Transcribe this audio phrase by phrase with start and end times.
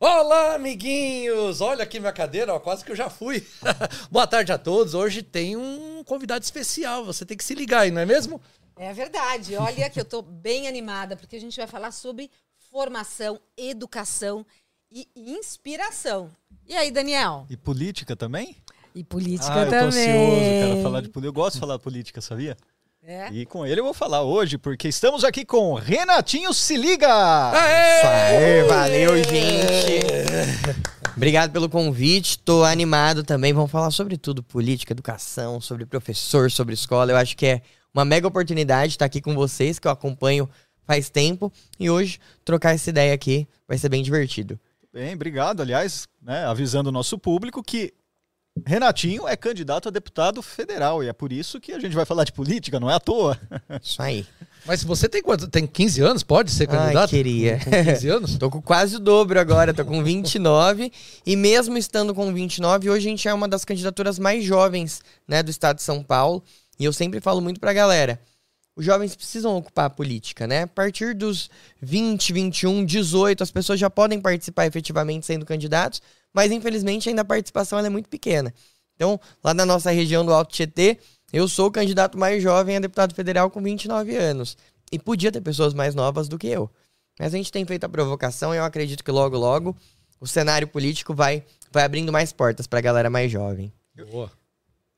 [0.00, 1.60] Olá, amiguinhos!
[1.60, 3.46] Olha aqui minha cadeira, ó, quase que eu já fui.
[4.10, 4.94] Boa tarde a todos.
[4.94, 8.40] Hoje tem um convidado especial, você tem que se ligar aí, não é mesmo?
[8.76, 9.56] É verdade.
[9.56, 12.30] Olha que eu tô bem animada, porque a gente vai falar sobre
[12.70, 14.44] formação, educação
[14.90, 16.30] e inspiração.
[16.66, 17.46] E aí, Daniel?
[17.48, 18.56] E política também?
[18.94, 19.80] E política ah, eu também.
[19.80, 21.28] tô ansioso, cara, falar de política.
[21.28, 22.56] Eu gosto de falar de política, sabia?
[23.06, 23.28] É?
[23.30, 27.06] E com ele eu vou falar hoje, porque estamos aqui com Renatinho Se Liga!
[27.52, 30.00] Aê, valeu, gente!
[31.14, 33.52] Obrigado pelo convite, tô animado também.
[33.52, 37.12] Vamos falar sobre tudo: política, educação, sobre professor, sobre escola.
[37.12, 37.62] Eu acho que é
[37.92, 40.48] uma mega oportunidade estar aqui com vocês, que eu acompanho
[40.86, 41.52] faz tempo.
[41.78, 44.58] E hoje, trocar essa ideia aqui vai ser bem divertido.
[44.90, 45.60] Bem, obrigado.
[45.60, 47.92] Aliás, né, avisando o nosso público que
[48.66, 52.24] Renatinho é candidato a deputado federal e é por isso que a gente vai falar
[52.24, 53.38] de política, não é à toa.
[53.82, 54.24] Isso aí.
[54.64, 55.48] Mas você tem quanto?
[55.48, 56.22] Tem 15 anos?
[56.22, 56.98] Pode ser candidato?
[56.98, 57.58] Ai, queria.
[57.58, 58.38] Com 15 anos?
[58.38, 60.90] tô com quase o dobro agora, tô com 29.
[61.26, 65.42] e mesmo estando com 29, hoje a gente é uma das candidaturas mais jovens né,
[65.42, 66.42] do estado de São Paulo.
[66.78, 68.20] E eu sempre falo muito pra galera.
[68.76, 70.62] Os jovens precisam ocupar a política, né?
[70.62, 71.48] A partir dos
[71.80, 76.02] 20, 21, 18, as pessoas já podem participar efetivamente sendo candidatos,
[76.34, 78.52] mas infelizmente ainda a participação é muito pequena.
[78.96, 80.98] Então, lá na nossa região do Alto Tietê,
[81.32, 84.56] eu sou o candidato mais jovem a deputado federal com 29 anos.
[84.92, 86.70] E podia ter pessoas mais novas do que eu.
[87.18, 89.76] Mas a gente tem feito a provocação e eu acredito que logo, logo,
[90.20, 93.72] o cenário político vai, vai abrindo mais portas para a galera mais jovem.
[94.10, 94.30] Boa.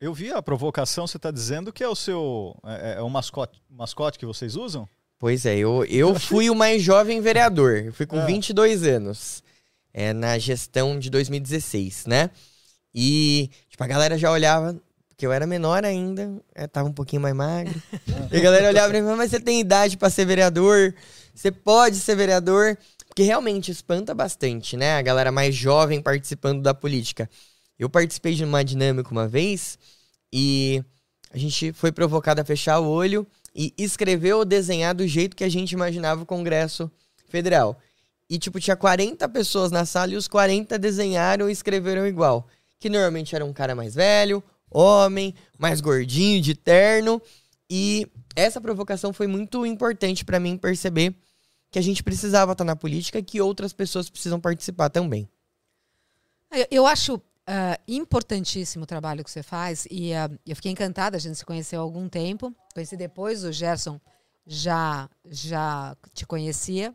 [0.00, 2.54] Eu vi a provocação, você está dizendo que é o seu.
[2.64, 4.86] É, é o mascote, mascote que vocês usam?
[5.18, 7.78] Pois é, eu, eu fui o mais jovem vereador.
[7.78, 8.26] Eu fui com é.
[8.26, 9.42] 22 anos.
[9.98, 12.28] É, na gestão de 2016, né?
[12.94, 17.22] E, tipo, a galera já olhava, porque eu era menor ainda, é, tava um pouquinho
[17.22, 17.82] mais magro.
[18.30, 20.94] e a galera olhava pra mim, mas você tem idade para ser vereador?
[21.34, 22.76] Você pode ser vereador?
[23.08, 24.98] Porque realmente espanta bastante, né?
[24.98, 27.30] A galera mais jovem participando da política.
[27.78, 29.78] Eu participei de uma dinâmica uma vez
[30.30, 30.84] e
[31.32, 35.44] a gente foi provocado a fechar o olho e escrever ou desenhar do jeito que
[35.44, 36.90] a gente imaginava o Congresso
[37.30, 37.78] Federal.
[38.28, 42.48] E, tipo, tinha 40 pessoas na sala e os 40 desenharam e escreveram igual.
[42.78, 47.22] Que normalmente era um cara mais velho, homem, mais gordinho, de terno.
[47.70, 51.14] E essa provocação foi muito importante para mim perceber
[51.70, 55.28] que a gente precisava estar na política e que outras pessoas precisam participar também.
[56.70, 61.20] Eu acho Uh, importantíssimo o trabalho que você faz e uh, eu fiquei encantada, a
[61.20, 64.00] gente se conheceu há algum tempo, conheci depois, o Gerson
[64.44, 66.92] já, já te conhecia.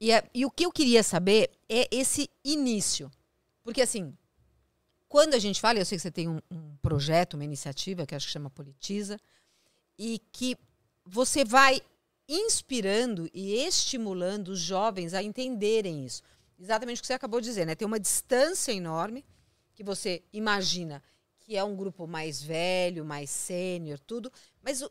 [0.00, 3.10] E, uh, e o que eu queria saber é esse início.
[3.62, 4.16] Porque assim,
[5.08, 8.14] quando a gente fala, eu sei que você tem um, um projeto, uma iniciativa que
[8.14, 9.18] acho que chama Politiza,
[9.98, 10.56] e que
[11.04, 11.80] você vai
[12.28, 16.22] inspirando e estimulando os jovens a entenderem isso.
[16.58, 17.74] Exatamente o que você acabou de dizer, né?
[17.74, 19.24] Tem uma distância enorme
[19.74, 21.02] que você imagina
[21.40, 24.32] que é um grupo mais velho, mais sênior, tudo,
[24.62, 24.82] mas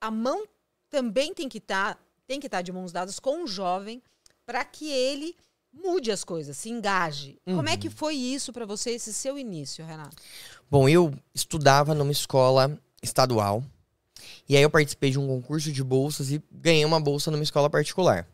[0.00, 0.46] a mão
[0.88, 4.02] também tem que estar tá, tem que estar tá de mãos dadas com o jovem
[4.50, 5.36] para que ele
[5.72, 7.38] mude as coisas, se engaje.
[7.46, 7.54] Uhum.
[7.54, 7.94] Como é que uhum.
[7.94, 10.16] foi isso para você esse seu início, Renato?
[10.68, 13.62] Bom, eu estudava numa escola estadual.
[14.48, 17.70] E aí eu participei de um concurso de bolsas e ganhei uma bolsa numa escola
[17.70, 18.26] particular.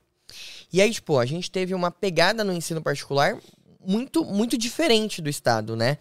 [0.73, 3.39] E aí, tipo, a gente teve uma pegada no ensino particular
[3.79, 5.99] muito, muito diferente do Estado, né?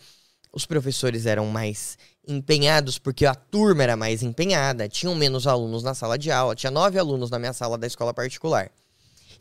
[0.53, 5.93] Os professores eram mais empenhados porque a turma era mais empenhada, tinham menos alunos na
[5.93, 8.71] sala de aula, tinha nove alunos na minha sala da escola particular.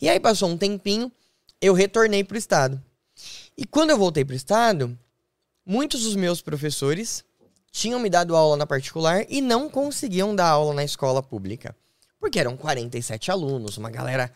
[0.01, 1.11] E aí passou um tempinho,
[1.61, 2.83] eu retornei para o Estado.
[3.57, 4.99] E quando eu voltei para o Estado,
[5.65, 7.25] muitos dos meus professores
[7.71, 11.75] tinham me dado aula na particular e não conseguiam dar aula na escola pública.
[12.21, 14.33] Porque eram 47 alunos, uma galera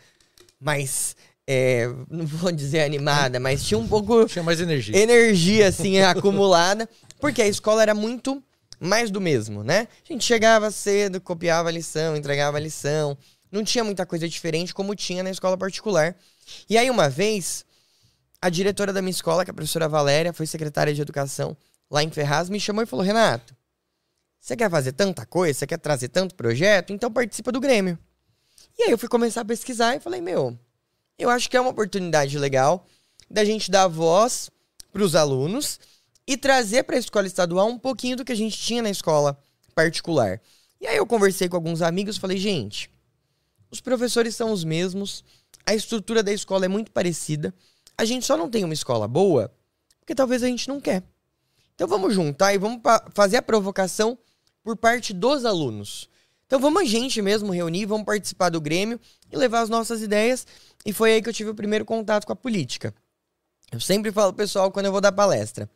[0.59, 1.15] mais
[1.51, 4.27] é, não vou dizer animada, mas tinha um pouco.
[4.27, 4.95] Tinha mais energia.
[4.95, 6.87] Energia, assim, acumulada.
[7.19, 8.43] Porque a escola era muito
[8.79, 9.87] mais do mesmo, né?
[10.07, 13.17] A gente chegava cedo, copiava a lição, entregava a lição.
[13.51, 16.15] Não tinha muita coisa diferente como tinha na escola particular.
[16.69, 17.65] E aí, uma vez,
[18.41, 21.57] a diretora da minha escola, que é a professora Valéria, foi secretária de educação
[21.89, 23.55] lá em Ferraz, me chamou e falou: Renato,
[24.39, 25.59] você quer fazer tanta coisa?
[25.59, 26.93] Você quer trazer tanto projeto?
[26.93, 27.97] Então participa do Grêmio.
[28.77, 30.57] E aí eu fui começar a pesquisar e falei: Meu,
[31.17, 32.85] eu acho que é uma oportunidade legal
[33.29, 34.49] da gente dar voz
[34.91, 35.79] para os alunos
[36.25, 39.37] e trazer para a escola estadual um pouquinho do que a gente tinha na escola
[39.75, 40.41] particular.
[40.79, 42.89] E aí eu conversei com alguns amigos falei, gente,
[43.71, 45.23] os professores são os mesmos,
[45.65, 47.53] a estrutura da escola é muito parecida,
[47.97, 49.51] a gente só não tem uma escola boa
[49.99, 51.03] porque talvez a gente não quer.
[51.75, 52.81] Então vamos juntar e vamos
[53.13, 54.17] fazer a provocação
[54.63, 56.09] por parte dos alunos.
[56.47, 58.99] Então vamos a gente mesmo reunir, vamos participar do Grêmio
[59.31, 60.47] e levar as nossas ideias.
[60.83, 62.93] E foi aí que eu tive o primeiro contato com a política.
[63.71, 65.69] Eu sempre falo, pessoal, quando eu vou dar palestra,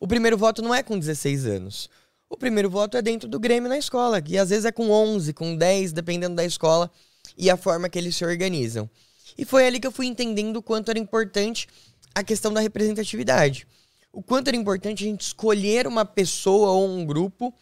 [0.00, 1.90] o primeiro voto não é com 16 anos.
[2.30, 5.32] O primeiro voto é dentro do Grêmio na escola, e às vezes é com 11,
[5.32, 6.90] com 10, dependendo da escola
[7.36, 8.88] e a forma que eles se organizam.
[9.36, 11.68] E foi ali que eu fui entendendo o quanto era importante
[12.14, 13.66] a questão da representatividade.
[14.12, 17.52] O quanto era importante a gente escolher uma pessoa ou um grupo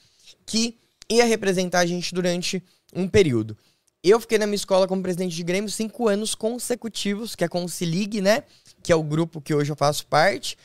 [0.46, 0.78] que
[1.10, 2.62] ia representar a gente durante
[2.94, 3.56] um período.
[4.02, 7.64] Eu fiquei na minha escola como presidente de Grêmio cinco anos consecutivos, que é com
[7.64, 8.44] o Cilig, né?
[8.82, 10.56] Que é o grupo que hoje eu faço parte.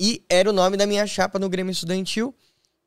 [0.00, 2.34] E era o nome da minha chapa no Grêmio Estudantil.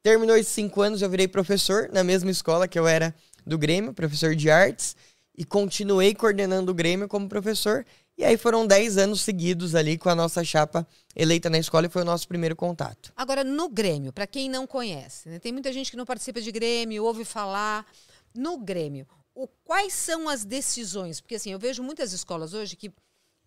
[0.03, 3.15] Terminou esses cinco anos, eu virei professor na mesma escola que eu era
[3.45, 4.95] do Grêmio, professor de artes.
[5.35, 7.85] E continuei coordenando o Grêmio como professor.
[8.17, 10.85] E aí foram dez anos seguidos ali com a nossa chapa
[11.15, 13.11] eleita na escola e foi o nosso primeiro contato.
[13.15, 16.51] Agora, no Grêmio, para quem não conhece, né, tem muita gente que não participa de
[16.51, 17.85] Grêmio, ouve falar.
[18.33, 21.19] No Grêmio, o, quais são as decisões?
[21.19, 22.91] Porque assim, eu vejo muitas escolas hoje que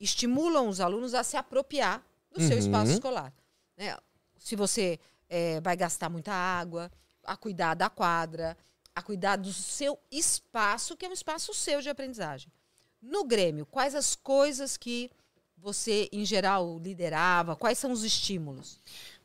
[0.01, 2.49] estimulam os alunos a se apropriar do uhum.
[2.49, 3.33] seu espaço escolar.
[3.77, 3.97] Né?
[4.39, 4.99] Se você
[5.29, 6.91] é, vai gastar muita água,
[7.25, 8.57] a cuidar da quadra,
[8.95, 12.51] a cuidar do seu espaço, que é um espaço seu de aprendizagem.
[13.03, 15.11] No Grêmio, quais as coisas que
[15.59, 17.57] você, em geral, liderava?
[17.57, 18.81] Quais são os estímulos?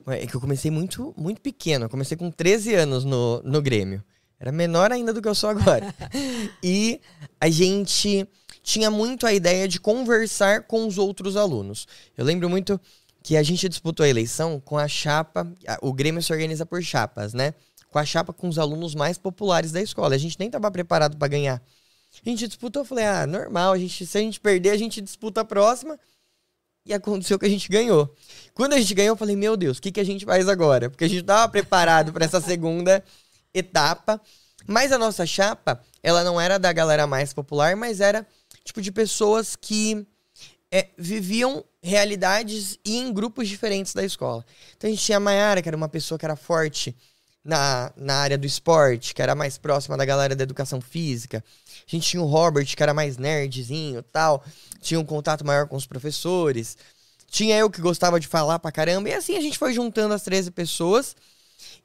[0.07, 1.85] É que eu comecei muito, muito pequeno.
[1.85, 4.03] Eu comecei com 13 anos no, no Grêmio.
[4.39, 5.93] Era menor ainda do que eu sou agora.
[6.63, 6.99] e
[7.39, 8.27] a gente
[8.63, 11.87] tinha muito a ideia de conversar com os outros alunos.
[12.17, 12.79] Eu lembro muito
[13.21, 15.45] que a gente disputou a eleição com a chapa.
[15.81, 17.53] O Grêmio se organiza por chapas, né?
[17.89, 20.15] Com a chapa com os alunos mais populares da escola.
[20.15, 21.61] A gente nem estava preparado para ganhar.
[22.25, 25.41] A gente disputou, falei, ah, normal, a gente, se a gente perder, a gente disputa
[25.41, 25.99] a próxima.
[26.85, 28.15] E aconteceu que a gente ganhou.
[28.53, 30.89] Quando a gente ganhou, eu falei, meu Deus, o que, que a gente faz agora?
[30.89, 33.03] Porque a gente estava preparado para essa segunda
[33.53, 34.19] etapa.
[34.67, 38.25] Mas a nossa chapa, ela não era da galera mais popular, mas era
[38.63, 40.05] tipo de pessoas que
[40.71, 44.45] é, viviam realidades e em grupos diferentes da escola.
[44.77, 46.95] Então a gente tinha a Mayara, que era uma pessoa que era forte
[47.43, 51.43] na, na área do esporte, que era mais próxima da galera da educação física.
[51.87, 54.43] A gente tinha o Robert, que era mais nerdzinho tal.
[54.81, 56.77] Tinha um contato maior com os professores.
[57.27, 59.09] Tinha eu que gostava de falar pra caramba.
[59.09, 61.15] E assim a gente foi juntando as 13 pessoas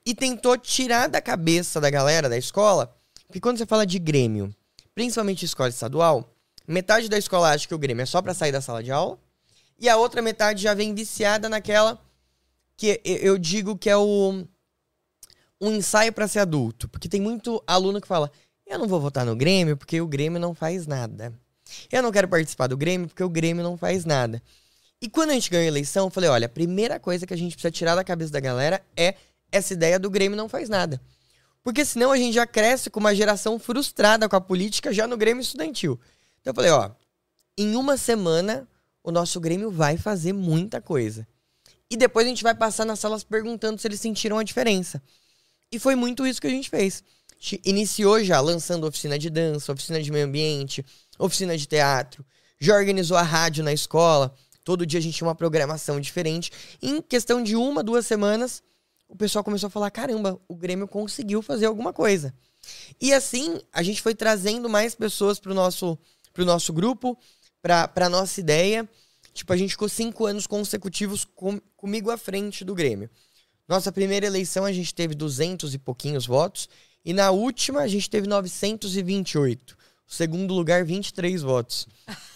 [0.05, 2.95] e tentou tirar da cabeça da galera da escola
[3.35, 4.55] que quando você fala de Grêmio,
[4.95, 6.33] principalmente escola estadual,
[6.69, 9.19] metade da escola acha que o Grêmio é só para sair da sala de aula
[9.77, 12.01] e a outra metade já vem viciada naquela
[12.77, 14.45] que eu digo que é o
[15.65, 18.31] um ensaio para ser adulto, porque tem muito aluno que fala:
[18.67, 21.33] "Eu não vou votar no Grêmio porque o Grêmio não faz nada.
[21.91, 24.43] Eu não quero participar do Grêmio porque o Grêmio não faz nada."
[25.01, 27.37] E quando a gente ganhou a eleição, eu falei: "Olha, a primeira coisa que a
[27.37, 29.15] gente precisa tirar da cabeça da galera é
[29.51, 31.01] essa ideia do Grêmio não faz nada.
[31.63, 35.17] Porque senão a gente já cresce com uma geração frustrada com a política já no
[35.17, 35.99] Grêmio estudantil.
[36.41, 36.91] Então eu falei, ó,
[37.57, 38.69] em uma semana
[39.03, 41.27] o nosso Grêmio vai fazer muita coisa.
[41.91, 45.03] E depois a gente vai passar nas salas perguntando se eles sentiram a diferença.
[45.75, 47.03] E foi muito isso que a gente fez.
[47.33, 50.87] A gente iniciou já lançando oficina de dança, oficina de meio ambiente,
[51.19, 52.25] oficina de teatro,
[52.61, 54.33] já organizou a rádio na escola.
[54.63, 56.53] Todo dia a gente tinha uma programação diferente.
[56.81, 58.63] Em questão de uma, duas semanas,
[59.09, 62.33] o pessoal começou a falar: caramba, o Grêmio conseguiu fazer alguma coisa.
[63.01, 65.99] E assim, a gente foi trazendo mais pessoas pro nosso,
[66.33, 67.19] pro nosso grupo,
[67.61, 68.89] pra, pra nossa ideia.
[69.33, 73.11] Tipo, a gente ficou cinco anos consecutivos com, comigo à frente do Grêmio.
[73.69, 76.69] Nossa primeira eleição a gente teve 200 e pouquinhos votos.
[77.05, 79.77] E na última a gente teve 928.
[80.07, 81.89] O segundo lugar, 23 votos.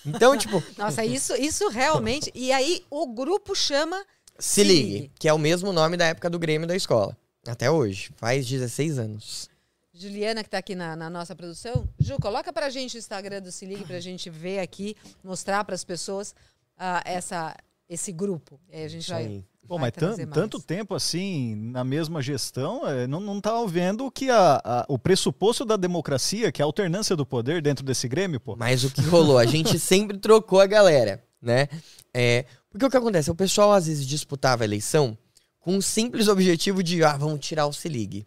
[0.04, 0.62] Então, tipo.
[0.76, 2.30] Nossa, isso, isso realmente.
[2.34, 4.04] E aí o grupo chama
[4.38, 7.16] se ligue, que é o mesmo nome da época do Grêmio da escola.
[7.46, 8.10] Até hoje.
[8.16, 9.50] Faz 16 anos.
[9.92, 11.88] Juliana, que está aqui na, na, nossa produção.
[11.98, 14.94] Ju, coloca para a gente o Instagram do Se Ligue, para a gente ver aqui,
[15.24, 16.30] mostrar para as pessoas
[16.76, 17.56] uh, essa,
[17.88, 18.60] esse grupo.
[18.72, 19.12] Aí a gente Sim.
[19.12, 19.44] vai.
[19.68, 19.92] Pô, mas
[20.32, 24.98] tanto tempo assim, na mesma gestão, é, não, não tá vendo que a, a, o
[24.98, 28.56] pressuposto da democracia, que é a alternância do poder dentro desse Grêmio, pô.
[28.56, 29.36] Mas o que rolou?
[29.36, 31.68] A gente sempre trocou a galera, né?
[32.14, 33.30] É, porque o que acontece?
[33.30, 35.18] O pessoal às vezes disputava a eleição
[35.60, 38.26] com um simples objetivo de, ah, vamos tirar o Se Ligue.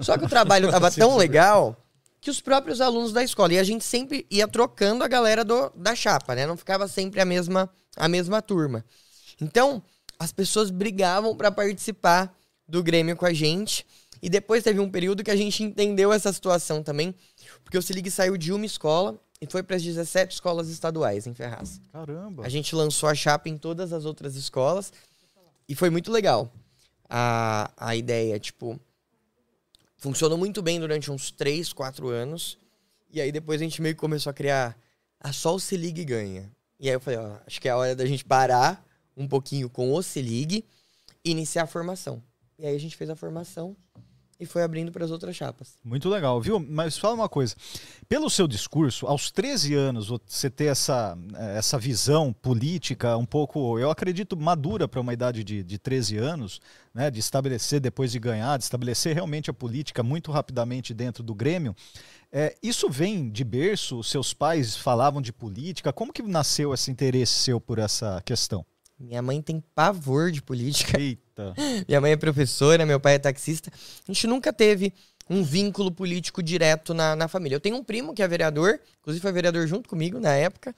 [0.00, 1.76] Só que o trabalho estava tão legal
[2.18, 5.70] que os próprios alunos da escola, e a gente sempre ia trocando a galera do,
[5.76, 6.46] da chapa, né?
[6.46, 8.82] Não ficava sempre a mesma, a mesma turma.
[9.38, 9.82] Então,
[10.22, 12.32] as pessoas brigavam para participar
[12.68, 13.84] do Grêmio com a gente.
[14.22, 17.12] E depois teve um período que a gente entendeu essa situação também,
[17.64, 21.26] porque o Se Ligue saiu de uma escola e foi para as 17 escolas estaduais
[21.26, 21.80] em Ferraz.
[21.92, 22.46] Caramba!
[22.46, 24.92] A gente lançou a chapa em todas as outras escolas
[25.68, 26.52] e foi muito legal.
[27.10, 28.80] A, a ideia, tipo,
[29.96, 32.58] Funcionou muito bem durante uns 3, 4 anos.
[33.08, 34.76] E aí depois a gente meio que começou a criar.
[35.32, 36.50] Só o Se Ligue ganha.
[36.80, 38.84] E aí eu falei, ó, acho que é a hora da gente parar
[39.16, 40.64] um pouquinho com o Se Ligue
[41.24, 42.22] e iniciar a formação.
[42.58, 43.76] E aí a gente fez a formação
[44.42, 45.76] e foi abrindo para as outras chapas.
[45.84, 46.58] Muito legal, viu?
[46.58, 47.54] Mas fala uma coisa.
[48.08, 51.16] Pelo seu discurso, aos 13 anos, você ter essa,
[51.56, 56.60] essa visão política um pouco, eu acredito, madura para uma idade de, de 13 anos,
[56.92, 57.08] né?
[57.08, 61.72] De estabelecer, depois de ganhar, de estabelecer realmente a política muito rapidamente dentro do Grêmio.
[62.32, 64.02] É, isso vem de berço?
[64.02, 65.92] Seus pais falavam de política?
[65.92, 68.66] Como que nasceu esse interesse seu por essa questão?
[69.02, 71.00] Minha mãe tem pavor de política.
[71.00, 71.54] Eita.
[71.88, 73.70] Minha mãe é professora, meu pai é taxista.
[74.08, 74.92] A gente nunca teve
[75.28, 77.56] um vínculo político direto na, na família.
[77.56, 80.74] Eu tenho um primo que é vereador, inclusive foi vereador junto comigo na época.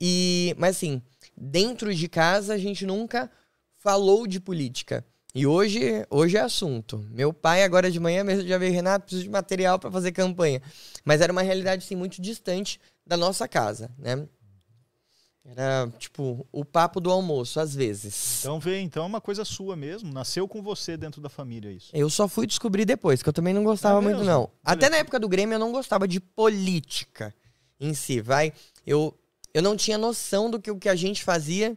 [0.00, 1.02] E, mas assim,
[1.36, 3.30] dentro de casa a gente nunca
[3.78, 5.04] falou de política.
[5.34, 7.06] E hoje, hoje é assunto.
[7.10, 10.60] Meu pai agora de manhã mesmo já veio, Renato, preciso de material para fazer campanha.
[11.04, 14.26] Mas era uma realidade assim muito distante da nossa casa, né?
[15.44, 18.40] Era, tipo, o papo do almoço, às vezes.
[18.40, 20.12] Então vê, então é uma coisa sua mesmo.
[20.12, 21.90] Nasceu com você dentro da família isso.
[21.94, 24.42] Eu só fui descobrir depois, que eu também não gostava É muito, não.
[24.42, 24.50] Olha.
[24.62, 27.34] Até na época do Grêmio eu não gostava de política
[27.80, 28.52] em si, vai.
[28.86, 29.18] Eu,
[29.54, 31.76] eu não tinha noção do que o que a gente fazia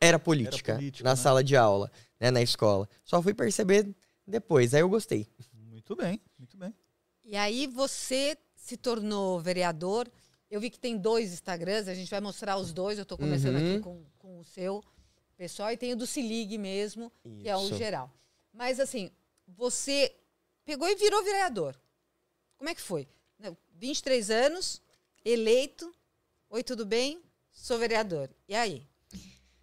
[0.00, 1.16] era política, política, na né?
[1.16, 2.88] sala de aula, né, na escola.
[3.04, 3.94] Só fui perceber
[4.26, 5.26] depois, aí eu gostei.
[5.52, 6.74] Muito bem, muito bem.
[7.24, 10.10] E aí você se tornou vereador.
[10.54, 12.96] Eu vi que tem dois Instagrams, a gente vai mostrar os dois.
[12.96, 13.72] Eu estou começando Uhum.
[13.72, 14.84] aqui com, com o seu
[15.36, 17.76] pessoal e tem o do Se Ligue mesmo, que é o Isso.
[17.76, 18.08] geral.
[18.52, 19.10] Mas assim,
[19.48, 20.14] você
[20.64, 21.74] pegou e virou vereador.
[22.56, 23.08] Como é que foi?
[23.36, 24.80] Não, 23 anos,
[25.24, 25.92] eleito.
[26.48, 27.20] Oi, tudo bem?
[27.52, 28.30] Sou vereador.
[28.48, 28.86] E aí?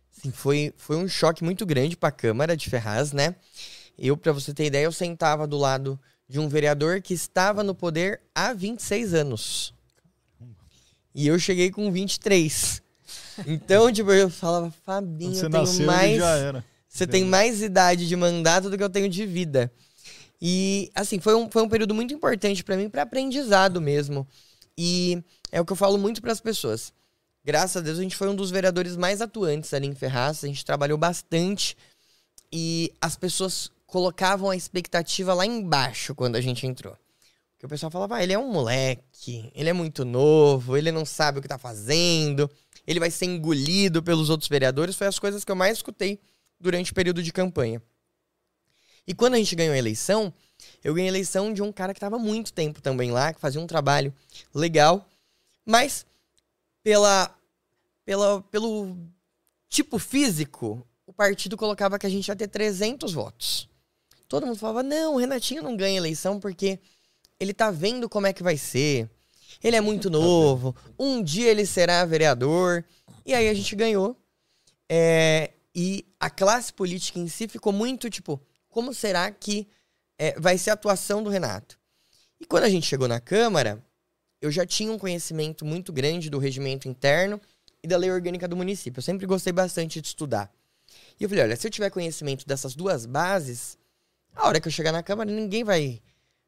[0.09, 3.33] Sim, foi, foi um choque muito grande para a Câmara de Ferraz, né?
[3.97, 7.73] Eu, para você ter ideia, eu sentava do lado de um vereador que estava no
[7.73, 9.73] poder há 26 anos.
[11.13, 12.81] E eu cheguei com 23.
[13.47, 16.17] Então, tipo, eu falava, Fabinho, você eu tenho nasceu, mais.
[16.17, 16.65] já era.
[16.87, 19.71] Você tem mais idade de mandato do que eu tenho de vida.
[20.41, 24.27] E, assim, foi um, foi um período muito importante para mim, para aprendizado mesmo.
[24.77, 26.91] E é o que eu falo muito para as pessoas.
[27.43, 30.43] Graças a Deus, a gente foi um dos vereadores mais atuantes ali em Ferraz.
[30.43, 31.77] A gente trabalhou bastante.
[32.51, 36.97] E as pessoas colocavam a expectativa lá embaixo quando a gente entrou.
[37.61, 41.05] Porque o pessoal falava, ah, ele é um moleque, ele é muito novo, ele não
[41.05, 42.49] sabe o que tá fazendo,
[42.87, 44.95] ele vai ser engolido pelos outros vereadores.
[44.95, 46.19] Foi as coisas que eu mais escutei
[46.59, 47.79] durante o período de campanha.
[49.05, 50.33] E quando a gente ganhou a eleição,
[50.83, 53.61] eu ganhei a eleição de um cara que estava muito tempo também lá, que fazia
[53.61, 54.11] um trabalho
[54.55, 55.07] legal,
[55.63, 56.03] mas
[56.81, 57.31] pela,
[58.03, 58.97] pela, pelo
[59.69, 63.69] tipo físico, o partido colocava que a gente ia ter 300 votos.
[64.27, 66.79] Todo mundo falava: não, o Renatinho não ganha eleição porque
[67.41, 69.09] ele tá vendo como é que vai ser.
[69.63, 70.75] Ele é muito novo.
[70.97, 72.85] Um dia ele será vereador.
[73.25, 74.15] E aí a gente ganhou.
[74.87, 79.67] É, e a classe política em si ficou muito tipo: como será que
[80.19, 81.79] é, vai ser a atuação do Renato?
[82.39, 83.83] E quando a gente chegou na Câmara,
[84.39, 87.41] eu já tinha um conhecimento muito grande do regimento interno
[87.81, 88.99] e da lei orgânica do município.
[88.99, 90.53] Eu sempre gostei bastante de estudar.
[91.19, 93.79] E eu falei: olha, se eu tiver conhecimento dessas duas bases,
[94.35, 96.01] a hora que eu chegar na Câmara, ninguém vai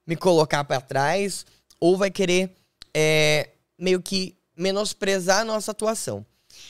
[0.05, 1.45] me colocar para trás
[1.79, 2.55] ou vai querer
[2.93, 6.25] é, meio que menosprezar a nossa atuação.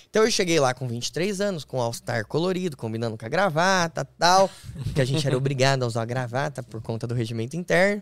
[0.09, 4.49] Então eu cheguei lá com 23 anos, com All-Star colorido, combinando com a gravata tal,
[4.93, 8.01] que a gente era obrigado a usar a gravata por conta do regimento interno.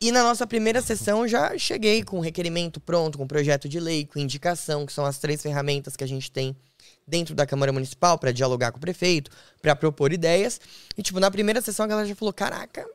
[0.00, 4.04] E na nossa primeira sessão já cheguei com o requerimento pronto, com projeto de lei,
[4.04, 6.54] com indicação, que são as três ferramentas que a gente tem
[7.06, 9.30] dentro da Câmara Municipal para dialogar com o prefeito,
[9.62, 10.60] para propor ideias.
[10.96, 12.86] E tipo, na primeira sessão a galera já falou: "Caraca,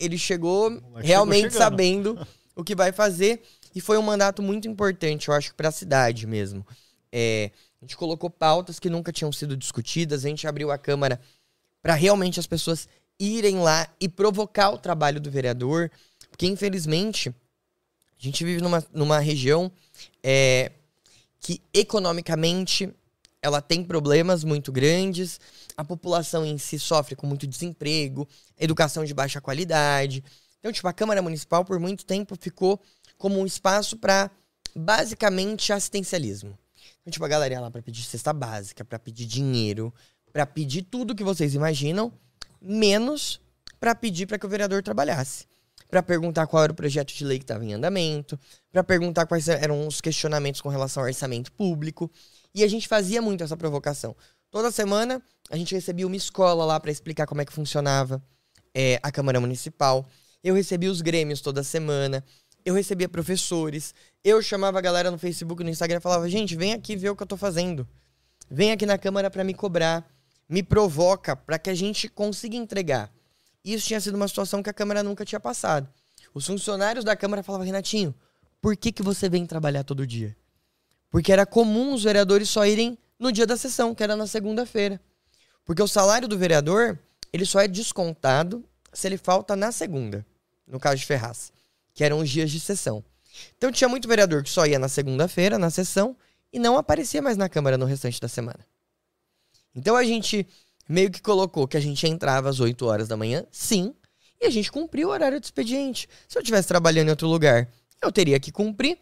[0.00, 3.42] ele chegou realmente chegou chegando." sabendo o que vai fazer
[3.74, 6.66] e foi um mandato muito importante, eu acho para a cidade mesmo.
[7.12, 11.20] É, a gente colocou pautas que nunca tinham sido discutidas, a gente abriu a Câmara
[11.80, 12.88] para realmente as pessoas
[13.18, 15.90] irem lá e provocar o trabalho do vereador,
[16.30, 19.70] porque infelizmente a gente vive numa, numa região
[20.22, 20.72] é,
[21.40, 22.92] que economicamente
[23.42, 25.40] ela tem problemas muito grandes,
[25.76, 28.28] a população em si sofre com muito desemprego,
[28.58, 30.22] educação de baixa qualidade.
[30.58, 32.80] Então, tipo, a Câmara Municipal por muito tempo ficou
[33.16, 34.30] como um espaço para
[34.74, 36.58] basicamente assistencialismo.
[37.00, 39.92] Então, tipo, a galera ia lá para pedir cesta básica, para pedir dinheiro,
[40.32, 42.12] para pedir tudo que vocês imaginam,
[42.60, 43.40] menos
[43.78, 45.46] para pedir para que o vereador trabalhasse.
[45.88, 48.38] Para perguntar qual era o projeto de lei que estava em andamento,
[48.70, 52.08] para perguntar quais eram os questionamentos com relação ao orçamento público.
[52.54, 54.16] E a gente fazia muito essa provocação.
[54.50, 58.22] Toda semana a gente recebia uma escola lá para explicar como é que funcionava
[58.74, 60.06] é, a Câmara Municipal,
[60.42, 62.24] eu recebia os grêmios toda semana,
[62.64, 66.72] eu recebia professores, eu chamava a galera no Facebook, no Instagram e falava, gente, vem
[66.72, 67.86] aqui ver o que eu tô fazendo.
[68.50, 70.08] Vem aqui na Câmara para me cobrar,
[70.48, 73.12] me provoca para que a gente consiga entregar.
[73.64, 75.88] Isso tinha sido uma situação que a Câmara nunca tinha passado.
[76.34, 78.14] Os funcionários da Câmara falavam, Renatinho,
[78.60, 80.36] por que, que você vem trabalhar todo dia?
[81.10, 85.00] Porque era comum os vereadores só irem no dia da sessão, que era na segunda-feira.
[85.64, 86.98] Porque o salário do vereador,
[87.32, 90.24] ele só é descontado se ele falta na segunda,
[90.66, 91.52] no caso de Ferraz,
[91.92, 93.04] que eram os dias de sessão.
[93.56, 96.16] Então tinha muito vereador que só ia na segunda-feira, na sessão,
[96.52, 98.60] e não aparecia mais na Câmara no restante da semana.
[99.74, 100.46] Então a gente
[100.88, 103.94] meio que colocou que a gente entrava às 8 horas da manhã, sim,
[104.40, 106.08] e a gente cumpriu o horário de expediente.
[106.26, 107.68] Se eu estivesse trabalhando em outro lugar,
[108.02, 108.98] eu teria que cumprir.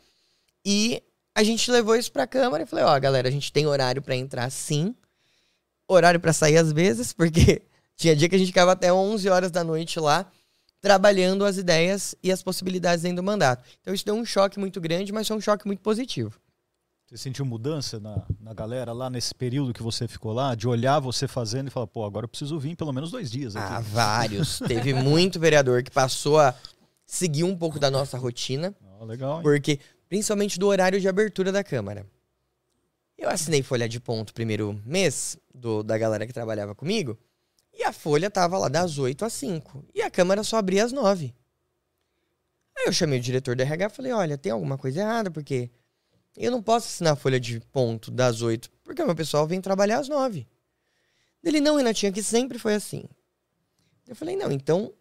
[0.65, 1.03] E
[1.39, 4.03] a gente levou isso para a Câmara e falei: ó, galera, a gente tem horário
[4.03, 4.93] para entrar sim,
[5.87, 7.63] horário para sair às vezes, porque
[7.97, 10.27] tinha dia que a gente ficava até 11 horas da noite lá
[10.81, 13.65] trabalhando as ideias e as possibilidades dentro do mandato.
[13.81, 16.41] Então isso deu um choque muito grande, mas foi um choque muito positivo.
[17.07, 20.57] Você sentiu mudança na, na galera lá nesse período que você ficou lá?
[20.57, 23.55] De olhar você fazendo e falar, pô, agora eu preciso vir pelo menos dois dias
[23.55, 23.75] aqui.
[23.75, 24.59] Ah, vários.
[24.59, 26.55] Teve muito vereador que passou a
[27.07, 28.75] seguir um pouco da nossa rotina.
[29.01, 29.37] Ah, legal.
[29.37, 29.43] Hein?
[29.45, 29.79] Porque,
[30.09, 32.07] principalmente do horário de abertura da Câmara.
[33.17, 37.19] Eu assinei folha de ponto primeiro mês do, da galera que trabalhava comigo.
[37.75, 39.85] E a folha tava lá das 8 às 5.
[39.95, 41.35] E a Câmara só abria às 9.
[42.77, 45.69] Aí eu chamei o diretor do RH e falei: olha, tem alguma coisa errada, porque
[46.37, 49.99] eu não posso assinar a folha de ponto das 8, porque meu pessoal vem trabalhar
[49.99, 50.47] às 9.
[51.43, 53.05] Ele, não, Renatinha, que sempre foi assim.
[54.07, 54.93] Eu falei, não, então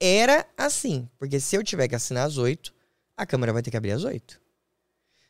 [0.00, 1.08] era assim.
[1.18, 2.74] Porque se eu tiver que assinar às 8,
[3.16, 4.40] a Câmara vai ter que abrir às 8.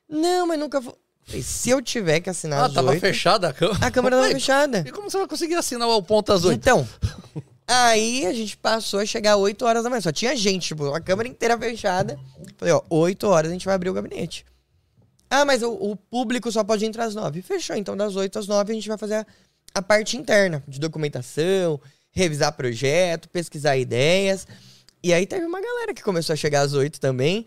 [0.09, 0.97] Não, mas nunca vou.
[1.43, 3.85] Se eu tiver que assinar Ah, às tava 8, fechada a câmera.
[3.87, 4.85] a Câmara tava fechada.
[4.87, 6.57] E como você vai conseguir assinar o ponto às oito?
[6.57, 6.89] Então,
[7.67, 10.01] aí a gente passou a chegar às 8 horas da manhã.
[10.01, 12.19] Só tinha gente, tipo, a câmera inteira fechada.
[12.57, 14.47] Falei, ó, 8 horas a gente vai abrir o gabinete.
[15.29, 17.43] Ah, mas o, o público só pode entrar às 9.
[17.43, 19.27] Fechou, então das 8 às 9 a gente vai fazer a,
[19.75, 21.81] a parte interna de documentação,
[22.13, 24.47] revisar projeto, pesquisar ideias.
[25.03, 27.45] E aí teve uma galera que começou a chegar às 8 também.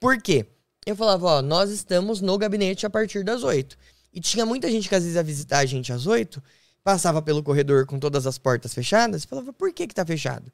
[0.00, 0.46] Por quê?
[0.86, 3.76] Eu falava, ó, nós estamos no gabinete a partir das 8.
[4.12, 6.42] E tinha muita gente que às vezes ia visitar a gente às 8,
[6.84, 10.52] passava pelo corredor com todas as portas fechadas e falava, por que que tá fechado?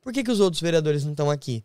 [0.00, 1.62] Por que que os outros vereadores não estão aqui?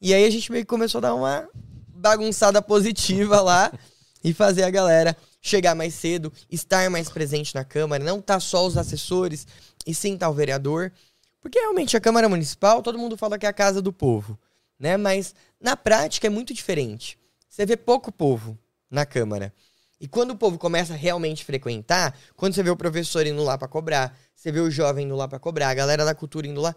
[0.00, 1.48] E aí a gente meio que começou a dar uma
[1.88, 3.70] bagunçada positiva lá
[4.24, 8.66] e fazer a galera chegar mais cedo, estar mais presente na Câmara, não tá só
[8.66, 9.46] os assessores
[9.86, 10.92] e sim tá o vereador.
[11.40, 14.38] Porque realmente a Câmara Municipal, todo mundo fala que é a casa do povo,
[14.78, 14.96] né?
[14.96, 17.18] Mas na prática é muito diferente.
[17.48, 18.58] Você vê pouco povo
[18.90, 19.52] na Câmara.
[20.00, 23.58] E quando o povo começa a realmente frequentar, quando você vê o professor indo lá
[23.58, 26.60] pra cobrar, você vê o jovem indo lá pra cobrar, a galera da cultura indo
[26.60, 26.74] lá,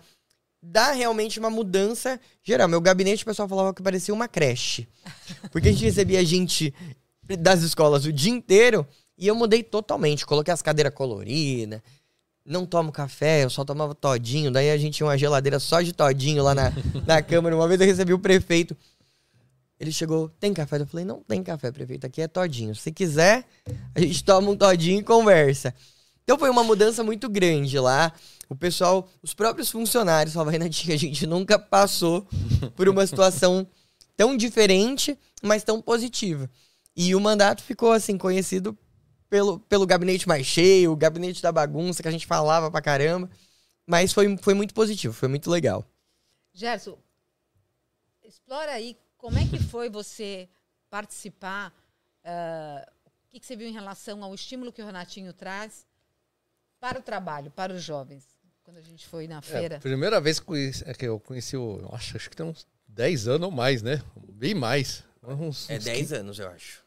[0.62, 2.68] dá realmente uma mudança geral.
[2.68, 4.88] Meu gabinete, o pessoal falava que parecia uma creche.
[5.52, 6.74] Porque a gente recebia gente
[7.40, 8.86] das escolas o dia inteiro
[9.18, 10.26] e eu mudei totalmente.
[10.26, 11.82] Coloquei as cadeiras coloridas,
[12.46, 14.52] não tomo café, eu só tomava todinho.
[14.52, 16.72] Daí a gente tinha uma geladeira só de todinho lá na,
[17.08, 17.56] na Câmara.
[17.56, 18.76] Uma vez eu recebi o prefeito.
[19.80, 20.78] Ele chegou, tem café?
[20.78, 22.76] Eu falei, não tem café, prefeito, aqui é todinho.
[22.76, 23.46] Se quiser,
[23.96, 25.74] a gente toma um todinho e conversa.
[26.24, 28.14] Então foi uma mudança muito grande lá.
[28.48, 32.28] O pessoal, os próprios funcionários falavam, Renatinha, a gente nunca passou
[32.76, 33.68] por uma situação
[34.16, 36.50] tão diferente, mas tão positiva.
[36.96, 38.78] E o mandato ficou, assim, conhecido
[39.34, 43.28] pelo, pelo gabinete mais cheio, o gabinete da bagunça, que a gente falava pra caramba.
[43.84, 45.84] Mas foi, foi muito positivo, foi muito legal.
[46.54, 47.00] Gerson,
[48.24, 50.48] explora aí como é que foi você
[50.88, 51.74] participar,
[52.24, 55.84] ah, o que, que você viu em relação ao estímulo que o Renatinho traz
[56.80, 58.24] para o trabalho, para os jovens,
[58.64, 59.80] quando a gente foi na É, feira.
[59.80, 61.80] primeira vez que, conheci- é que eu conheci o.
[61.82, 64.00] eu Acho, acho que tem uns 10 anos ou mais, né?
[64.32, 65.04] Bem mais.
[65.24, 66.83] Uns, É uns 10 anos, eu acho.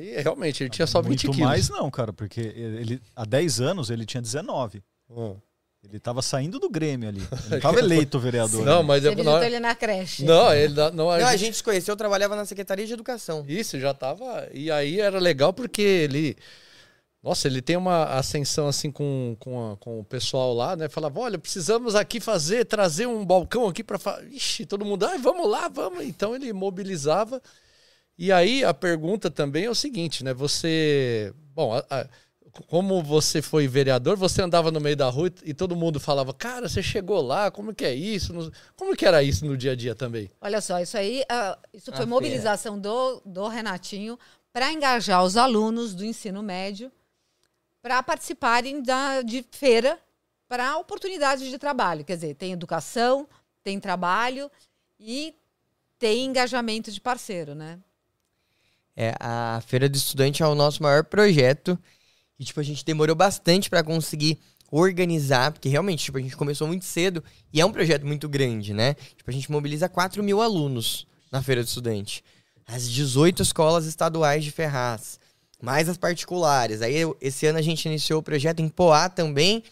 [0.00, 0.16] 15.
[0.16, 1.38] Aí realmente ele tinha só 20 Muito quilos.
[1.48, 4.82] mais não, cara, porque ele, há 10 anos ele tinha 19.
[5.10, 5.36] Hum.
[5.84, 7.18] Ele tava saindo do Grêmio ali.
[7.46, 8.64] Ele não tava eleito vereador.
[8.64, 10.24] Não, mas eu, visitou não, ele na creche.
[10.24, 12.86] não, ele não, não, a Não, a gente- gente se conheceu, eu trabalhava na Secretaria
[12.86, 13.44] de Educação.
[13.48, 14.48] Isso, já tava.
[14.54, 16.36] E aí era legal porque ele.
[17.20, 20.88] Nossa, ele tem uma ascensão assim com, com, a- com o pessoal lá, né?
[20.88, 23.98] Falava: olha, precisamos aqui fazer, trazer um balcão aqui para.
[24.30, 26.04] Ixi, todo mundo, ah, vamos lá, vamos.
[26.04, 27.42] Então ele mobilizava.
[28.18, 30.32] E aí a pergunta também é o seguinte, né?
[30.34, 31.32] Você.
[31.54, 32.08] Bom, a- a-
[32.68, 36.34] como você foi vereador, você andava no meio da rua e, e todo mundo falava:
[36.34, 38.52] cara, você chegou lá, como que é isso?
[38.76, 40.30] Como que era isso no dia a dia também?
[40.40, 42.06] Olha só, isso aí, ah, isso foi feira.
[42.06, 44.18] mobilização do, do Renatinho
[44.52, 46.92] para engajar os alunos do ensino médio
[47.80, 49.98] para participarem da, de feira
[50.46, 52.04] para oportunidades de trabalho.
[52.04, 53.26] Quer dizer, tem educação,
[53.64, 54.50] tem trabalho
[55.00, 55.34] e
[55.98, 57.78] tem engajamento de parceiro, né?
[58.96, 61.78] É, a Feira do Estudante é o nosso maior projeto.
[62.38, 64.38] E, tipo, a gente demorou bastante para conseguir
[64.70, 68.72] organizar, porque realmente, tipo, a gente começou muito cedo e é um projeto muito grande,
[68.72, 68.94] né?
[68.94, 72.24] Tipo, a gente mobiliza 4 mil alunos na Feira do Estudante.
[72.66, 75.20] As 18 escolas estaduais de Ferraz,
[75.60, 76.80] mais as particulares.
[76.80, 79.62] Aí, esse ano a gente iniciou o projeto em Poá também.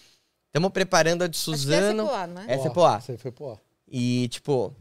[0.46, 2.02] Estamos preparando a de Suzano.
[2.02, 2.52] Acho que essa é Poá, não é?
[2.52, 2.96] Essa é Poá.
[2.96, 3.56] Essa foi Poá.
[3.88, 4.74] E, tipo,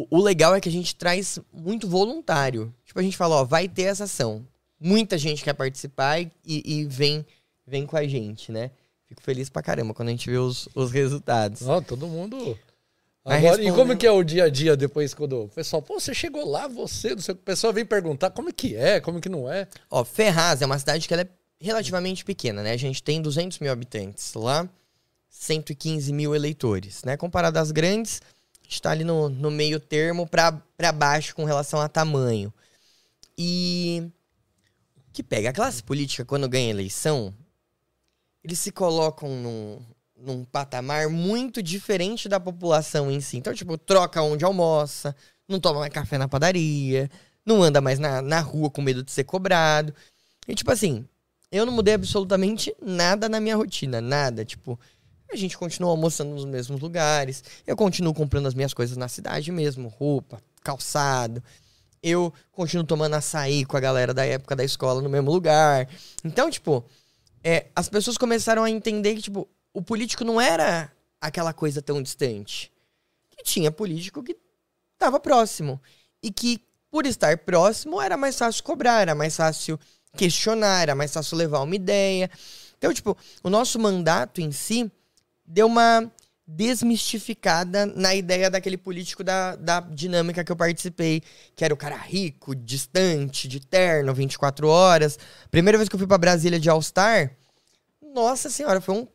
[0.00, 2.72] o, o legal é que a gente traz muito voluntário.
[2.84, 4.46] Tipo, a gente fala, ó, vai ter essa ação.
[4.78, 7.24] Muita gente quer participar e, e vem,
[7.66, 8.70] vem com a gente, né?
[9.06, 11.62] Fico feliz pra caramba quando a gente vê os, os resultados.
[11.62, 12.58] Não, todo mundo.
[13.24, 16.14] Agora, e como que é o dia a dia depois quando o pessoal, pô, você
[16.14, 19.50] chegou lá, você, não sei, o pessoal vem perguntar como que é, como que não
[19.50, 19.68] é.
[19.90, 21.28] Ó, Ferraz é uma cidade que ela é
[21.60, 22.72] relativamente pequena, né?
[22.72, 24.66] A gente tem 200 mil habitantes lá,
[25.28, 27.16] 115 mil eleitores, né?
[27.16, 28.22] Comparado às grandes,
[28.70, 32.54] a gente tá ali no, no meio termo pra baixo com relação a tamanho.
[33.36, 34.08] E
[35.12, 35.50] que pega?
[35.50, 37.34] A classe política, quando ganha eleição,
[38.44, 39.82] eles se colocam num,
[40.16, 43.38] num patamar muito diferente da população em si.
[43.38, 45.16] Então, tipo, troca onde almoça,
[45.48, 47.10] não toma mais café na padaria,
[47.44, 49.92] não anda mais na, na rua com medo de ser cobrado.
[50.46, 51.04] E, tipo assim,
[51.50, 54.44] eu não mudei absolutamente nada na minha rotina, nada.
[54.44, 54.78] Tipo,
[55.32, 59.50] a gente continua almoçando nos mesmos lugares, eu continuo comprando as minhas coisas na cidade
[59.52, 61.42] mesmo, roupa, calçado.
[62.02, 65.88] Eu continuo tomando açaí com a galera da época da escola no mesmo lugar.
[66.24, 66.84] Então, tipo,
[67.44, 70.90] é, as pessoas começaram a entender que, tipo, o político não era
[71.20, 72.72] aquela coisa tão distante.
[73.30, 74.36] Que tinha político que
[74.94, 75.80] estava próximo.
[76.22, 79.78] E que, por estar próximo, era mais fácil cobrar, era mais fácil
[80.16, 82.30] questionar, era mais fácil levar uma ideia.
[82.78, 84.90] Então, tipo, o nosso mandato em si
[85.50, 86.10] deu uma
[86.46, 91.22] desmistificada na ideia daquele político da, da dinâmica que eu participei,
[91.54, 95.18] que era o cara rico, distante, de terno, 24 horas.
[95.50, 97.36] Primeira vez que eu fui pra Brasília de All-Star,
[98.14, 99.06] nossa senhora, foi um.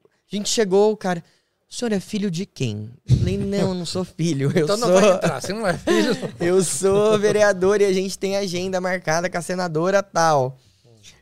[0.00, 1.22] A gente chegou, o cara.
[1.70, 2.90] O senhor é filho de quem?
[3.06, 4.50] Eu falei, não, eu não sou filho.
[4.54, 5.00] Eu então não sou.
[5.00, 6.16] vai entrar, você não é filho.
[6.40, 10.58] Eu sou vereador e a gente tem agenda marcada com a senadora tal.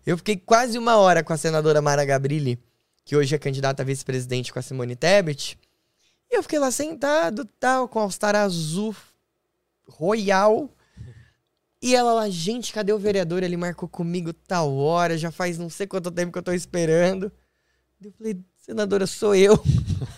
[0.07, 2.61] Eu fiquei quase uma hora com a senadora Mara Gabrilli,
[3.07, 5.57] que hoje é candidata a vice-presidente com a Simone Tebet.
[6.29, 8.95] E eu fiquei lá sentado, tal, com a All-Star azul
[9.89, 10.69] royal.
[11.81, 13.45] E ela lá, gente, cadê o vereador?
[13.45, 17.31] Ele marcou comigo tal hora, já faz não sei quanto tempo que eu tô esperando.
[18.03, 19.57] Eu falei, senadora, sou eu.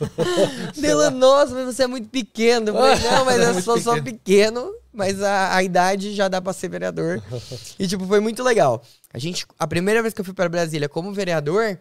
[0.80, 2.68] Dela, nossa, mas você é muito pequeno.
[2.68, 6.40] Eu falei, não, mas É eu sou só pequeno, mas a, a idade já dá
[6.40, 7.22] pra ser vereador.
[7.78, 8.82] E, tipo, foi muito legal.
[9.12, 11.78] A gente, a primeira vez que eu fui para Brasília como vereador,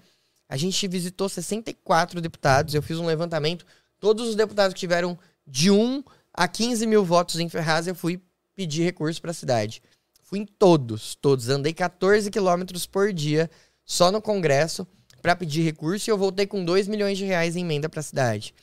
[0.49, 2.73] a gente visitou 64 deputados.
[2.73, 3.65] Eu fiz um levantamento.
[3.99, 8.21] Todos os deputados que tiveram de 1 a 15 mil votos em Ferraz, eu fui
[8.55, 9.81] pedir recurso pra cidade.
[10.23, 11.49] Fui em todos, todos.
[11.49, 13.49] Andei 14 quilômetros por dia
[13.85, 14.85] só no Congresso
[15.21, 18.53] pra pedir recurso e eu voltei com 2 milhões de reais em emenda pra cidade.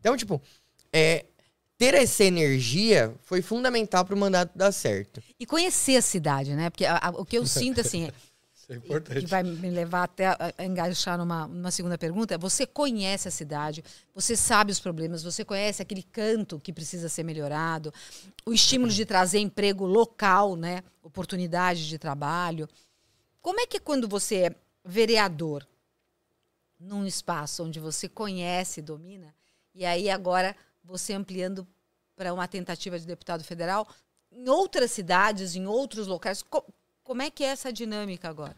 [0.00, 0.40] Então, tipo,
[0.92, 1.24] é,
[1.78, 5.22] ter essa energia foi fundamental pro mandato dar certo.
[5.38, 6.70] E conhecer a cidade, né?
[6.70, 8.10] Porque a- a- o que eu sinto, assim,
[8.72, 9.26] É que importante.
[9.26, 14.36] vai me levar até a, engaixar numa, numa segunda pergunta, você conhece a cidade, você
[14.36, 17.92] sabe os problemas, você conhece aquele canto que precisa ser melhorado,
[18.46, 20.82] o estímulo de trazer emprego local, né?
[21.02, 22.68] Oportunidade de trabalho.
[23.40, 25.66] Como é que quando você é vereador
[26.78, 29.34] num espaço onde você conhece e domina,
[29.74, 31.66] e aí agora você ampliando
[32.16, 33.86] para uma tentativa de deputado federal,
[34.30, 36.42] em outras cidades, em outros locais,
[37.12, 38.56] como é que é essa dinâmica agora?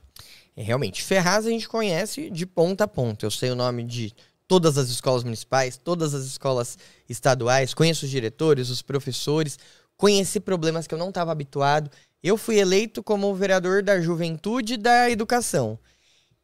[0.57, 3.27] É, realmente, Ferraz a gente conhece de ponta a ponta.
[3.27, 4.15] Eu sei o nome de
[4.47, 9.59] todas as escolas municipais, todas as escolas estaduais, conheço os diretores, os professores,
[9.97, 11.91] conheci problemas que eu não estava habituado.
[12.23, 15.77] Eu fui eleito como vereador da juventude e da educação.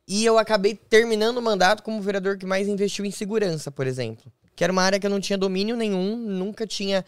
[0.04, 4.32] E eu acabei terminando o mandato como vereador que mais investiu em segurança, por exemplo.
[4.56, 7.04] Que era uma área que eu não tinha domínio nenhum, nunca tinha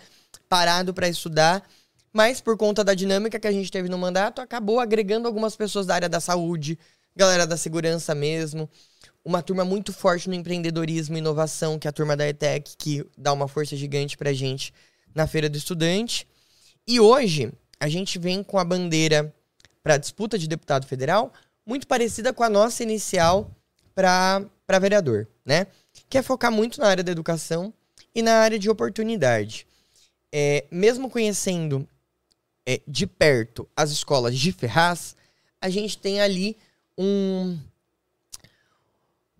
[0.48, 1.68] parado para estudar.
[2.12, 5.86] Mas por conta da dinâmica que a gente teve no mandato, acabou agregando algumas pessoas
[5.86, 6.78] da área da saúde,
[7.16, 8.68] galera da segurança mesmo.
[9.24, 13.06] Uma turma muito forte no empreendedorismo e inovação, que é a turma da ETEC, que
[13.16, 14.74] dá uma força gigante pra gente
[15.14, 16.26] na Feira do Estudante.
[16.86, 19.32] E hoje, a gente vem com a bandeira
[19.82, 21.32] para disputa de deputado federal,
[21.64, 23.50] muito parecida com a nossa inicial
[23.94, 25.66] para vereador, né?
[26.10, 27.72] Que é focar muito na área da educação
[28.14, 29.66] e na área de oportunidade.
[30.32, 31.86] É, mesmo conhecendo
[32.66, 35.16] é, de perto as escolas de Ferraz,
[35.60, 36.56] a gente tem ali
[36.96, 37.58] um,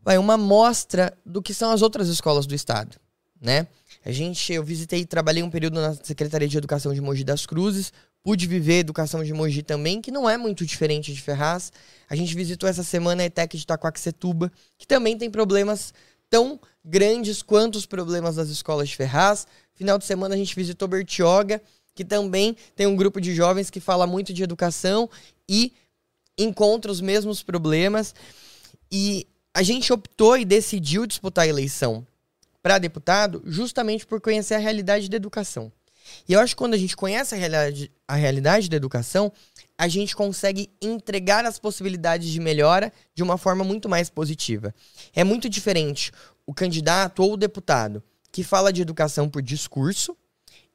[0.02, 2.96] vai, uma mostra do que são as outras escolas do estado,
[3.40, 3.66] né?
[4.04, 7.92] A gente, eu visitei, trabalhei um período na Secretaria de Educação de Mogi das Cruzes,
[8.22, 11.72] pude viver educação de Mogi também, que não é muito diferente de Ferraz.
[12.08, 15.94] A gente visitou essa semana a ETEC de Itaquaquecetuba, que também tem problemas
[16.28, 19.46] tão grandes quanto os problemas das escolas de Ferraz.
[19.74, 21.62] Final de semana a gente visitou Bertioga,
[21.94, 25.08] que também tem um grupo de jovens que fala muito de educação
[25.48, 25.72] e
[26.38, 28.14] encontra os mesmos problemas.
[28.90, 32.06] E a gente optou e decidiu disputar a eleição
[32.62, 35.70] para deputado justamente por conhecer a realidade da educação.
[36.28, 39.32] E eu acho que quando a gente conhece a realidade, a realidade da educação,
[39.76, 44.74] a gente consegue entregar as possibilidades de melhora de uma forma muito mais positiva.
[45.14, 46.12] É muito diferente
[46.46, 50.16] o candidato ou o deputado que fala de educação por discurso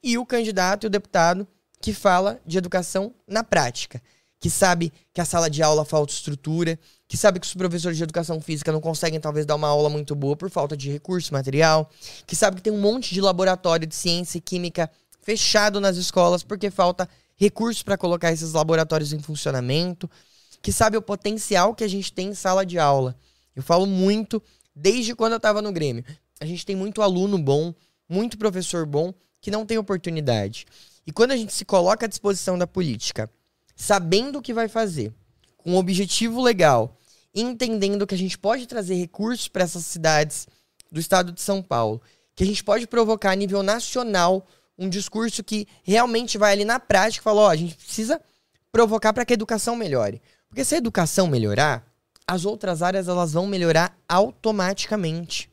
[0.07, 1.45] e o candidato e o deputado
[1.81, 4.01] que fala de educação na prática,
[4.39, 8.03] que sabe que a sala de aula falta estrutura, que sabe que os professores de
[8.03, 11.91] educação física não conseguem talvez dar uma aula muito boa por falta de recurso material,
[12.25, 14.89] que sabe que tem um monte de laboratório de ciência e química
[15.21, 20.09] fechado nas escolas porque falta recursos para colocar esses laboratórios em funcionamento,
[20.61, 23.13] que sabe o potencial que a gente tem em sala de aula.
[23.53, 24.41] Eu falo muito
[24.73, 26.05] desde quando eu estava no Grêmio.
[26.39, 27.73] A gente tem muito aluno bom,
[28.07, 29.13] muito professor bom
[29.47, 30.65] que não tem oportunidade.
[31.05, 33.31] E quando a gente se coloca à disposição da política,
[33.77, 35.13] sabendo o que vai fazer,
[35.55, 36.97] com um objetivo legal,
[37.33, 40.49] entendendo que a gente pode trazer recursos para essas cidades
[40.91, 42.01] do estado de São Paulo,
[42.35, 44.45] que a gente pode provocar a nível nacional
[44.77, 48.19] um discurso que realmente vai ali na prática e fala: ó, a gente precisa
[48.69, 50.21] provocar para que a educação melhore.
[50.49, 51.89] Porque se a educação melhorar,
[52.27, 55.49] as outras áreas elas vão melhorar automaticamente.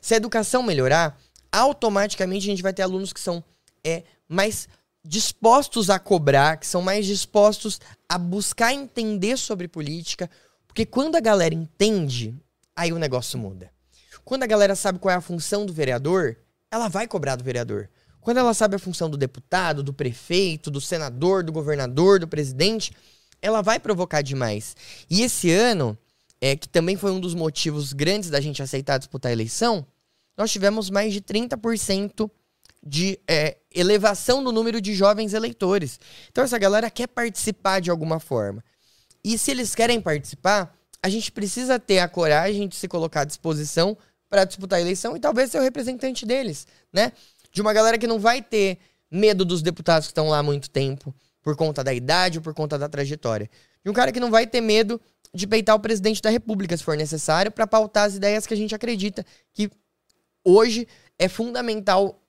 [0.00, 1.18] Se a educação melhorar,
[1.52, 3.44] automaticamente a gente vai ter alunos que são
[3.84, 4.68] é, mais
[5.04, 10.30] dispostos a cobrar, que são mais dispostos a buscar entender sobre política,
[10.66, 12.34] porque quando a galera entende,
[12.74, 13.70] aí o negócio muda.
[14.24, 16.36] Quando a galera sabe qual é a função do vereador,
[16.70, 17.90] ela vai cobrar do vereador.
[18.20, 22.92] Quando ela sabe a função do deputado, do prefeito, do senador, do governador, do presidente,
[23.42, 24.76] ela vai provocar demais.
[25.10, 25.98] E esse ano,
[26.40, 29.84] é, que também foi um dos motivos grandes da gente aceitar disputar a eleição,
[30.42, 32.28] nós tivemos mais de 30%
[32.84, 36.00] de é, elevação no número de jovens eleitores.
[36.32, 38.64] Então essa galera quer participar de alguma forma.
[39.22, 43.24] E se eles querem participar, a gente precisa ter a coragem de se colocar à
[43.24, 43.96] disposição
[44.28, 47.12] para disputar a eleição e talvez ser o representante deles, né?
[47.52, 48.78] De uma galera que não vai ter
[49.08, 52.52] medo dos deputados que estão lá há muito tempo, por conta da idade ou por
[52.52, 53.48] conta da trajetória.
[53.84, 55.00] De um cara que não vai ter medo
[55.32, 58.56] de peitar o presidente da República, se for necessário, para pautar as ideias que a
[58.56, 59.70] gente acredita que
[60.44, 60.86] hoje
[61.18, 62.20] é fundamental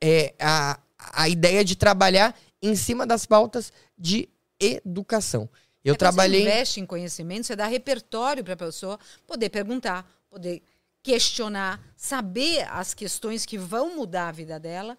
[0.00, 5.48] é, a, a ideia de trabalhar em cima das pautas de educação.
[5.84, 6.42] Eu é, trabalhei.
[6.42, 10.62] Você investe em conhecimento, você dá repertório para a pessoa poder perguntar, poder
[11.02, 14.98] questionar, saber as questões que vão mudar a vida dela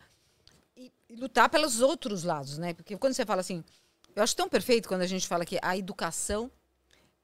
[0.76, 2.74] e, e lutar pelos outros lados, né?
[2.74, 3.64] Porque quando você fala assim,
[4.16, 6.50] eu acho tão perfeito quando a gente fala que a educação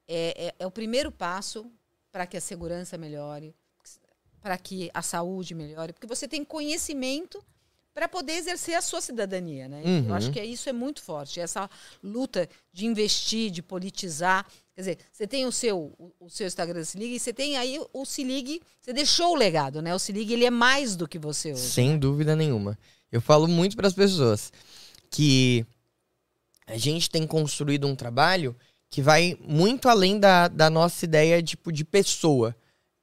[0.06, 1.70] é, é, é o primeiro passo
[2.12, 3.54] para que a segurança melhore,
[4.44, 7.42] para que a saúde melhore, porque você tem conhecimento
[7.94, 9.80] para poder exercer a sua cidadania, né?
[9.82, 10.08] Uhum.
[10.08, 11.70] Eu acho que é, isso é muito forte, essa
[12.02, 14.44] luta de investir, de politizar.
[14.74, 17.80] Quer dizer, você tem o seu, o, seu Instagram Se Ligue e você tem aí
[17.90, 19.94] o Se Ligue, você deixou o legado, né?
[19.94, 21.62] O Se Ligue, ele é mais do que você hoje.
[21.62, 21.96] Sem né?
[21.96, 22.78] dúvida nenhuma.
[23.10, 24.52] Eu falo muito para as pessoas
[25.08, 25.64] que
[26.66, 28.54] a gente tem construído um trabalho
[28.90, 32.54] que vai muito além da, da nossa ideia tipo, de pessoa.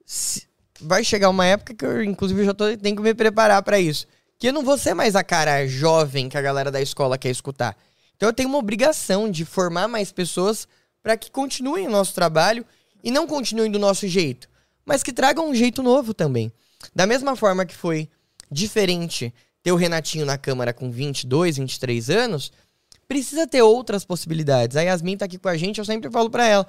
[0.05, 0.50] Se,
[0.81, 4.07] vai chegar uma época que eu, inclusive, já tô, tenho que me preparar para isso.
[4.37, 7.29] Que eu não vou ser mais a cara jovem que a galera da escola quer
[7.29, 7.77] escutar.
[8.15, 10.67] Então eu tenho uma obrigação de formar mais pessoas
[11.01, 12.65] para que continuem o nosso trabalho
[13.03, 14.47] e não continuem do nosso jeito,
[14.85, 16.51] mas que tragam um jeito novo também.
[16.93, 18.09] Da mesma forma que foi
[18.51, 22.51] diferente ter o Renatinho na Câmara com 22, 23 anos,
[23.07, 24.77] precisa ter outras possibilidades.
[24.77, 26.67] A Yasmin tá aqui com a gente, eu sempre falo para ela: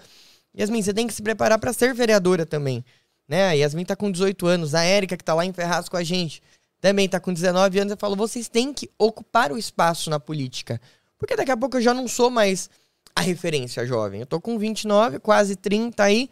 [0.59, 2.85] Yasmin, você tem que se preparar para ser vereadora também.
[3.29, 3.49] Né?
[3.49, 6.03] A Yasmin tá com 18 anos, a Érica, que tá lá em Ferraz com a
[6.03, 6.43] gente,
[6.81, 7.91] também tá com 19 anos.
[7.93, 10.81] Eu falo: vocês têm que ocupar o espaço na política.
[11.19, 12.69] Porque daqui a pouco eu já não sou mais
[13.15, 14.21] a referência jovem.
[14.21, 16.29] Eu tô com 29, quase 30 aí.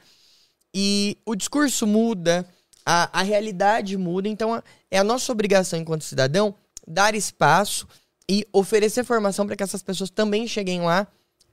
[0.75, 2.47] E o discurso muda,
[2.85, 4.29] a, a realidade muda.
[4.29, 6.55] Então é a nossa obrigação enquanto cidadão
[6.87, 7.87] dar espaço
[8.29, 11.07] e oferecer formação para que essas pessoas também cheguem lá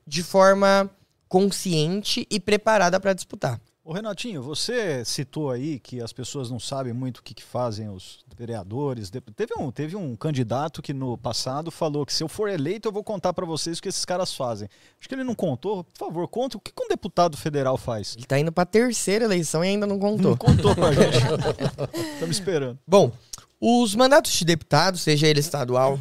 [0.06, 0.90] de forma
[1.28, 3.60] consciente e preparada para disputar.
[3.88, 7.88] Ô Renatinho, você citou aí que as pessoas não sabem muito o que, que fazem
[7.88, 9.10] os vereadores.
[9.34, 12.92] Teve um, teve um candidato que no passado falou que se eu for eleito eu
[12.92, 14.68] vou contar pra vocês o que esses caras fazem.
[15.00, 15.86] Acho que ele não contou.
[15.86, 18.14] Por favor, conta o que, que um deputado federal faz.
[18.18, 20.32] Ele tá indo pra terceira eleição e ainda não contou.
[20.32, 21.20] Não contou pra gente.
[22.16, 22.78] Estamos esperando.
[22.86, 23.10] Bom,
[23.58, 25.98] os mandatos de deputado, seja ele estadual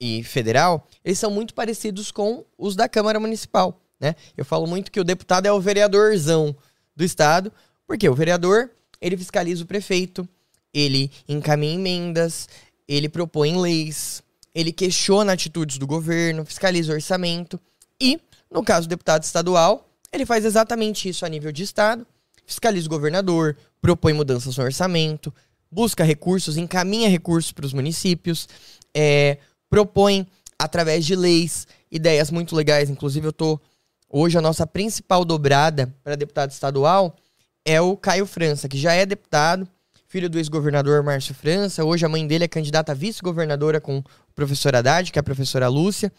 [0.00, 4.14] e federal, eles são muito parecidos com os da Câmara Municipal, né?
[4.34, 6.56] Eu falo muito que o deputado é o vereadorzão
[6.98, 7.52] do estado,
[7.86, 10.28] porque o vereador, ele fiscaliza o prefeito,
[10.74, 12.48] ele encaminha emendas,
[12.86, 14.22] ele propõe leis,
[14.54, 17.58] ele questiona atitudes do governo, fiscaliza o orçamento
[18.00, 22.06] e, no caso do deputado estadual, ele faz exatamente isso a nível de estado,
[22.44, 25.32] fiscaliza o governador, propõe mudanças no orçamento,
[25.70, 28.48] busca recursos, encaminha recursos para os municípios,
[28.94, 29.38] é,
[29.70, 30.26] propõe,
[30.58, 32.90] através de leis, ideias muito legais.
[32.90, 33.60] Inclusive, eu tô.
[34.10, 37.14] Hoje, a nossa principal dobrada para deputado estadual
[37.62, 39.68] é o Caio França, que já é deputado,
[40.06, 41.84] filho do ex-governador Márcio França.
[41.84, 45.22] Hoje, a mãe dele é candidata a vice-governadora com o professor Haddad, que é a
[45.22, 46.10] professora Lúcia.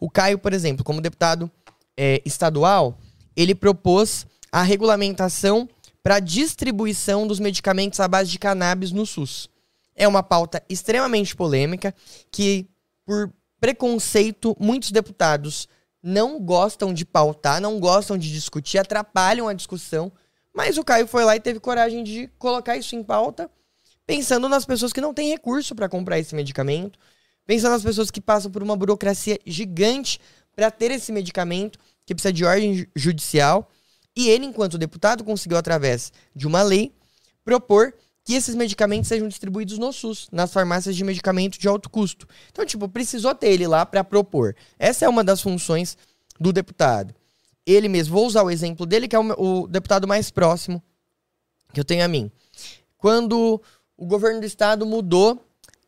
[0.00, 1.50] O Caio, por exemplo, como deputado
[1.94, 2.98] é, estadual,
[3.36, 5.68] ele propôs a regulamentação
[6.02, 9.50] para distribuição dos medicamentos à base de cannabis no SUS.
[9.94, 11.94] É uma pauta extremamente polêmica
[12.30, 12.66] que,
[13.04, 13.30] por
[13.60, 15.68] preconceito, muitos deputados
[16.06, 20.12] não gostam de pautar, não gostam de discutir, atrapalham a discussão.
[20.52, 23.50] Mas o Caio foi lá e teve coragem de colocar isso em pauta,
[24.06, 26.98] pensando nas pessoas que não têm recurso para comprar esse medicamento,
[27.46, 30.20] pensando nas pessoas que passam por uma burocracia gigante
[30.54, 33.70] para ter esse medicamento, que precisa de ordem ju- judicial.
[34.14, 36.92] E ele, enquanto deputado, conseguiu, através de uma lei,
[37.42, 42.26] propor que esses medicamentos sejam distribuídos no SUS, nas farmácias de medicamento de alto custo.
[42.50, 44.56] Então, tipo, precisou ter ele lá para propor.
[44.78, 45.98] Essa é uma das funções
[46.40, 47.14] do deputado.
[47.66, 50.82] Ele mesmo, vou usar o exemplo dele, que é o, o deputado mais próximo
[51.72, 52.30] que eu tenho a mim.
[52.96, 53.60] Quando
[53.96, 55.38] o governo do estado mudou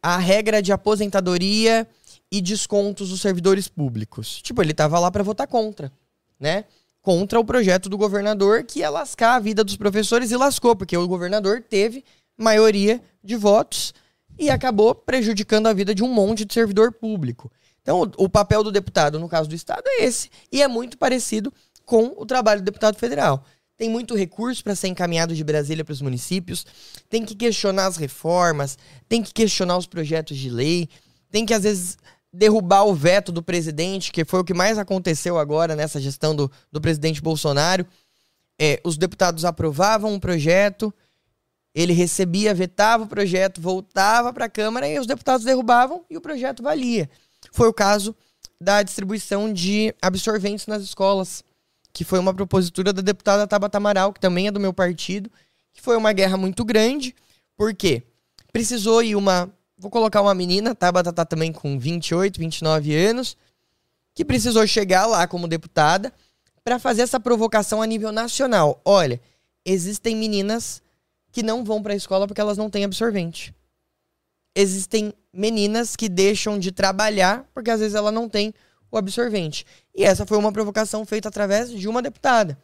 [0.03, 1.89] a regra de aposentadoria
[2.31, 4.41] e descontos dos servidores públicos.
[4.43, 5.91] Tipo, ele tava lá para votar contra,
[6.39, 6.65] né?
[7.01, 10.97] Contra o projeto do governador que ia lascar a vida dos professores e lascou, porque
[10.97, 12.05] o governador teve
[12.37, 13.95] maioria de votos
[14.39, 17.51] e acabou prejudicando a vida de um monte de servidor público.
[17.83, 20.29] Então, o, o papel do deputado, no caso do Estado, é esse.
[20.51, 21.53] E é muito parecido
[21.85, 23.45] com o trabalho do deputado federal.
[23.77, 26.67] Tem muito recurso para ser encaminhado de Brasília para os municípios,
[27.09, 30.89] tem que questionar as reformas, tem que questionar os projetos de lei,
[31.31, 31.99] tem que, às vezes,
[32.33, 36.51] derrubar o veto do presidente, que foi o que mais aconteceu agora nessa gestão do,
[36.73, 37.87] do presidente Bolsonaro.
[38.59, 40.93] É, os deputados aprovavam um projeto,
[41.77, 46.23] ele recebia, vetava o projeto, voltava para a Câmara e os deputados derrubavam e o
[46.23, 47.11] projeto valia.
[47.53, 48.17] Foi o caso
[48.59, 51.45] da distribuição de absorventes nas escolas,
[51.93, 55.31] que foi uma propositura da deputada Tabata Amaral, que também é do meu partido,
[55.75, 57.15] que foi uma guerra muito grande,
[57.59, 58.03] porque
[58.51, 59.53] precisou ir uma.
[59.77, 63.37] Vou colocar uma menina, Tabata tá também com 28, 29 anos,
[64.15, 66.11] que precisou chegar lá como deputada
[66.65, 68.81] para fazer essa provocação a nível nacional.
[68.83, 69.21] Olha,
[69.63, 70.81] existem meninas
[71.37, 73.55] que não vão para a escola porque elas não têm absorvente.
[74.55, 78.55] Existem meninas que deixam de trabalhar porque às vezes ela não tem
[78.91, 79.67] o absorvente.
[79.95, 82.59] E essa foi uma provocação feita através de uma deputada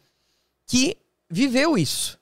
[0.65, 0.97] que
[1.29, 2.17] viveu isso.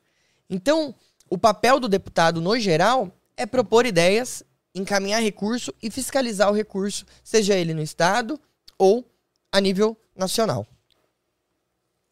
[0.50, 0.94] Então,
[1.30, 4.44] o papel do deputado no geral é propor ideias,
[4.76, 8.38] encaminhar recurso e fiscalizar o recurso, seja ele no estado
[8.78, 9.10] ou
[9.50, 10.68] a nível nacional.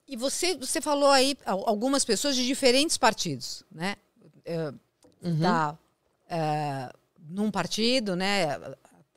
[0.07, 3.97] E você, você falou aí al- algumas pessoas de diferentes partidos, né?
[4.49, 4.73] É,
[5.41, 5.77] Tá
[6.29, 6.89] é,
[7.29, 8.57] num partido, né?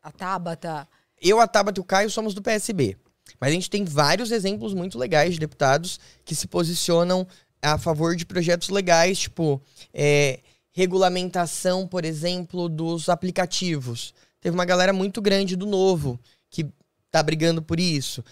[0.03, 0.89] A Tabata.
[1.21, 2.97] Eu, a Tabata e o Caio somos do PSB.
[3.41, 7.27] Mas a gente tem vários exemplos muito legais de deputados que se posicionam
[7.61, 9.63] a favor de projetos legais, tipo
[9.95, 10.41] é,
[10.73, 14.13] regulamentação, por exemplo, dos aplicativos.
[14.41, 16.19] Teve uma galera muito grande do Novo
[16.51, 16.67] que
[17.11, 18.25] tá brigando por isso.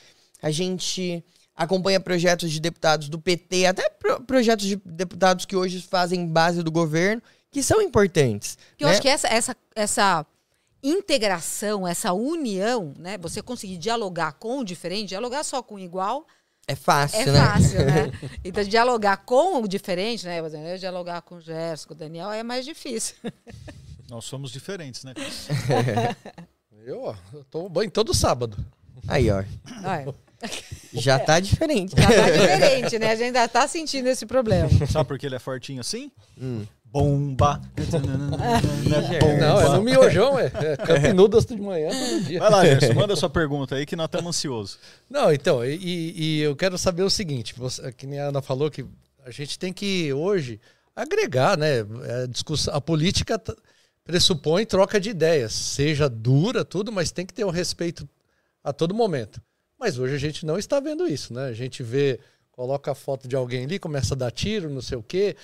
[0.43, 1.25] A gente
[1.61, 6.63] acompanha projetos de deputados do PT, até pro- projetos de deputados que hoje fazem base
[6.63, 8.57] do governo, que são importantes.
[8.79, 8.95] Que eu né?
[8.95, 10.27] acho que essa, essa, essa
[10.83, 13.19] integração, essa união, né?
[13.19, 16.27] Você conseguir dialogar com o diferente, dialogar só com o igual
[16.67, 17.47] é fácil, é né?
[17.47, 18.13] fácil, né?
[18.43, 20.41] Então, dialogar com o diferente, né?
[20.41, 23.17] Eu dialogar com o Gerson, com o Daniel, é mais difícil.
[24.09, 25.13] Nós somos diferentes, né?
[26.87, 28.57] Eu, eu tomo banho todo sábado.
[29.07, 29.45] Aí, ó.
[29.85, 30.15] Olha,
[30.93, 31.95] Já tá diferente.
[31.97, 33.11] já tá diferente, né?
[33.11, 34.69] A gente ainda tá sentindo esse problema.
[34.91, 36.11] Sabe por que ele é fortinho assim?
[36.41, 36.65] Hum.
[36.85, 37.61] Bomba.
[39.39, 40.47] Não, é no miojão, é.
[40.47, 42.41] é Campinudas de manhã todo dia.
[42.41, 44.79] Vai lá, Gerson, manda sua pergunta aí que nós estamos ansiosos.
[45.09, 48.69] Não, então, e, e- eu quero saber o seguinte: você, que nem a Ana falou
[48.69, 48.85] que
[49.25, 50.61] a gente tem que hoje
[50.97, 51.81] agregar, né?
[51.81, 53.41] A, discussão, a política
[54.03, 58.09] pressupõe troca de ideias, seja dura, tudo, mas tem que ter o respeito
[58.65, 59.41] a todo momento.
[59.81, 61.47] Mas hoje a gente não está vendo isso, né?
[61.47, 62.21] A gente vê,
[62.53, 65.35] coloca a foto de alguém ali, começa a dar tiro, não sei o quê.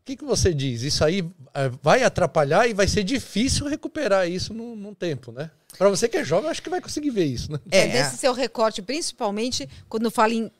[0.00, 0.82] O que, que você diz?
[0.82, 5.50] Isso aí eh, vai atrapalhar e vai ser difícil recuperar isso num, num tempo, né?
[5.78, 7.58] Para você que é jovem, acho que vai conseguir ver isso, né?
[7.70, 10.50] É, É, desse seu recorte, principalmente quando fala em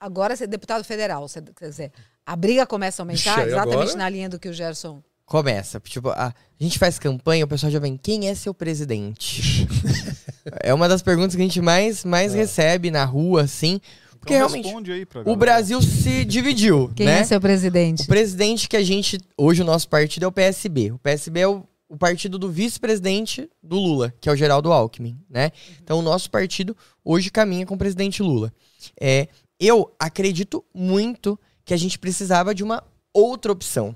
[0.00, 1.26] agora ser deputado federal.
[1.28, 1.92] Você- Quer dizer,
[2.24, 5.02] a briga começa a aumentar, Ixi, exatamente agora- na linha do que o Gerson.
[5.26, 5.80] Começa.
[5.80, 9.66] Tipo, a, a gente faz campanha, o pessoal já vem, quem é seu presidente?
[10.62, 13.80] é uma das perguntas que a gente mais, mais recebe na rua, assim.
[14.20, 15.36] Porque Então realmente aí pra o.
[15.36, 17.20] Brasil se dividiu, Quem né?
[17.20, 18.02] é seu presidente?
[18.02, 19.18] O presidente que a gente.
[19.36, 20.92] Hoje o nosso partido é o PSB.
[20.92, 25.18] O PSB é o, o partido do vice-presidente do Lula, que é o Geraldo Alckmin,
[25.28, 25.52] né?
[25.82, 28.50] Então o nosso partido hoje caminha com o presidente Lula.
[28.98, 29.28] É,
[29.60, 33.94] eu acredito muito que a gente precisava de uma outra opção.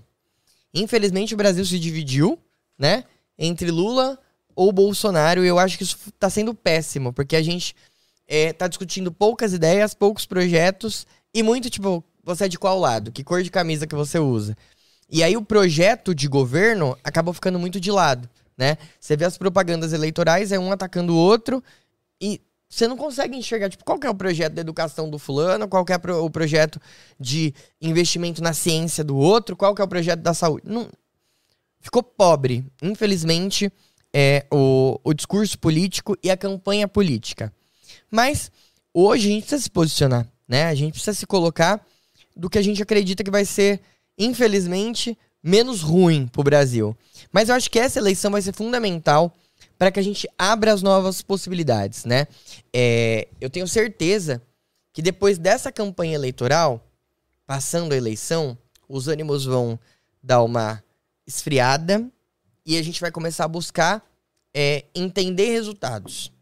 [0.75, 2.39] Infelizmente o Brasil se dividiu,
[2.79, 3.05] né?
[3.39, 4.19] Entre Lula
[4.55, 5.45] ou Bolsonaro.
[5.45, 7.75] E eu acho que isso tá sendo péssimo, porque a gente
[8.27, 13.13] é, tá discutindo poucas ideias, poucos projetos e muito tipo, você é de qual lado?
[13.13, 14.57] Que cor de camisa que você usa?
[15.11, 18.77] E aí o projeto de governo acabou ficando muito de lado, né?
[19.01, 21.65] Você vê as propagandas eleitorais, é um atacando o outro
[22.21, 25.85] e você não consegue enxergar, tipo, qual é o projeto da educação do fulano, qual
[25.89, 26.81] é pro- o projeto
[27.19, 30.67] de investimento na ciência do outro, qual é o projeto da saúde.
[30.67, 30.89] Não...
[31.81, 33.73] Ficou pobre, infelizmente,
[34.13, 37.53] é, o, o discurso político e a campanha política.
[38.11, 38.51] Mas
[38.93, 40.65] hoje a gente precisa se posicionar, né?
[40.65, 41.81] A gente precisa se colocar
[42.37, 43.81] do que a gente acredita que vai ser,
[44.19, 46.97] infelizmente, menos ruim pro Brasil.
[47.33, 49.33] Mas eu acho que essa eleição vai ser fundamental
[49.79, 52.27] para que a gente abra as novas possibilidades, né?
[52.75, 54.43] É, eu tenho certeza
[54.93, 56.85] que depois dessa campanha eleitoral,
[57.47, 58.59] passando a eleição,
[58.89, 59.79] os ânimos vão
[60.21, 60.83] dar uma
[61.25, 62.11] esfriada
[62.67, 64.05] e a gente vai começar a buscar
[64.53, 66.33] é, entender resultados.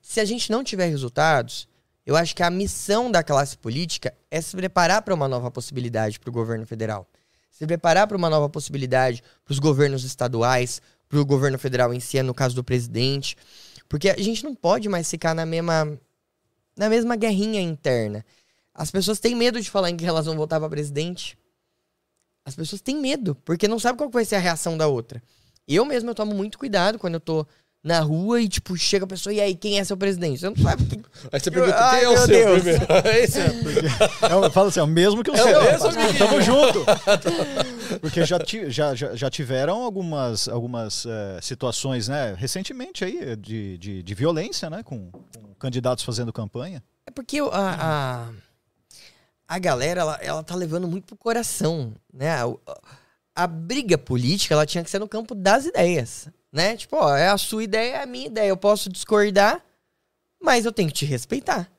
[0.00, 1.68] Se a gente não tiver resultados,
[2.06, 6.18] eu acho que a missão da classe política é se preparar para uma nova possibilidade
[6.18, 7.06] para o governo federal.
[7.50, 12.00] Se preparar para uma nova possibilidade para os governos estaduais, para o governo federal em
[12.00, 13.36] si, no caso do presidente.
[13.88, 15.98] Porque a gente não pode mais ficar na mesma,
[16.76, 18.24] na mesma guerrinha interna.
[18.74, 21.36] As pessoas têm medo de falar em que elas vão votar para presidente.
[22.44, 25.22] As pessoas têm medo, porque não sabem qual vai ser a reação da outra.
[25.66, 27.46] Eu mesmo eu tomo muito cuidado quando eu tô
[27.82, 30.40] na rua e, tipo, chega a pessoa, e aí, quem é seu presidente?
[30.40, 31.02] Você não sabe quem.
[31.32, 32.62] Aí você pergunta, quem é o seu Deus.
[32.62, 32.86] primeiro?
[33.22, 33.48] Esse é.
[34.28, 35.62] É, eu falo assim, é o mesmo que o É o seu.
[35.62, 36.18] mesmo, Mas, amiguinho.
[36.18, 36.84] Tamo junto.
[38.00, 42.34] Porque já, ti- já, já, tiveram algumas, algumas eh, situações, né?
[42.36, 44.82] Recentemente aí, de, de, de violência, né?
[44.82, 46.82] Com, com candidatos fazendo campanha.
[47.06, 48.28] É porque a, a,
[49.48, 52.44] a galera, ela, ela tá levando muito pro coração, né?
[52.44, 52.78] O- A,
[53.46, 56.76] briga política, ela tinha que ser no campo das ideias, né?
[56.76, 58.48] Tipo, ó, é a sua ideia, é a minha ideia.
[58.48, 59.62] Eu posso discordar,
[60.42, 61.70] mas eu tenho que te respeitar.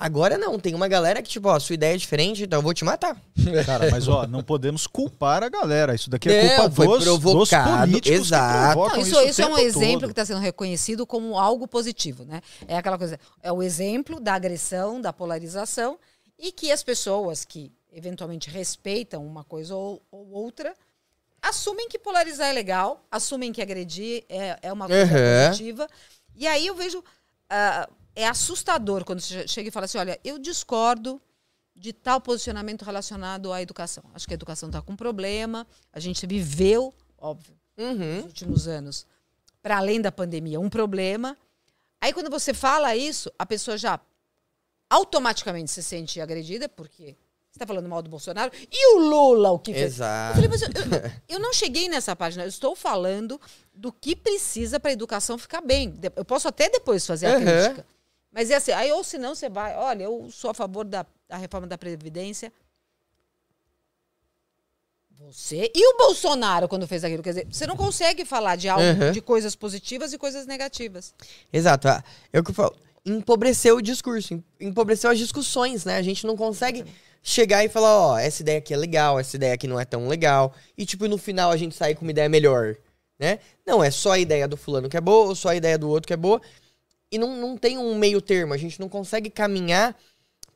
[0.00, 2.62] Agora não, tem uma galera que, tipo, ó, a sua ideia é diferente, então eu
[2.62, 3.20] vou te matar.
[3.66, 5.94] Cara, mas ó, não podemos culpar a galera.
[5.94, 8.68] Isso daqui é Não, culpa foi dos, dos provocado, políticos exato.
[8.68, 10.08] que provocam Não, isso, isso, o isso é um tempo exemplo todo.
[10.08, 12.40] que está sendo reconhecido como algo positivo, né?
[12.66, 15.98] É aquela coisa, é o exemplo da agressão, da polarização
[16.38, 20.74] e que as pessoas que eventualmente respeitam uma coisa ou, ou outra
[21.42, 25.48] assumem que polarizar é legal, assumem que agredir é, é uma coisa Uhum.
[25.48, 25.88] positiva.
[26.34, 27.02] E aí eu vejo
[27.48, 31.20] ah, é assustador quando você chega e fala assim, olha, eu discordo
[31.74, 34.04] de tal posicionamento relacionado à educação.
[34.14, 35.66] Acho que a educação está com problema.
[35.92, 38.16] A gente viveu, óbvio, Uhum.
[38.16, 39.06] nos últimos anos,
[39.62, 41.36] para além da pandemia, um problema.
[42.00, 43.98] Aí, quando você fala isso, a pessoa já
[44.88, 47.16] automaticamente se sente agredida, porque
[47.50, 48.52] você está falando mal do Bolsonaro.
[48.70, 49.82] E o Lula, o que fez?
[49.82, 50.34] Eu Exato.
[50.34, 52.44] falei, mas eu, eu- eu não cheguei nessa página.
[52.44, 53.40] Eu estou falando
[53.74, 55.98] do que precisa para a educação ficar bem.
[56.14, 57.44] Eu posso até depois fazer a Uhum.
[57.44, 57.86] crítica.
[58.32, 61.36] Mas é assim, aí, ou senão você vai, olha, eu sou a favor da, da
[61.36, 62.52] reforma da Previdência.
[65.18, 67.22] Você e o Bolsonaro quando fez aquilo.
[67.22, 69.12] Quer dizer, você não consegue falar de algo, Uhum.
[69.12, 71.12] de coisas positivas e coisas negativas.
[71.52, 71.88] Exato.
[71.88, 72.74] ah, É o que eu falo.
[73.04, 75.96] Empobreceu o discurso, em- empobreceu as discussões, né?
[75.96, 76.84] A gente não consegue
[77.22, 80.08] chegar e falar, ó, essa ideia aqui é legal, essa ideia aqui não é tão
[80.08, 80.54] legal.
[80.76, 82.76] E, tipo, no final a gente sair com uma ideia melhor,
[83.18, 83.38] né?
[83.66, 85.88] Não, é só a ideia do fulano que é boa, ou só a ideia do
[85.88, 86.40] outro que é boa.
[87.12, 88.54] E não, não tem um meio termo.
[88.54, 89.96] A gente não consegue caminhar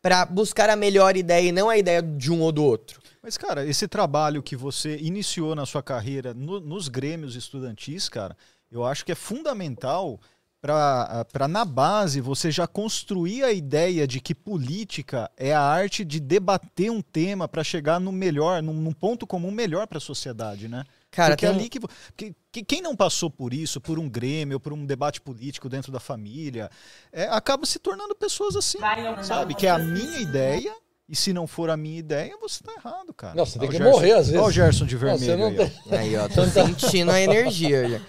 [0.01, 3.01] pra buscar a melhor ideia e não a ideia de um ou do outro.
[3.23, 8.37] Mas, cara, esse trabalho que você iniciou na sua carreira no- nos grêmios estudantis, cara,
[8.71, 10.21] eu acho que é fundamental
[10.65, 16.19] para na base você já construir a ideia de que política é a arte de
[16.19, 20.67] debater um tema para chegar no melhor, num, num ponto comum melhor para a sociedade,
[20.67, 20.85] né?
[21.11, 21.79] Cara, Porque tem ali que,
[22.17, 25.93] que, que quem não passou por isso, por um grêmio, por um debate político dentro
[25.93, 26.71] da família,
[27.13, 28.79] é, acaba se tornando pessoas assim,
[29.23, 29.55] sabe?
[29.55, 30.75] Que é a minha ideia
[31.09, 33.35] e se não for a minha ideia, você tá errado, cara.
[33.35, 34.41] Não, você tem que Gerson- morrer às vezes.
[34.43, 35.89] Ó o Gerson de Não, vermelho você não aí, ó.
[35.91, 38.01] tem- Aí, ó, tô sentindo a energia já.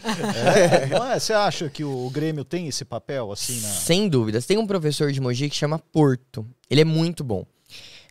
[0.57, 1.19] É, não é?
[1.19, 3.67] Você acha que o Grêmio tem esse papel assim na.
[3.69, 4.45] Sem dúvidas.
[4.45, 6.47] Tem um professor de Mogi que chama Porto.
[6.69, 7.45] Ele é muito bom.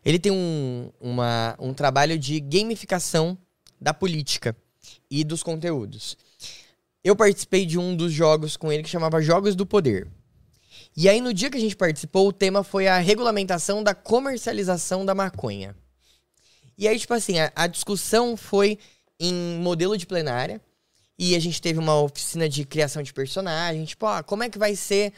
[0.05, 3.39] Ele tem um, uma- um trabalho de gamificação
[3.81, 4.55] da política
[5.11, 6.17] e dos conteúdos.
[7.03, 10.07] Eu participei de um dos jogos com ele que chamava Jogos do Poder.
[10.97, 15.05] E aí, no dia que a gente participou, o tema foi a regulamentação da comercialização
[15.05, 15.75] da maconha.
[16.79, 18.79] E aí, tipo assim, a, a discussão foi
[19.19, 20.61] em modelo de plenária.
[21.19, 23.85] E a gente teve uma oficina de criação de personagem.
[23.85, 25.13] Tipo, ah, como é que vai ser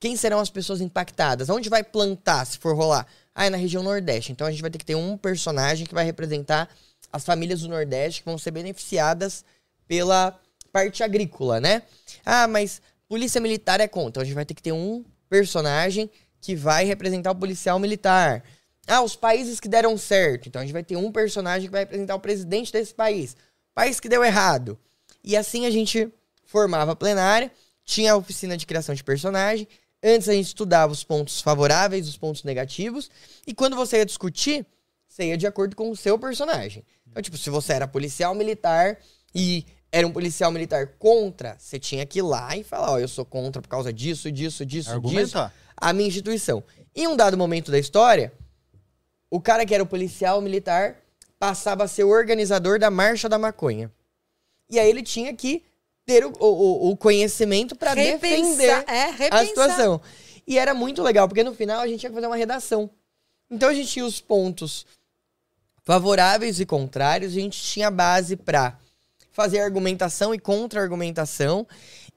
[0.00, 1.48] quem serão as pessoas impactadas?
[1.48, 3.06] Onde vai plantar, se for rolar?
[3.34, 4.30] Ah, é na região Nordeste.
[4.30, 6.68] Então a gente vai ter que ter um personagem que vai representar
[7.12, 9.44] as famílias do Nordeste que vão ser beneficiadas
[9.86, 10.38] pela
[10.72, 11.82] parte agrícola, né?
[12.24, 12.80] Ah, mas
[13.14, 14.08] polícia militar é contra.
[14.08, 16.10] Então a gente vai ter que ter um personagem
[16.40, 18.42] que vai representar o policial militar.
[18.88, 20.48] Ah, os países que deram certo.
[20.48, 23.36] Então a gente vai ter um personagem que vai representar o presidente desse país.
[23.72, 24.76] País que deu errado.
[25.22, 26.12] E assim a gente
[26.42, 27.52] formava a plenária,
[27.84, 29.68] tinha a oficina de criação de personagem.
[30.02, 33.08] Antes a gente estudava os pontos favoráveis, os pontos negativos.
[33.46, 34.66] E quando você ia discutir,
[35.08, 36.84] você ia de acordo com o seu personagem.
[37.08, 38.98] Então, tipo, se você era policial militar
[39.32, 39.64] e
[39.96, 43.24] era um policial militar contra, você tinha que ir lá e falar: Ó, eu sou
[43.24, 45.38] contra por causa disso, disso, disso, disso
[45.76, 46.64] a minha instituição.
[46.94, 48.32] Em um dado momento da história,
[49.30, 50.96] o cara que era o policial militar
[51.38, 53.90] passava a ser o organizador da Marcha da Maconha.
[54.70, 55.62] E aí ele tinha que
[56.06, 60.00] ter o, o- o conhecimento para defender é, a situação.
[60.46, 62.90] E era muito legal, porque no final a gente ia fazer uma redação.
[63.50, 64.86] Então a gente tinha os pontos
[65.82, 68.78] favoráveis e contrários, a gente tinha base pra
[69.34, 71.66] fazer argumentação e contra-argumentação.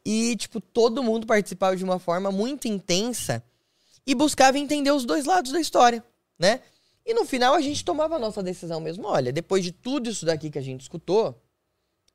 [0.06, 3.44] E, tipo, todo mundo participava de uma forma muito intensa
[4.06, 6.02] e buscava entender os dois lados da história,
[6.40, 6.62] né?
[7.06, 9.08] E no final a gente tomava a nossa decisão mesmo.
[9.08, 11.36] Olha, depois de tudo isso daqui que a gente escutou,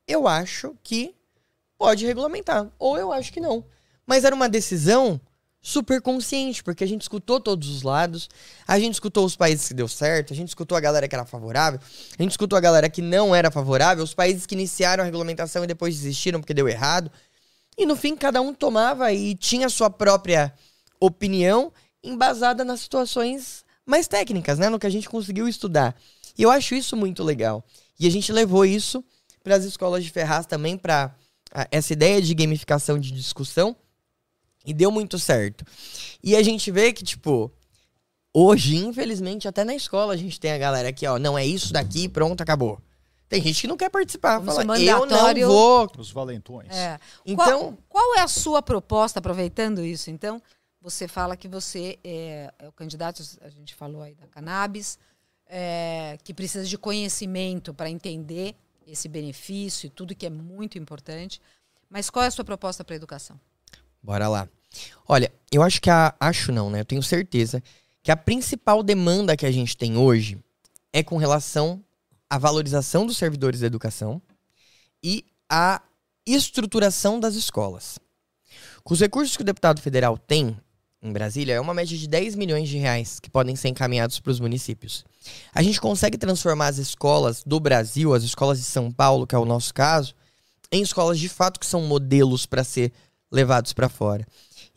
[0.06, 1.14] eu acho que
[1.76, 2.70] pode regulamentar.
[2.78, 3.64] Ou eu acho que não.
[4.06, 5.20] Mas era uma decisão
[5.62, 8.28] super consciente, porque a gente escutou todos os lados,
[8.66, 11.24] a gente escutou os países que deu certo, a gente escutou a galera que era
[11.24, 11.78] favorável,
[12.18, 15.62] a gente escutou a galera que não era favorável, os países que iniciaram a regulamentação
[15.62, 17.10] e depois desistiram porque deu errado.
[17.78, 20.52] E no fim, cada um tomava e tinha sua própria
[21.00, 24.68] opinião embasada nas situações mais técnicas, né?
[24.68, 25.96] No que a gente conseguiu estudar.
[26.36, 27.64] E eu acho isso muito legal.
[27.98, 29.04] E a gente levou isso
[29.42, 31.14] para as escolas de Ferraz também, para
[31.70, 33.76] essa ideia de gamificação de discussão.
[34.64, 35.64] E deu muito certo.
[36.22, 37.50] E a gente vê que, tipo,
[38.32, 41.72] hoje, infelizmente, até na escola a gente tem a galera que, ó, não é isso
[41.72, 42.80] daqui, pronto, acabou.
[43.28, 44.42] Tem gente que não quer participar.
[44.42, 45.90] Fala, eu não vou.
[45.96, 46.70] Os valentões.
[46.70, 46.98] É.
[47.24, 50.10] Então- qual, qual é a sua proposta, aproveitando isso?
[50.10, 50.40] Então,
[50.82, 54.98] você fala que você é, é o candidato, a gente falou aí da cannabis,
[55.46, 58.54] é, que precisa de conhecimento para entender
[58.86, 61.40] esse benefício e tudo que é muito importante.
[61.88, 63.40] Mas qual é a sua proposta para a educação?
[64.02, 64.48] Bora lá.
[65.08, 66.14] Olha, eu acho que a.
[66.18, 66.80] Acho não, né?
[66.80, 67.62] Eu tenho certeza
[68.02, 70.38] que a principal demanda que a gente tem hoje
[70.92, 71.82] é com relação
[72.28, 74.20] à valorização dos servidores da educação
[75.02, 75.80] e à
[76.26, 77.98] estruturação das escolas.
[78.82, 80.56] Com os recursos que o deputado federal tem
[81.00, 84.30] em Brasília, é uma média de 10 milhões de reais que podem ser encaminhados para
[84.30, 85.04] os municípios.
[85.52, 89.38] A gente consegue transformar as escolas do Brasil, as escolas de São Paulo, que é
[89.38, 90.14] o nosso caso,
[90.70, 92.92] em escolas de fato que são modelos para ser
[93.32, 94.26] levados para fora.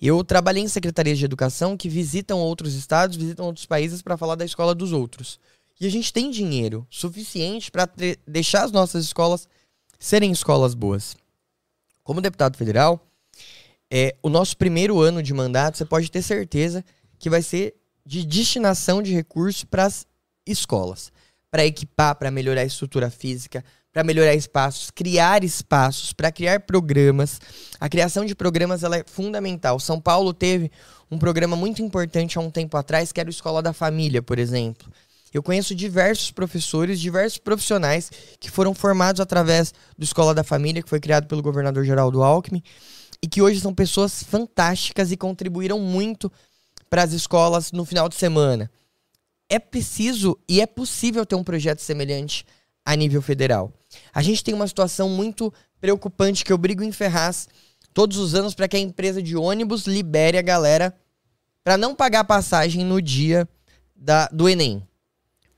[0.02, 4.36] Eu trabalhei em secretarias de educação que visitam outros estados, visitam outros países para falar
[4.36, 5.40] da escola dos outros.
[5.80, 7.90] E a gente tem dinheiro suficiente para
[8.26, 9.48] deixar as nossas escolas
[10.00, 11.16] serem escolas boas.
[12.04, 13.06] Como deputado federal,
[13.92, 16.84] é, o nosso primeiro ano de mandato, você pode ter certeza
[17.18, 17.76] que vai ser
[18.06, 20.06] de destinação de recursos para as
[20.46, 21.12] escolas,
[21.50, 23.64] para equipar, para melhorar a estrutura física,
[23.96, 27.40] para melhorar espaços, criar espaços, para criar programas.
[27.80, 29.80] A criação de programas ela é fundamental.
[29.80, 30.70] São Paulo teve
[31.10, 34.38] um programa muito importante há um tempo atrás, que era o Escola da Família, por
[34.38, 34.92] exemplo.
[35.34, 40.90] Eu conheço diversos professores, diversos profissionais que foram formados através do Escola da Família, que
[40.90, 42.62] foi criado pelo governador Geraldo Alckmin,
[43.24, 46.30] e que hoje são pessoas fantásticas e contribuíram muito
[46.90, 48.70] para as escolas no final de semana.
[49.50, 52.46] É preciso e é possível ter um projeto semelhante
[52.86, 53.74] a nível federal.
[54.14, 57.48] A gente tem uma situação muito preocupante que eu brigo em Ferraz
[57.94, 60.96] todos os anos para que a empresa de ônibus libere a galera
[61.64, 63.48] para não pagar passagem no dia
[63.96, 64.86] da, do Enem.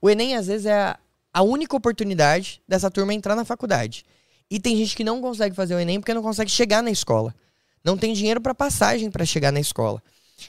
[0.02, 1.00] O Enem, às vezes, é a,
[1.34, 4.06] a única oportunidade dessa turma entrar na faculdade.
[4.50, 7.36] E tem gente que não consegue fazer o Enem porque não consegue chegar na escola.
[7.84, 10.02] Não tem dinheiro para passagem para chegar na escola.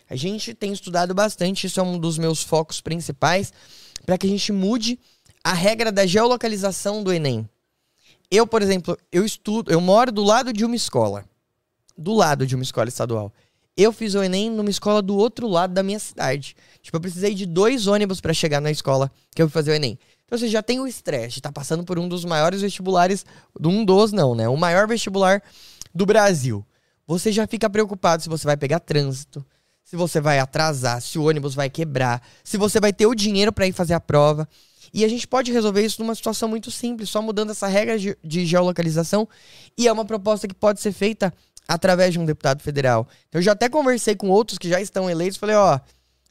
[0.09, 3.53] A gente tem estudado bastante, isso é um dos meus focos principais,
[4.05, 4.99] para que a gente mude
[5.43, 7.49] a regra da geolocalização do Enem.
[8.31, 11.24] Eu, por exemplo, eu estudo, eu moro do lado de uma escola.
[11.97, 13.33] Do lado de uma escola estadual.
[13.76, 16.57] Eu fiz o Enem numa escola do outro lado da minha cidade.
[16.83, 19.74] Tipo, eu precisei de dois ônibus para chegar na escola que eu fui fazer o
[19.74, 19.99] Enem.
[20.24, 23.24] Então você já tem o estresse de estar tá passando por um dos maiores vestibulares,
[23.59, 24.49] um dos não, né?
[24.49, 25.43] O maior vestibular
[25.95, 26.66] do Brasil.
[27.07, 29.45] Você já fica preocupado se você vai pegar trânsito,
[29.83, 33.51] se você vai atrasar, se o ônibus vai quebrar, se você vai ter o dinheiro
[33.51, 34.47] para ir fazer a prova.
[34.93, 38.16] E a gente pode resolver isso numa situação muito simples, só mudando essa regra de,
[38.22, 39.28] de geolocalização.
[39.76, 41.32] E é uma proposta que pode ser feita
[41.66, 43.07] através de um deputado federal.
[43.32, 45.78] Eu já até conversei com outros que já estão eleitos, falei, ó,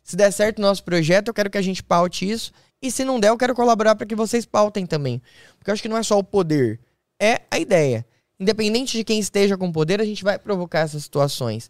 [0.03, 2.51] se der certo o nosso projeto, eu quero que a gente paute isso,
[2.81, 5.21] e se não der, eu quero colaborar para que vocês pautem também.
[5.57, 6.79] Porque eu acho que não é só o poder,
[7.19, 8.05] é a ideia.
[8.39, 11.69] Independente de quem esteja com poder, a gente vai provocar essas situações.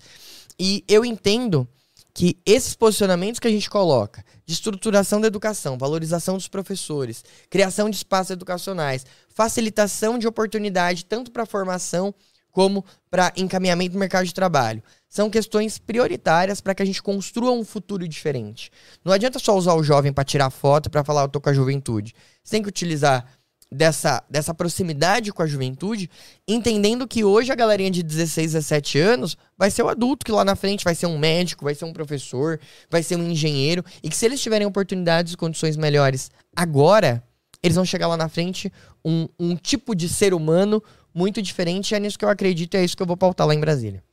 [0.60, 1.68] E eu entendo
[2.14, 7.90] que esses posicionamentos que a gente coloca de estruturação da educação, valorização dos professores, criação
[7.90, 12.16] de espaços educacionais, facilitação de oportunidade tanto para formação
[12.50, 14.82] como para encaminhamento do mercado de trabalho.
[15.10, 18.72] São questões prioritárias para que a gente construa um futuro diferente.
[19.06, 21.54] Não adianta só usar o jovem para tirar foto, para falar eu tô com a
[21.54, 22.16] juventude.
[22.42, 23.26] Você tem que utilizar
[23.72, 26.10] dessa, dessa proximidade com a juventude,
[26.48, 30.46] entendendo que hoje a galerinha de 16, 17 anos vai ser o adulto que lá
[30.46, 32.60] na frente vai ser um médico, vai ser um professor,
[32.90, 37.24] vai ser um engenheiro, e que se eles tiverem oportunidades e condições melhores agora,
[37.62, 38.72] eles vão chegar lá na frente
[39.04, 40.82] um, um tipo de ser humano
[41.14, 41.96] muito diferente.
[41.96, 44.04] É nisso que eu acredito e é isso que eu vou pautar lá em Brasília.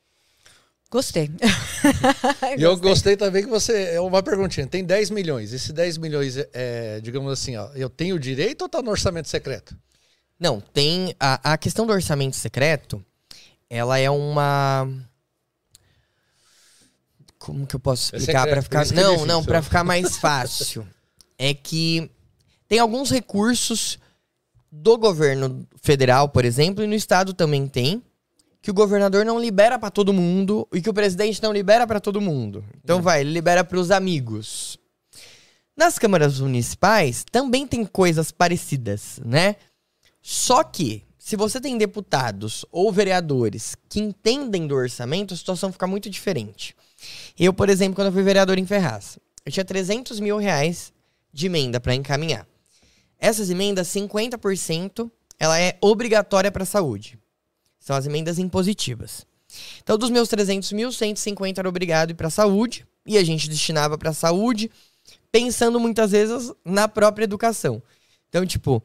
[0.95, 1.29] Gostei.
[2.57, 3.95] e eu gostei também que você.
[3.95, 4.65] É uma perguntinha.
[4.65, 5.53] Tem 10 milhões.
[5.53, 9.77] Esse 10 milhões, é, digamos assim, ó, eu tenho direito ou está no orçamento secreto?
[10.39, 11.13] Não, tem.
[11.19, 13.05] A, a questão do orçamento secreto,
[13.69, 14.89] ela é uma.
[17.41, 18.87] Como que eu posso é explicar é para ficar.
[18.93, 20.87] Não, não, para ficar mais fácil.
[21.37, 22.09] é que
[22.69, 23.99] tem alguns recursos
[24.71, 28.01] do governo federal, por exemplo, e no estado também tem,
[28.65, 32.01] que o governador não libera para todo mundo e que o presidente não libera para
[32.01, 32.65] todo mundo.
[32.83, 33.03] Então hum.
[33.03, 34.79] vai, ele libera para os amigos.
[35.77, 39.57] Nas câmaras municipais também tem coisas parecidas, né?
[40.23, 45.87] Só que se você tem deputados ou vereadores que entendem do orçamento, a situação fica
[45.87, 46.75] muito diferente.
[47.39, 50.91] Eu, por exemplo, quando eu fui vereador em Ferraz, eu tinha 300 mil reais
[51.31, 52.47] de emenda para encaminhar.
[53.19, 57.19] Essas emendas, 50%, ela é obrigatória para a saúde.
[57.85, 59.27] São as emendas impositivas.
[59.83, 63.99] Então, dos meus 300 mil, 150 era obrigado para a saúde, e a gente destinava
[63.99, 64.71] para saúde,
[65.31, 67.83] pensando muitas vezes na própria educação.
[68.31, 68.83] Então, tipo,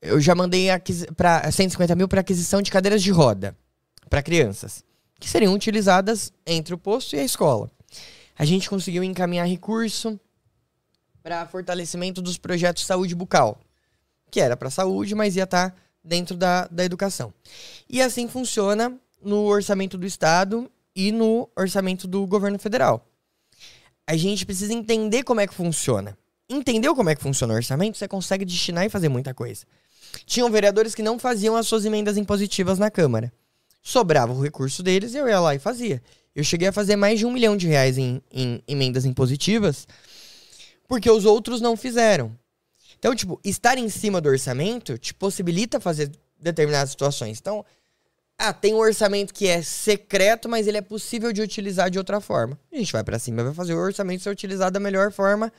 [0.00, 0.68] eu já mandei
[1.14, 3.54] para 150 mil para aquisição de cadeiras de roda
[4.08, 4.82] para crianças,
[5.20, 7.70] que seriam utilizadas entre o posto e a escola.
[8.38, 10.18] A gente conseguiu encaminhar recurso
[11.22, 13.60] para fortalecimento dos projetos de saúde bucal,
[14.30, 15.76] que era para saúde, mas ia estar tá
[16.06, 17.32] dentro da, da educação.
[17.88, 23.06] E assim funciona no orçamento do Estado e no orçamento do governo federal.
[24.06, 26.16] A gente precisa entender como é que funciona.
[26.48, 27.98] Entendeu como é que funciona o orçamento?
[27.98, 29.66] Você consegue destinar e fazer muita coisa.
[30.24, 33.32] Tinham vereadores que não faziam as suas emendas impositivas na Câmara.
[33.82, 36.00] Sobrava o recurso deles e eu ia lá e fazia.
[36.34, 39.86] Eu cheguei a fazer mais de um milhão de reais em, em emendas impositivas
[40.86, 42.36] porque os outros não fizeram.
[43.06, 47.38] Então, tipo, estar em cima do orçamento te possibilita fazer determinadas situações.
[47.38, 47.64] Então,
[48.36, 52.20] ah, tem um orçamento que é secreto, mas ele é possível de utilizar de outra
[52.20, 52.58] forma.
[52.72, 55.52] A gente vai para cima vai fazer o orçamento ser utilizado da melhor forma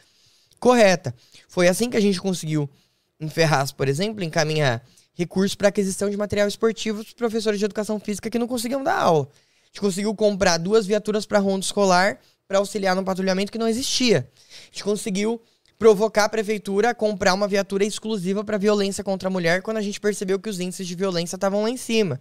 [0.59, 1.15] correta.
[1.47, 2.69] Foi assim que a gente conseguiu,
[3.17, 4.83] em Ferraz, por exemplo, encaminhar
[5.13, 8.99] recursos para aquisição de material esportivo para professores de educação física que não conseguiam dar
[8.99, 9.29] aula.
[9.63, 13.69] A gente conseguiu comprar duas viaturas para ronda escolar para auxiliar no patrulhamento que não
[13.69, 14.29] existia.
[14.63, 15.41] A gente conseguiu
[15.77, 19.81] provocar a prefeitura a comprar uma viatura exclusiva para violência contra a mulher quando a
[19.81, 22.19] gente percebeu que os índices de violência estavam lá em cima.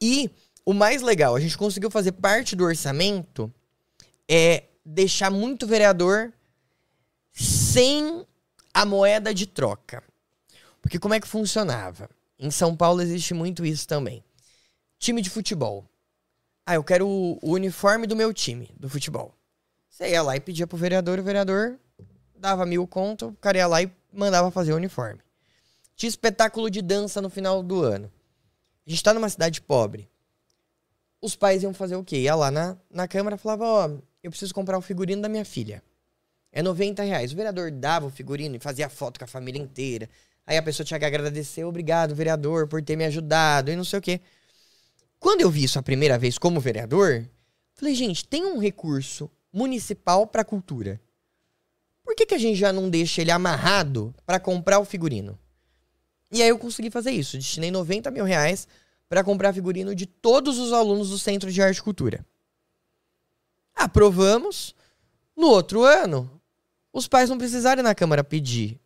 [0.00, 0.30] E
[0.64, 3.52] o mais legal, a gente conseguiu fazer parte do orçamento
[4.28, 6.32] é deixar muito vereador
[7.32, 8.26] sem
[8.72, 10.02] a moeda de troca.
[10.80, 12.10] Porque como é que funcionava?
[12.38, 14.24] Em São Paulo existe muito isso também.
[14.98, 15.88] Time de futebol.
[16.66, 19.34] Ah, eu quero o, uniforme do meu time, do futebol.
[19.88, 21.78] Você ia lá e pedia pro vereador, o vereador
[22.36, 25.20] dava mil conto, o cara ia lá e mandava fazer o uniforme.
[25.96, 28.10] Tinha espetáculo de dança no final do ano.
[28.86, 30.08] A gente tá numa cidade pobre.
[31.20, 32.18] os pais iam fazer o quê?
[32.18, 33.90] Ia lá na, na Câmara e falava, ó,
[34.22, 35.82] eu preciso comprar o figurino da minha filha.
[36.52, 37.32] É 90 reais.
[37.32, 40.08] O vereador dava o figurino e fazia foto com a família inteira.
[40.46, 43.98] Aí a pessoa tinha que agradecer, obrigado, vereador, por ter me ajudado e não sei
[43.98, 44.20] o quê.
[45.18, 47.26] Quando eu vi isso a primeira vez como vereador,
[47.72, 51.00] falei, gente, tem um recurso municipal para cultura.
[52.14, 55.36] Por que, que a gente já não deixa ele amarrado para comprar o figurino?
[56.30, 57.36] E aí eu consegui fazer isso.
[57.36, 58.68] Destinei 90 mil reais
[59.08, 62.24] para comprar figurino de todos os alunos do Centro de Arte e Cultura.
[63.74, 64.76] Aprovamos.
[65.36, 66.40] No outro ano,
[66.92, 68.78] os pais não precisaram ir na Câmara pedir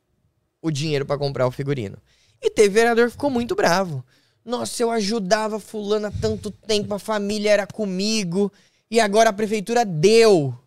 [0.63, 1.99] o dinheiro para comprar o figurino.
[2.41, 4.03] E teve vereador que ficou muito bravo.
[4.43, 8.51] Nossa, eu ajudava fulano há tanto tempo, a família era comigo,
[8.91, 10.59] e agora a prefeitura deu.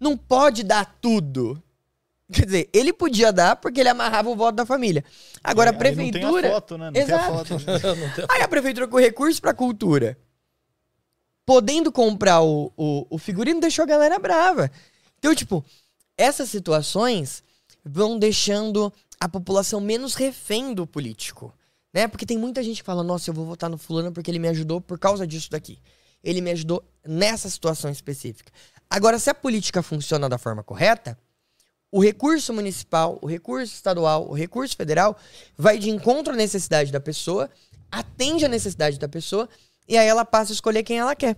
[0.00, 1.62] Não pode dar tudo.
[2.30, 5.02] Quer dizer, ele podia dar porque ele amarrava o voto da família.
[5.42, 6.22] Agora É, a prefeitura.
[6.22, 6.90] Não tem a foto, né?
[6.90, 7.44] Não Exato.
[7.64, 8.26] tem a foto.
[8.30, 10.18] Aí a prefeitura com recurso pra cultura,
[11.46, 14.70] podendo comprar o, o, o figurino, deixou a galera brava.
[15.18, 15.64] Então, tipo,
[16.18, 17.42] essas situações
[17.82, 21.54] vão deixando a população menos refém do político.
[21.94, 22.06] Né?
[22.06, 24.48] Porque tem muita gente que fala, nossa, eu vou votar no fulano porque ele me
[24.48, 25.78] ajudou por causa disso daqui.
[26.22, 28.52] Ele me ajudou nessa situação específica.
[28.90, 31.18] Agora, se a política funciona da forma correta,
[31.90, 35.16] o recurso municipal, o recurso estadual, o recurso federal
[35.56, 37.50] vai de encontro à necessidade da pessoa,
[37.90, 39.48] atende à necessidade da pessoa
[39.88, 41.36] e aí ela passa a escolher quem ela quer.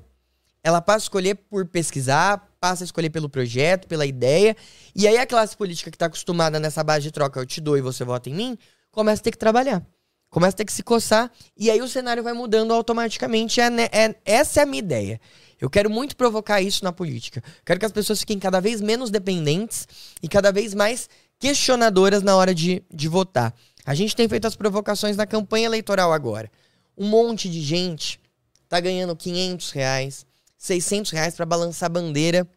[0.63, 4.55] Ela passa a escolher por pesquisar, passa a escolher pelo projeto, pela ideia,
[4.95, 7.79] e aí a classe política que está acostumada nessa base de troca, eu te dou
[7.79, 8.59] e você vota em mim,
[8.91, 9.83] começa a ter que trabalhar.
[10.29, 13.61] Começa a ter que se coçar, e aí o cenário vai mudando automaticamente.
[13.61, 15.21] É, né- é- essa é a minha ideia.
[15.61, 17.43] Eu quero muito provocar isso na política.
[17.65, 19.87] Quero que as pessoas fiquem cada vez menos dependentes
[20.23, 21.09] e cada vez mais
[21.39, 23.55] questionadoras na hora de, de votar.
[23.85, 26.51] A gente tem feito as provocações na campanha eleitoral agora.
[26.97, 28.21] Um monte de gente
[28.69, 32.49] tá ganhando 500 reais, 600 reais para balançar bandeira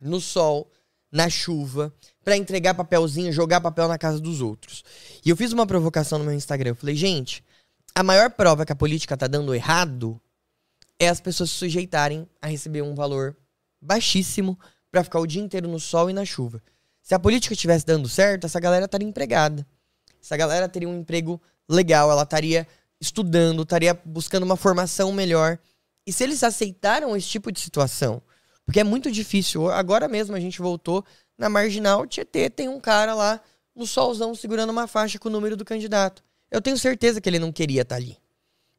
[0.00, 0.70] no sol,
[1.10, 1.92] na chuva,
[2.24, 4.84] para entregar papelzinho, jogar papel na casa dos outros.
[5.24, 6.70] E eu fiz uma provocação no meu Instagram.
[6.70, 7.42] Eu falei, gente,
[7.94, 10.20] a maior prova que a política tá dando errado
[10.98, 13.36] é as pessoas se sujeitarem a receber um valor
[13.80, 14.58] baixíssimo
[14.90, 16.62] para ficar o dia inteiro no sol e na chuva.
[17.02, 19.66] Se a política estivesse dando certo, essa galera estaria empregada.
[20.20, 22.66] Essa galera teria um emprego legal, ela estaria
[23.00, 25.58] estudando, estaria buscando uma formação melhor.
[26.06, 28.20] E se eles aceitaram esse tipo de situação,
[28.66, 29.70] porque é muito difícil.
[29.70, 31.04] Agora mesmo a gente voltou
[31.38, 33.40] na marginal Tietê, tem um cara lá
[33.74, 36.22] no solzão segurando uma faixa com o número do candidato.
[36.50, 38.18] Eu tenho certeza que ele não queria estar ali.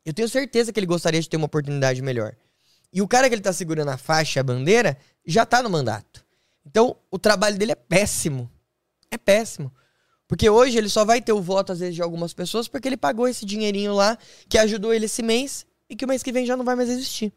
[0.05, 2.35] Eu tenho certeza que ele gostaria de ter uma oportunidade melhor.
[2.91, 6.25] E o cara que ele tá segurando a faixa, a bandeira, já tá no mandato.
[6.65, 8.49] Então, o trabalho dele é péssimo.
[9.11, 9.71] É péssimo.
[10.27, 12.97] Porque hoje ele só vai ter o voto, às vezes, de algumas pessoas porque ele
[12.97, 16.45] pagou esse dinheirinho lá que ajudou ele esse mês e que o mês que vem
[16.45, 17.33] já não vai mais existir.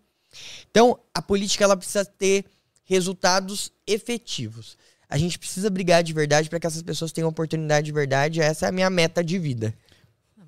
[0.71, 2.45] Então, a política ela precisa ter
[2.85, 4.77] resultados efetivos.
[5.09, 8.41] A gente precisa brigar de verdade para que essas pessoas tenham oportunidade de verdade.
[8.41, 9.75] Essa é a minha meta de vida.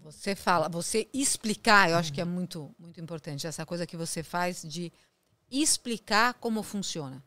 [0.04, 4.22] Você fala, você explicar, eu acho que é muito, muito importante essa coisa que você
[4.22, 4.92] faz de
[5.50, 7.24] explicar como funciona,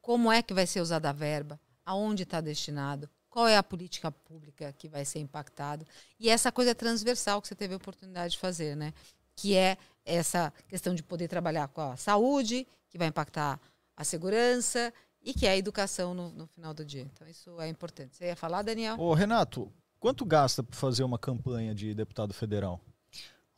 [0.00, 4.12] como é que vai ser usada a verba, aonde está destinado, qual é a política
[4.12, 5.84] pública que vai ser impactada
[6.20, 8.94] e essa coisa transversal que você teve a oportunidade de fazer, né?
[9.34, 13.60] Que é essa questão de poder trabalhar com a saúde, que vai impactar
[13.96, 17.02] a segurança e que é a educação no, no final do dia.
[17.12, 18.16] Então isso é importante.
[18.16, 18.98] Você ia falar, Daniel?
[19.00, 22.80] Ô, Renato, quanto gasta para fazer uma campanha de deputado federal?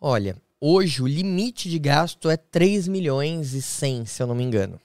[0.01, 4.43] Olha, hoje o limite de gasto é 3 milhões e 100, se eu não me
[4.43, 4.79] engano.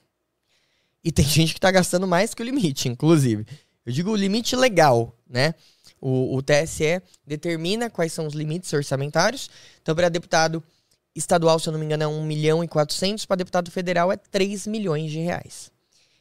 [1.03, 3.45] E tem gente que tá gastando mais que o limite, inclusive.
[3.83, 5.55] Eu digo o limite legal, né?
[5.99, 9.49] O, o TSE determina quais são os limites orçamentários.
[9.81, 10.63] Então, para deputado
[11.15, 13.25] estadual, se eu não me engano, é 1 milhão e 400.
[13.25, 15.71] Para deputado federal é 3 milhões de reais.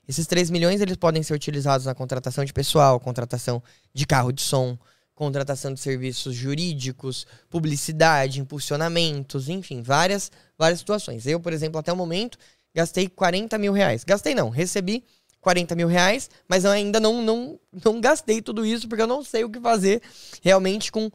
[0.09, 3.62] Esses 3 milhões eles podem ser utilizados na contratação de pessoal, contratação
[3.93, 4.78] de carro de som,
[5.17, 11.27] contratação de serviços jurídicos, publicidade, impulsionamentos, enfim, várias, várias situações.
[11.27, 12.39] Eu, por exemplo, até o momento,
[12.75, 14.05] gastei 40 mil reais.
[14.05, 15.03] Gastei não, recebi
[15.41, 19.25] 40 mil reais, mas eu ainda não, não, não gastei tudo isso, porque eu não
[19.25, 20.03] sei o que fazer
[20.43, 21.11] realmente com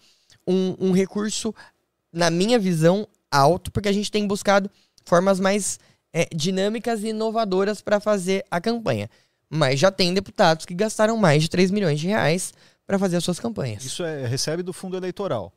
[0.48, 1.54] um, um recurso,
[2.12, 4.70] na minha visão, alto, porque a gente tem buscado
[5.06, 5.80] formas mais
[6.12, 9.10] é, dinâmicas e inovadoras para fazer a campanha.
[9.48, 12.52] Mas já tem deputados que gastaram mais de 3 milhões de reais
[12.86, 13.84] para fazer as suas campanhas.
[13.86, 15.54] Isso é recebe do fundo eleitoral.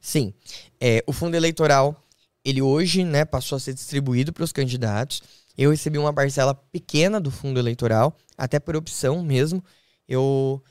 [0.00, 0.32] Sim.
[0.80, 2.00] É, o fundo eleitoral,
[2.44, 5.22] ele hoje né, passou a ser distribuído para os candidatos.
[5.56, 9.64] Eu recebi uma parcela pequena do fundo eleitoral, até por opção mesmo.
[10.06, 10.62] Eu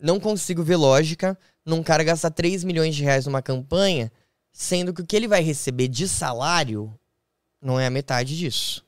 [0.00, 4.12] não consigo ver lógica num cara gastar 3 milhões de reais numa campanha,
[4.52, 6.96] sendo que o que ele vai receber de salário
[7.60, 8.84] não é a metade disso.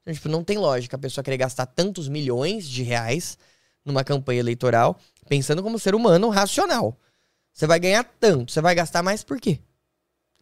[0.00, 3.38] Então, tipo, não tem lógica a pessoa querer gastar tantos milhões de reais
[3.84, 6.96] numa campanha eleitoral, pensando como ser humano racional.
[7.52, 9.58] Você vai ganhar tanto, você vai gastar mais por quê?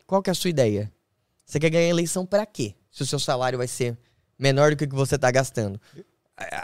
[0.06, 0.92] Qual que é a sua ideia?
[1.44, 2.74] Você quer ganhar eleição para quê?
[2.90, 3.98] Se o seu salário vai ser
[4.38, 5.80] menor do que o que você tá gastando.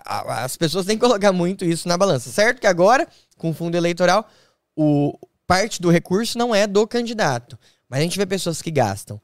[0.05, 2.31] As pessoas têm que colocar muito isso na balança.
[2.31, 3.07] Certo que agora,
[3.37, 4.29] com o fundo eleitoral,
[4.75, 7.59] o parte do recurso não é do candidato.
[7.89, 9.21] Mas a gente vê pessoas que gastam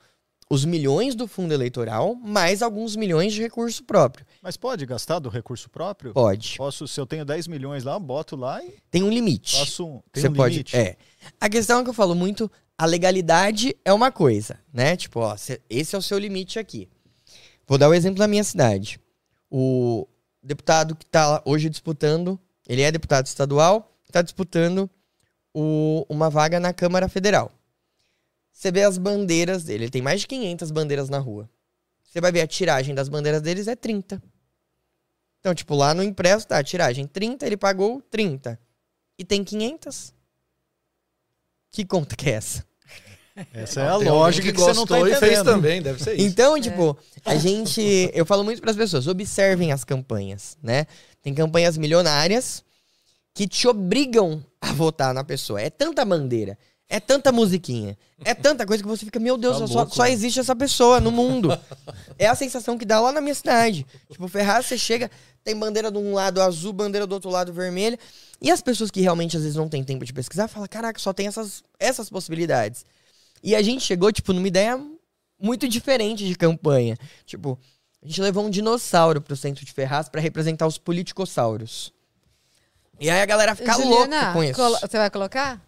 [0.53, 4.27] os milhões do fundo eleitoral mais alguns milhões de recurso próprio.
[4.43, 6.13] Mas pode gastar do recurso próprio?
[6.13, 6.57] Pode.
[6.59, 9.59] Posso, se eu tenho 10 milhões lá, boto lá e Tem um limite.
[9.59, 10.03] faço um.
[10.13, 10.53] Tem Você um pode.
[10.55, 10.77] limite.
[10.77, 10.97] É.
[11.41, 14.95] A questão é que eu falo muito, a legalidade é uma coisa, né?
[14.95, 15.35] Tipo, ó,
[15.71, 16.87] esse é o seu limite aqui.
[17.67, 19.01] Vou dar o exemplo da minha cidade.
[19.51, 20.07] O
[20.43, 22.39] deputado que tá lá hoje disputando,
[22.69, 24.91] ele é deputado estadual, está disputando
[25.55, 27.51] o- uma vaga na Câmara Federal.
[28.53, 31.49] Você vê as bandeiras dele, ele tem mais de 500 bandeiras na rua.
[32.05, 34.23] Você vai ver a tiragem das bandeiras deles é 30.
[35.41, 38.61] Então, tipo, lá no impresso tá a tiragem 30, ele pagou 30.
[39.19, 40.15] E tem 500.
[41.73, 42.65] Que conta que é essa?
[43.53, 45.55] Essa é a Tem lógica que, você não tá gostou e fez entendendo.
[45.55, 46.27] também, deve ser isso.
[46.27, 48.11] Então, tipo, a gente.
[48.13, 50.87] Eu falo muito pras pessoas, observem as campanhas, né?
[51.23, 52.63] Tem campanhas milionárias
[53.35, 55.61] que te obrigam a votar na pessoa.
[55.61, 56.59] É tanta bandeira,
[56.93, 60.03] é tanta musiquinha, é tanta coisa que você fica, meu Deus, Tá só, louco, só
[60.03, 60.13] né?
[60.13, 61.49] existe essa pessoa no mundo.
[62.19, 63.87] É a sensação que dá lá na minha cidade.
[64.11, 65.11] Tipo, Ferraz, você chega,
[65.43, 67.99] tem bandeira de um lado azul, bandeira do outro lado vermelha.
[68.43, 71.15] E as pessoas que realmente às vezes não têm tempo de pesquisar, falam, caraca, só
[71.15, 72.85] tem essas, essas possibilidades.
[73.43, 74.79] E a gente chegou, tipo, numa ideia
[75.41, 76.99] muito diferente de campanha.
[77.25, 77.59] Tipo,
[78.03, 81.91] a gente levou um dinossauro pro centro de Ferraz pra representar os politicossauros.
[83.01, 84.61] E aí a galera fica louca com isso.
[84.79, 85.59] você vai colocar?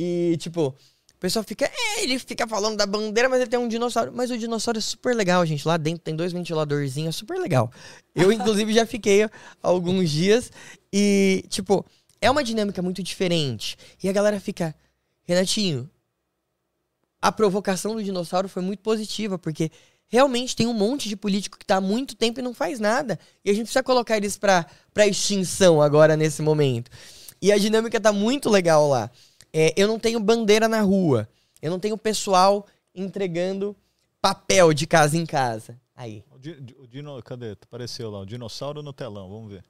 [0.00, 1.64] E, tipo, o pessoal fica.
[1.64, 4.12] É, ele fica falando da bandeira, mas ele tem um dinossauro.
[4.14, 5.66] Mas o dinossauro é super legal, gente.
[5.66, 7.68] Lá dentro tem dois ventiladorzinhos, é super legal.
[8.14, 9.28] Eu, inclusive, já fiquei
[9.60, 10.52] alguns dias.
[10.92, 11.84] E, tipo,
[12.20, 13.76] é uma dinâmica muito diferente.
[14.00, 14.72] E a galera fica.
[15.24, 15.90] Renatinho,
[17.20, 19.70] a provocação do dinossauro foi muito positiva, porque
[20.06, 23.18] realmente tem um monte de político que tá há muito tempo e não faz nada.
[23.44, 24.64] E a gente precisa colocar eles pra
[25.06, 26.88] extinção agora, nesse momento.
[27.42, 29.10] E a dinâmica tá muito legal lá.
[29.52, 31.28] É, eu não tenho bandeira na rua.
[31.60, 33.74] Eu não tenho pessoal entregando
[34.20, 35.80] papel de casa em casa.
[35.94, 36.24] Aí.
[36.30, 37.52] O, di- o dino, cadê?
[37.52, 39.64] Apareceu lá, o dinossauro no telão, vamos ver.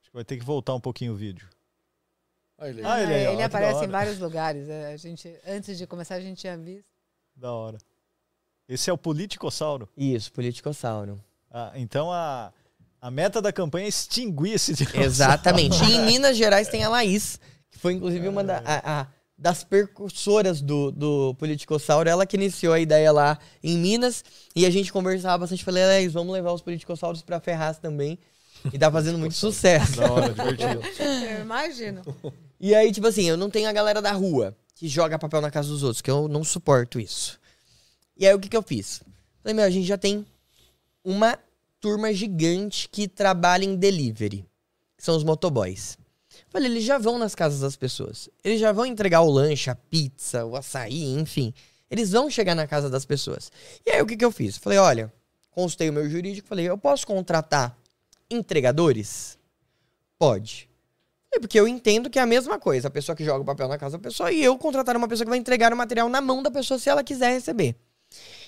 [0.00, 1.48] Acho que vai ter que voltar um pouquinho o vídeo.
[2.58, 2.86] Olha ele aí.
[2.86, 4.68] Ah, ele aí, ó, que da aparece em vários lugares.
[4.68, 6.84] é, A gente, antes de começar, a gente tinha visto.
[7.34, 7.78] Da hora.
[8.68, 9.88] Esse é o politicossauro.
[9.96, 11.22] Isso, politicossauro.
[11.50, 12.52] Ah, então a,
[13.00, 15.04] a meta da campanha é extinguir esse dinossauro.
[15.06, 15.82] Exatamente.
[15.84, 17.40] E em Minas Gerais tem a Laís,
[17.72, 19.06] que foi inclusive uma da- a- a-
[19.36, 22.08] das percursoras do, do Politicossauro.
[22.08, 24.24] Ela que iniciou a ideia lá em Minas.
[24.54, 25.64] E a gente conversava bastante.
[25.64, 28.16] Falei, Laís, vamos levar os Politicossauros pra Ferraz também.
[28.72, 29.96] E tá fazendo muito sucesso.
[29.96, 30.80] Da hora, divertido.
[31.28, 32.02] Eu imagino.
[32.60, 35.50] E aí, tipo assim, eu não tenho a galera da rua que joga papel na
[35.50, 37.40] casa dos outros, que eu não suporto isso.
[38.16, 39.02] E aí, o que que eu fiz?
[39.42, 40.24] Falei, meu, a gente já tem
[41.04, 41.36] uma
[41.80, 44.44] turma gigante que trabalha em delivery,
[44.96, 45.98] que são os motoboys.
[46.52, 48.28] Falei, eles já vão nas casas das pessoas.
[48.44, 51.54] Eles já vão entregar o lanche, a pizza, o açaí, enfim.
[51.90, 53.50] Eles vão chegar na casa das pessoas.
[53.86, 54.58] E aí, o que que eu fiz?
[54.58, 55.10] Falei, olha,
[55.50, 57.74] consultei o meu jurídico, falei, eu posso contratar
[58.30, 59.38] entregadores?
[60.18, 60.68] Pode.
[61.34, 62.88] É porque eu entendo que é a mesma coisa.
[62.88, 65.24] A pessoa que joga o papel na casa da pessoa e eu contratar uma pessoa
[65.24, 67.74] que vai entregar o material na mão da pessoa se ela quiser receber.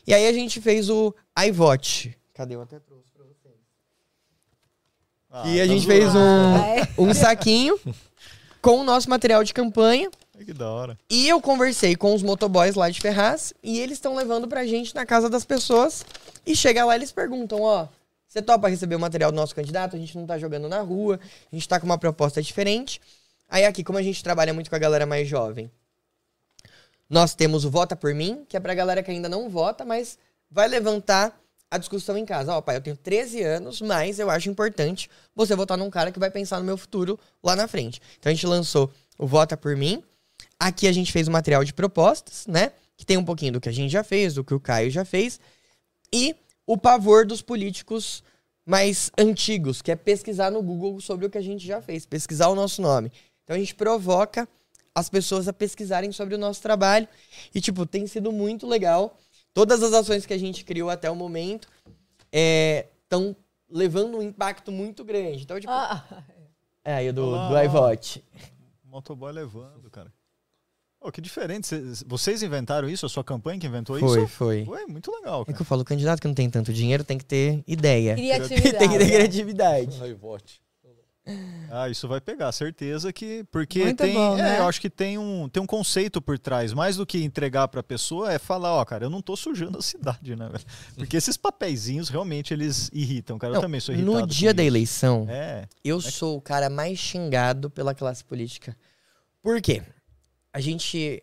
[0.06, 1.14] E aí a gente fez o
[1.46, 2.18] iVote.
[2.34, 2.54] Cadê?
[2.54, 3.13] Eu até trouxe.
[5.36, 6.00] Ah, e a tá gente zoando.
[6.00, 6.88] fez um, Ah, é?
[6.96, 7.76] um saquinho
[8.62, 10.08] com o nosso material de campanha.
[10.44, 10.98] Que da hora.
[11.10, 14.94] E eu conversei com os motoboys lá de Ferraz e eles estão levando pra gente
[14.94, 16.04] na casa das pessoas.
[16.46, 17.88] E chega lá eles perguntam, ó,
[18.28, 19.96] você topa receber o material do nosso candidato?
[19.96, 21.18] A gente não tá jogando na rua,
[21.52, 23.00] a gente tá com uma proposta diferente.
[23.48, 25.70] Aí aqui, como a gente trabalha muito com a galera mais jovem,
[27.08, 30.18] nós temos o Vota por Mim, que é pra galera que ainda não vota, mas
[30.50, 31.38] vai levantar
[31.74, 32.54] a discussão em casa.
[32.54, 36.20] Ó, pai, eu tenho 13 anos, mas eu acho importante você votar num cara que
[36.20, 38.00] vai pensar no meu futuro lá na frente.
[38.18, 40.02] Então a gente lançou o Vota por Mim.
[40.58, 42.70] Aqui a gente fez o material de propostas, né?
[42.96, 45.04] Que tem um pouquinho do que a gente já fez, do que o Caio já
[45.04, 45.40] fez.
[46.12, 48.22] E o pavor dos políticos
[48.64, 52.46] mais antigos, que é pesquisar no Google sobre o que a gente já fez, pesquisar
[52.48, 53.10] o nosso nome.
[53.42, 54.48] Então a gente provoca
[54.94, 57.08] as pessoas a pesquisarem sobre o nosso trabalho.
[57.52, 59.18] E, tipo, tem sido muito legal.
[59.54, 61.68] Todas as ações que a gente criou até o momento
[62.32, 63.34] estão
[63.70, 65.44] levando um impacto muito grande.
[65.44, 66.04] Então, tipo, Ah,
[66.84, 67.64] é aí do, Olá, do olá.
[67.64, 68.24] iVote.
[68.84, 70.12] Motoboy levando, cara.
[71.00, 71.66] Pô, que diferente.
[71.66, 73.04] Cês- Vocês inventaram isso?
[73.06, 74.28] A sua campanha que inventou Foi, isso?
[74.28, 74.64] foi.
[74.66, 75.56] Ué, muito legal, É cara.
[75.56, 78.14] que eu falo, o candidato que não tem tanto dinheiro tem que ter ideia.
[78.14, 78.78] Criatividade.
[78.78, 80.02] tem que ter criatividade.
[80.02, 80.60] Aí, vote.
[81.70, 83.44] Ah, isso vai pegar, certeza que.
[83.50, 84.12] Porque Muito tem.
[84.12, 84.58] bom, é, né?
[84.58, 86.72] eu acho que tem um, tem um conceito por trás.
[86.74, 89.82] Mais do que entregar pra pessoa, é falar, ó, cara, eu não tô sujando a
[89.82, 90.64] cidade, né, velho?
[90.96, 93.52] Porque esses papeizinhos realmente eles irritam, cara.
[93.52, 94.20] eu Não, também sou irritado.
[94.20, 94.68] no dia da isso.
[94.70, 95.66] eleição, É.
[95.82, 98.76] eu sou o cara mais xingado pela classe política.
[99.42, 99.82] Por quê?
[100.52, 101.22] A gente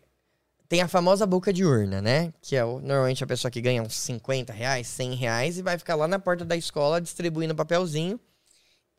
[0.68, 2.32] tem a famosa boca de urna, né?
[2.42, 5.78] Que é o- normalmente a pessoa que ganha uns 50 reais, 100 reais e vai
[5.78, 8.18] ficar lá na porta da escola distribuindo papelzinho.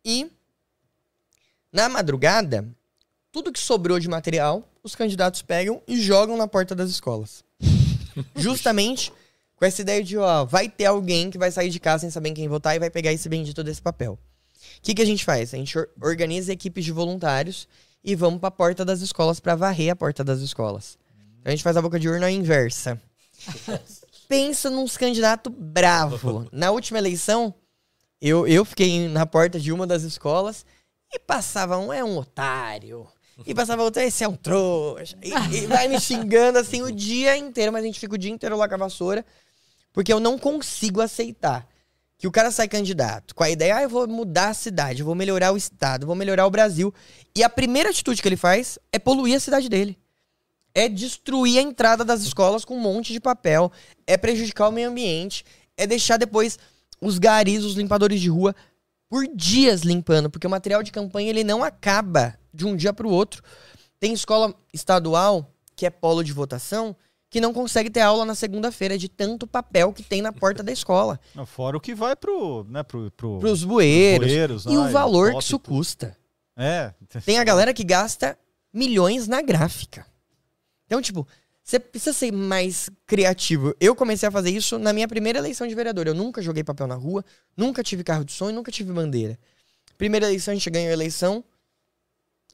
[0.06, 0.32] E
[1.74, 2.66] na madrugada,
[3.32, 7.44] tudo que sobrou de material, os candidatos pegam e jogam na porta das escolas.
[8.36, 9.12] Justamente
[9.56, 12.30] com essa ideia de, ó, vai ter alguém que vai sair de casa sem saber
[12.30, 14.14] em quem votar e vai pegar esse bendito desse papel.
[14.78, 15.54] O que, que a gente faz?
[15.54, 17.68] A gente or- organiza equipes de voluntários
[18.04, 20.98] e vamos pra porta das escolas pra varrer a porta das escolas.
[21.40, 23.02] Então a gente faz a boca de urna inversa.
[24.28, 26.48] Pensa nos candidatos bravo.
[26.52, 27.54] Na última eleição,
[28.22, 30.66] eu, eu fiquei na porta de uma das escolas
[31.14, 33.08] e passava um é um otário.
[33.46, 35.18] E passava outro, esse é um trouxa.
[35.22, 38.32] E, e vai me xingando assim o dia inteiro, mas a gente fica o dia
[38.32, 39.26] inteiro lá com a vassoura.
[39.92, 41.68] Porque eu não consigo aceitar
[42.18, 45.14] que o cara sai candidato com a ideia, ah, eu vou mudar a cidade, vou
[45.14, 46.94] melhorar o estado, vou melhorar o Brasil.
[47.36, 49.98] E a primeira atitude que ele faz é poluir a cidade dele.
[50.74, 53.72] É destruir a entrada das escolas com um monte de papel,
[54.08, 55.46] é prejudicar o meio ambiente,
[55.78, 56.58] é deixar depois
[57.02, 58.56] os garis, os limpadores de rua
[59.14, 63.06] por dias limpando, porque o material de campanha ele não acaba de um dia para
[63.06, 63.44] o outro.
[64.00, 66.96] Tem escola estadual que é polo de votação
[67.30, 70.72] que não consegue ter aula na segunda-feira de tanto papel que tem na porta da
[70.72, 71.20] escola.
[71.46, 72.66] Fora o que vai pro.
[72.68, 74.28] Né, pro, pro Para os bueiros.
[74.28, 75.76] bueiros, E o ai, valor que foto isso e tudo.
[75.76, 76.18] custa.
[76.58, 76.92] É.
[77.24, 78.36] Tem a galera que gasta
[78.74, 80.08] milhões na gráfica.
[80.88, 81.28] Então, tipo,
[81.64, 83.74] você precisa ser mais criativo.
[83.80, 86.08] Eu comecei a fazer isso na minha primeira eleição de vereador.
[86.08, 87.24] Eu nunca joguei papel na rua,
[87.56, 89.40] nunca tive carro de som e nunca tive bandeira.
[89.98, 91.44] Primeira eleição, a gente ganhou a eleição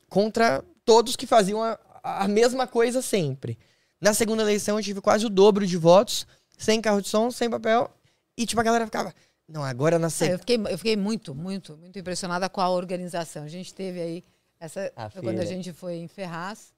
[0.08, 3.58] contra todos que faziam a, a mesma coisa sempre.
[4.00, 6.26] Na segunda eleição, eu tive quase o dobro de votos,
[6.58, 7.92] sem carro de som, sem papel.
[8.38, 9.14] E, tipo, a galera ficava.
[9.48, 10.36] Não, agora na É, segunda.
[10.36, 13.44] eu, fiquei, eu fiquei muito, muito, muito impressionada com a organização.
[13.44, 14.24] A gente teve aí
[14.60, 14.92] essa.
[14.96, 16.72] A foi quando a gente foi em Ferraz.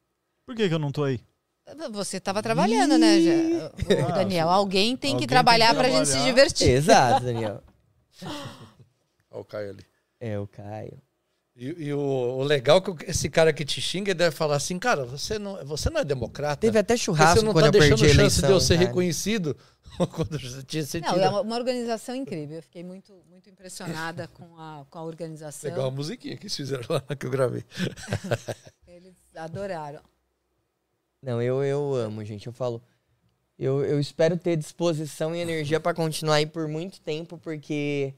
[0.45, 1.19] Por que, que eu não tô aí?
[1.91, 3.71] Você estava trabalhando, né, já-
[4.09, 4.49] o Daniel?
[4.49, 6.69] Alguém tem Alguém que trabalhar tem que pra gente se divertir.
[6.69, 7.63] Exato, Daniel.
[9.29, 9.85] Olha o Caio ali.
[10.19, 11.01] É, o Caio.
[11.55, 14.55] E, e o, o legal é que esse cara que te xinga ele deve falar
[14.55, 16.57] assim, cara, você não, você não é democrata.
[16.61, 18.47] Teve até churrasco você não quando tá eu deixando perdi a chance eleição.
[18.49, 18.87] de eu ser cara.
[18.87, 19.57] reconhecido
[20.15, 22.57] quando você tinha você Não, tira- é uma, uma organização incrível.
[22.57, 25.69] Eu fiquei muito, muito impressionada com a, com a organização.
[25.69, 27.63] Legal a musiquinha que eles fizeram lá que eu gravei.
[28.87, 30.01] Eles adoraram.
[31.21, 32.47] Não, eu, eu amo, gente.
[32.47, 32.81] Eu falo.
[33.57, 38.13] Eu, eu espero ter disposição e energia pra continuar aí por muito tempo, porque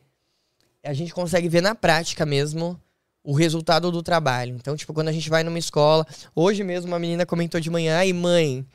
[0.82, 2.80] a gente consegue ver na prática mesmo
[3.24, 4.56] o resultado do trabalho.
[4.56, 6.06] Então, tipo, quando a gente vai numa escola.
[6.36, 8.66] Hoje mesmo uma menina comentou de manhã: ai, mãe,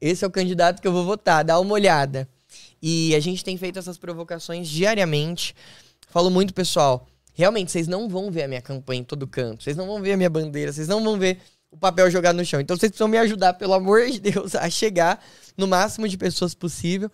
[0.00, 2.28] esse é o candidato que eu vou votar, dá uma olhada.
[2.82, 5.54] E a gente tem feito essas provocações diariamente.
[6.08, 7.06] Falo muito, pessoal.
[7.34, 9.62] Realmente, vocês não vão ver a minha campanha em todo canto.
[9.62, 10.72] Vocês não vão ver a minha bandeira.
[10.72, 11.38] Vocês não vão ver
[11.72, 12.60] o papel jogado no chão.
[12.60, 15.24] Então, vocês precisam me ajudar, pelo amor de Deus, a chegar
[15.56, 17.10] no máximo de pessoas possível.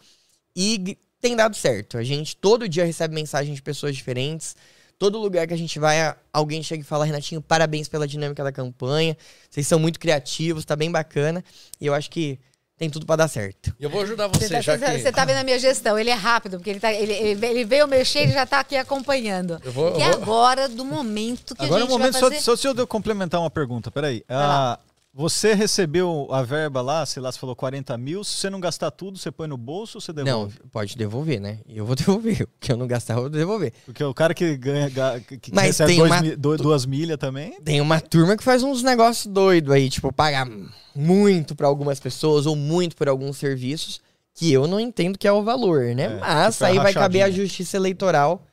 [0.55, 1.97] E tem dado certo.
[1.97, 4.57] A gente todo dia recebe mensagem de pessoas diferentes.
[4.99, 8.51] Todo lugar que a gente vai, alguém chega e fala: Renatinho, parabéns pela dinâmica da
[8.51, 9.17] campanha.
[9.49, 11.45] Vocês são muito criativos, tá bem bacana.
[11.81, 12.39] E eu acho que
[12.79, 13.75] tem tudo pra dar certo.
[13.79, 15.03] E eu vou ajudar você, Você tá, já você- que...
[15.03, 17.89] você tá vendo a minha gestão, ele é rápido, porque ele, tá, ele, ele, veio
[17.89, 19.61] mexer e já tá aqui acompanhando.
[19.65, 22.13] Eu vou- eu é vou- agora do momento que Agora a é o gente momento,
[22.13, 22.41] vai só, fazer...
[22.41, 24.23] só se eu complementar uma pergunta, peraí.
[24.29, 24.79] Ah,
[25.13, 28.91] você recebeu a verba lá, sei lá, você falou 40 mil, se você não gastar
[28.91, 30.59] tudo, você põe no bolso ou você Não, devolve?
[30.71, 31.59] pode devolver, né?
[31.67, 32.43] E eu vou devolver.
[32.43, 33.73] O que eu não gastar, eu vou devolver.
[33.85, 37.19] Porque o cara que ganha, ga- que Mas recebe dois uma- mi- do- duas milhas
[37.19, 40.47] também, Tem uma turma que faz uns negócios doidos aí, tipo, pagar
[40.95, 44.01] muito pra algumas pessoas ou muito por alguns serviços
[44.35, 46.05] que eu não entendo que é o valor, né?
[46.05, 48.45] É, Mas tipo, é aí vai caber a justiça eleitoral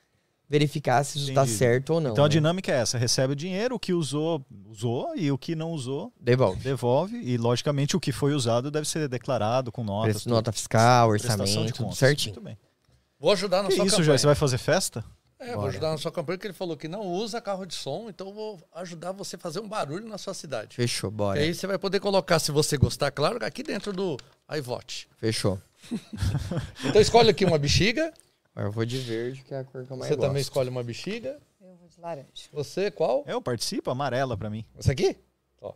[0.49, 1.57] verificar se isso tá Entendi.
[1.57, 2.11] certo ou não.
[2.11, 2.31] então a né?
[2.31, 6.13] dinâmica é essa, recebe o dinheiro, o que usou, usou, e o que não usou,
[6.19, 6.61] Devolve.
[6.61, 10.13] devolve, e logicamente o que foi usado deve ser declarado com notas.
[10.13, 12.35] Preço- Nota fiscal, orçamento, tudo certinho.
[12.35, 12.57] Muito bem.
[13.19, 14.17] Vou ajudar na Que sua isso, campanha.
[14.19, 15.03] Você vai fazer festa?
[15.39, 15.69] É, vou Bora.
[15.69, 18.33] ajudar na sua campanha, porque ele falou que não usa carro de som, então eu
[18.33, 20.75] vou ajudar você a fazer um barulho na sua cidade.
[20.75, 21.39] Fechou, E bora.
[21.39, 24.15] aí você vai poder colocar, se você gostar, claro, aqui dentro do
[24.57, 25.07] iVote.
[25.17, 25.59] Fechou.
[26.85, 28.13] Então escolhe aqui uma bexiga.
[28.55, 30.27] Eu vou de verde, que é a cor que eu mais Você gosto.
[30.27, 31.37] também escolhe uma bexiga.
[31.61, 32.27] Eu vou de laranja.
[32.53, 33.23] Você, qual?
[33.27, 34.63] Eu participo, amarela pra mim.
[34.77, 35.17] Essa aqui?
[35.61, 35.73] Ó.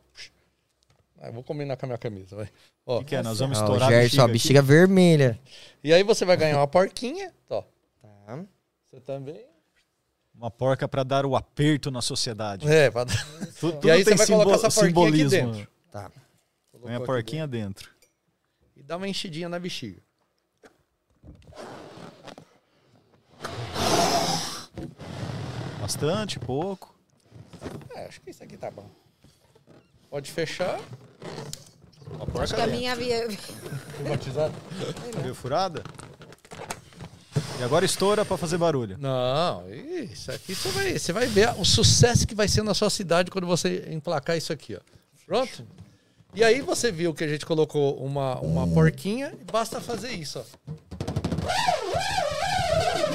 [1.21, 2.49] Ah, vou combinar com a minha camisa, vai.
[2.85, 3.21] Ó, O que, que é?
[3.21, 5.39] Nós vamos o estourar Gerson, a a bexiga bexiga vermelha.
[5.83, 7.33] E aí você vai ganhar uma porquinha.
[7.49, 7.61] Ó,
[8.01, 8.45] Tá.
[8.85, 9.35] você também.
[9.35, 9.45] aqui?
[10.33, 12.65] Uma porca pra dar o aperto na sociedade.
[12.71, 13.25] É, pra dar-
[13.59, 15.67] Tu- Tudo, E aí tem você vai colocar essa porquinha aqui dentro.
[15.91, 16.09] Tá.
[16.81, 17.89] Põe a porquinha dentro.
[18.77, 20.01] E dá uma enchidinha na bexiga.
[25.89, 26.93] Bastante, pouco.
[27.95, 28.85] É, acho que isso aqui tá bom.
[30.07, 30.79] Pode fechar.
[32.11, 33.27] Uma Acho porca que a minha via.
[34.07, 34.53] Batizado?
[35.23, 35.81] Viu furada?
[37.59, 38.97] E agora estoura pra fazer barulho.
[38.99, 42.91] Não, isso aqui você vai, você vai ver o sucesso que vai ser na sua
[42.91, 44.79] cidade quando você emplacar isso aqui, ó.
[45.25, 45.65] Pronto?
[46.35, 50.71] E aí você viu que a gente colocou uma, uma porquinha, basta fazer isso, ó.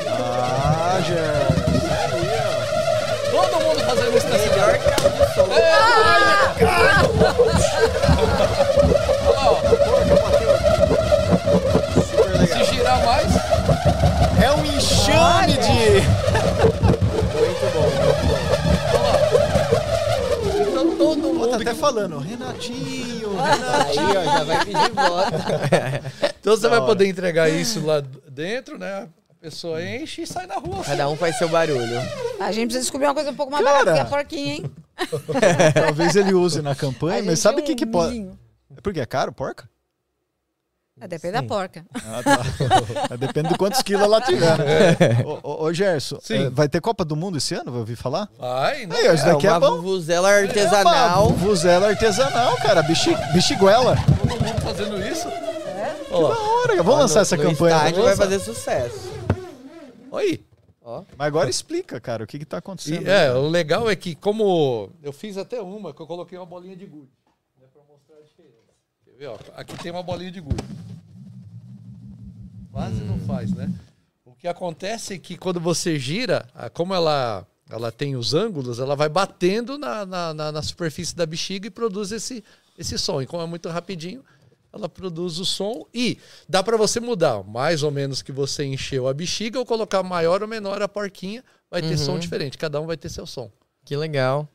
[0.09, 1.54] Ah, Gerson.
[3.35, 7.05] Todo mundo fazendo isso nessa Melhor que a legal.
[12.47, 13.27] Se girar mais,
[14.43, 16.03] É um enxame de.
[17.35, 17.89] Muito bom.
[20.71, 23.59] então todo Ó, mundo tá que até falando, Renatinho, Aí,
[23.97, 24.21] Renatinho.
[24.21, 25.35] ó, já vai pedir voto.
[26.45, 26.87] Então você Da vai hora.
[26.87, 29.09] poder entregar isso lá dentro, né?
[29.45, 30.83] A pessoa enche e sai na rua.
[30.83, 32.01] Cada um faz seu barulho.
[32.41, 33.79] A gente precisa descobrir uma coisa um pouco mais Cara.
[33.85, 34.65] barata que a porquinha, hein?
[35.75, 38.13] Talvez ele use na campanha, A mas sabe o tem que, um que pode.
[38.13, 38.39] vizinho.
[38.83, 39.69] Porque é caro, porca?
[40.99, 41.85] É, depende da porca.
[41.95, 43.17] Ah, tá.
[43.21, 44.57] Depende de quantos quilos ela tiver.
[44.59, 44.97] Né?
[45.27, 46.49] Ô, ô, ô, Gerson, Sim.
[46.49, 47.71] vai ter Copa do Mundo esse ano?
[47.71, 48.31] Vai ouvir falar?
[48.39, 48.97] Vai, né?
[48.97, 49.77] Aí, isso daqui é, uma bom.
[49.77, 51.27] vuvuzela É artesanal.
[51.27, 52.83] uma vuvuzela artesanal, cara.
[52.83, 53.95] Bexi, bexiguela.
[54.21, 55.29] Todo mundo fazendo isso.
[55.29, 55.95] É?
[56.13, 57.77] Ó, Da hora, vamos lançar essa no campanha.
[57.77, 59.13] estádio vai fazer sucesso.
[60.15, 60.45] Oi.
[60.83, 61.03] Ó.
[61.17, 63.09] Mas agora explica, cara, o que que tá E, acontecendo.
[63.09, 66.77] é, o legal é que como eu fiz até uma, que eu coloquei uma bolinha
[66.77, 67.09] de gude.
[67.61, 68.55] Né, pra mostrar a diferença.
[69.05, 69.39] Quer ver, ó?
[69.57, 70.63] Aqui tem uma bolinha de gude.
[72.71, 73.73] Quase não faz, né?
[74.25, 78.95] O que acontece é que quando você gira, como ela, ela tem os ângulos, ela
[78.97, 82.45] vai batendo na, na, na- na superfície da bexiga e produz esse,
[82.79, 83.23] esse som.
[83.23, 84.23] E como é muito rapidinho,
[84.75, 86.19] ela produz o som e
[86.49, 90.43] dá para você mudar mais ou menos que você encheu a bexiga ou colocar maior
[90.43, 93.51] ou menor a porquinha, vai ter som diferente, cada um vai ter seu som.
[93.85, 94.49] Que legal.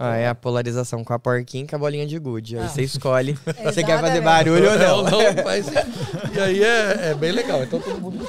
[0.00, 2.56] Ah, é a polarização com a porquinha e com a bolinha de gude.
[2.56, 2.68] Aí Ah.
[2.68, 5.02] você escolhe se você quer fazer barulho ou não.
[5.02, 7.64] não, mas e aí é, é bem legal.
[7.64, 8.24] Então todo mundo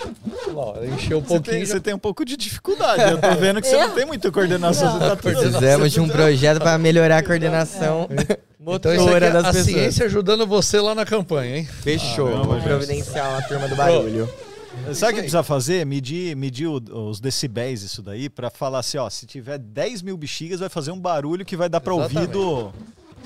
[0.56, 1.42] ó, encheu um Você pouquinho.
[1.58, 3.12] tem, já- você tem um pouco de dificuldade.
[3.12, 4.94] Eu tô vendo que você não tem muita coordenação.
[4.94, 8.38] Você tá tudo- Precisamos de um projeto para melhorar a coordenação Então isso
[8.70, 9.66] motora aqui é das a pessoas.
[9.66, 11.66] ciência ajudando você lá na campanha, hein?
[11.66, 12.30] Fechou.
[12.54, 12.64] Gente.
[12.64, 14.30] providenciar uma turma do barulho.
[14.94, 15.86] Sabe o que precisa fazer?
[15.86, 20.60] Medir, medir os decibéis isso daí pra falar assim, ó, se tiver 10 mil bexigas
[20.60, 22.32] vai fazer um barulho que vai dar pra ouvir Exatamente.
[22.32, 22.72] do...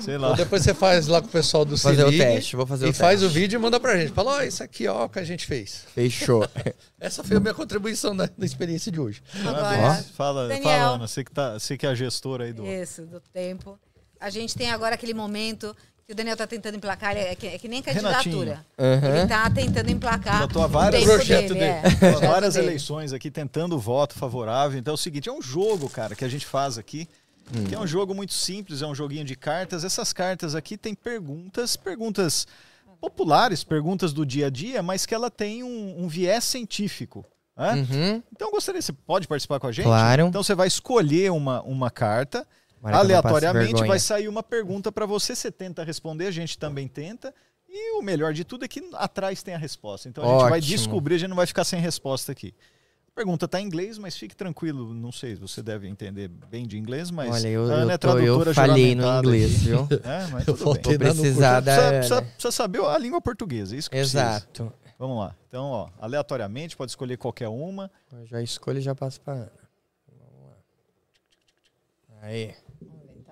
[0.00, 0.32] Sei lá.
[0.32, 2.90] Então depois você faz lá com o pessoal do Fazer o teste, vou fazer e
[2.90, 3.26] o faz teste.
[3.26, 4.10] o vídeo e manda pra gente.
[4.12, 5.84] Fala, ó, isso aqui ó, que a gente fez.
[5.94, 6.44] Fechou.
[6.98, 9.22] Essa foi a minha contribuição na, na experiência de hoje.
[9.46, 10.64] Agora, Fala, Daniel.
[10.64, 12.66] fala, Ana, você que, tá, você que é a gestora aí do...
[12.66, 13.78] isso, do tempo.
[14.24, 17.58] A gente tem agora aquele momento que o Daniel tá tentando emplacar, é que, é
[17.58, 18.64] que nem candidatura.
[18.78, 19.16] Aham.
[19.18, 21.60] Ele tá tentando emplacar Já tô há o várias- Projeto dele.
[21.64, 22.66] é, Há projeto várias dele.
[22.68, 24.78] eleições aqui tentando voto favorável.
[24.78, 27.08] Então é o seguinte, é um jogo, cara, que a gente faz aqui.
[27.68, 29.84] Que é um jogo muito simples, é um joguinho de cartas.
[29.84, 32.46] Essas cartas aqui tem perguntas, perguntas
[33.00, 37.24] populares, perguntas do dia a dia, mas que ela tem um, um viés científico.
[37.54, 37.72] né?
[37.74, 38.22] Uhum.
[38.32, 39.84] Então eu gostaria, você pode participar com a gente?
[39.84, 40.26] Claro.
[40.28, 42.46] Então você vai escolher uma, uma carta,
[42.84, 47.34] Aleatoriamente vai sair uma pergunta para você, você tenta responder, a gente também tenta.
[47.68, 50.08] E o melhor de tudo é que atrás tem a resposta.
[50.08, 50.76] Então a gente vai Ótimo.
[50.76, 52.54] descobrir, a gente não vai ficar sem resposta aqui.
[53.08, 56.76] A pergunta está em inglês, mas fique tranquilo, não sei, você deve entender bem de
[56.76, 59.64] inglês, mas Olha, eu, a Ana eu, é tô, eu tradutora falhei no inglês, aqui.
[59.66, 59.88] viu?
[60.04, 60.82] É, mas Eu tudo vou bem.
[60.82, 63.96] Tô Treinar no precisar da Precisa, precisa- precisa saber a língua portuguesa, é isso que
[63.96, 64.20] precisa.
[64.20, 64.72] Exato.
[64.98, 65.34] Vamos lá.
[65.48, 67.88] Então, ó, aleatoriamente, pode escolher qualquer uma.
[68.12, 69.52] Eu já escolho e já passo pra Ana.
[70.08, 70.56] Vamos lá.
[72.22, 72.54] Aí.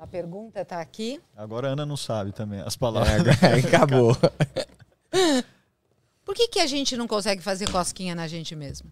[0.03, 1.21] A pergunta tá aqui.
[1.37, 3.37] Agora a Ana não sabe também as É, palavras.
[3.41, 4.17] agora acabou.
[6.27, 8.91] Por que, que a gente não consegue fazer cosquinha na gente mesmo?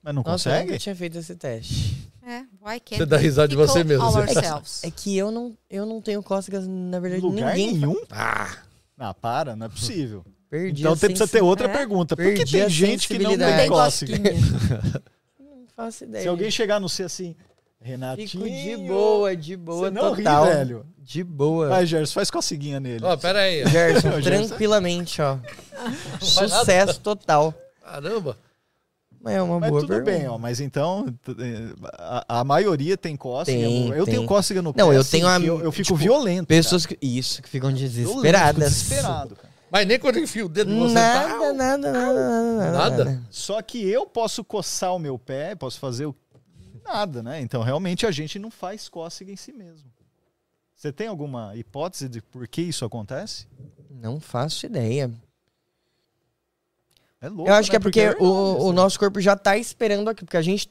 [0.00, 0.66] Mas não Nossa, eu consegue?
[0.70, 2.08] nunca tinha feito esse teste.
[2.22, 4.84] É, why can't Você dá risada de você mesmo, você- ourselves?
[4.84, 7.96] É que eu não, eu não tenho cócegas, na verdade, Lugar ninguém nenhum?
[8.10, 8.58] Ah,
[8.96, 10.24] Ah, para, não é possível.
[10.48, 11.72] perdi Então tem, precisa ter outra É?
[11.72, 12.14] pergunta.
[12.14, 14.16] Por que Perdi tem gente que não tem cócega?
[15.40, 16.22] Não faço ideia.
[16.22, 17.34] Se alguém chegar no C assim,
[17.80, 18.28] Renatinho...
[18.28, 20.44] Fico de boa, de boa, Você não total.
[20.44, 20.86] ri, velho.
[20.98, 21.68] De boa.
[21.68, 23.04] Vai, Gerson, faz coceguinha nele.
[23.04, 23.62] ó, pera aí.
[23.64, 23.68] ó.
[23.68, 25.36] Gerson, tranquilamente, ó.
[25.36, 26.18] nada.
[26.20, 27.54] Sucesso total.
[27.82, 28.36] Caramba.
[29.26, 30.10] É uma Mas boa tudo pergunta.
[30.10, 30.38] bem, ó.
[30.38, 31.06] Mas então,
[31.98, 33.58] a, a maioria tem cócega.
[33.58, 34.14] Tem, eu tem.
[34.14, 34.80] tenho cócega no pé.
[34.82, 36.46] Não, eu assim, tenho a- eu, eu fico tipo, violento.
[36.46, 36.96] Pessoas que.
[37.02, 37.80] Isso, que ficam cara.
[37.80, 38.72] Desesperadas.
[38.72, 39.48] desesperado, cara.
[39.70, 40.94] Mas nem quando enfia o dedo em você.
[40.94, 42.72] Nada, tá- nada, nada, nada,
[43.04, 43.22] Nada?
[43.28, 46.14] Só que eu posso coçar o meu pé, posso fazer o...
[46.88, 47.40] nada, né?
[47.40, 49.90] Então, realmente, a gente não faz cócega em si mesmo.
[50.74, 53.46] Você tem alguma hipótese de por que isso acontece?
[53.90, 55.10] Não faço ideia.
[57.20, 57.70] É louco, Eu acho né?
[57.70, 58.72] que é porque, verdade, o, o assim.
[58.72, 60.70] nosso corpo já tá esperando aquilo, porque a gente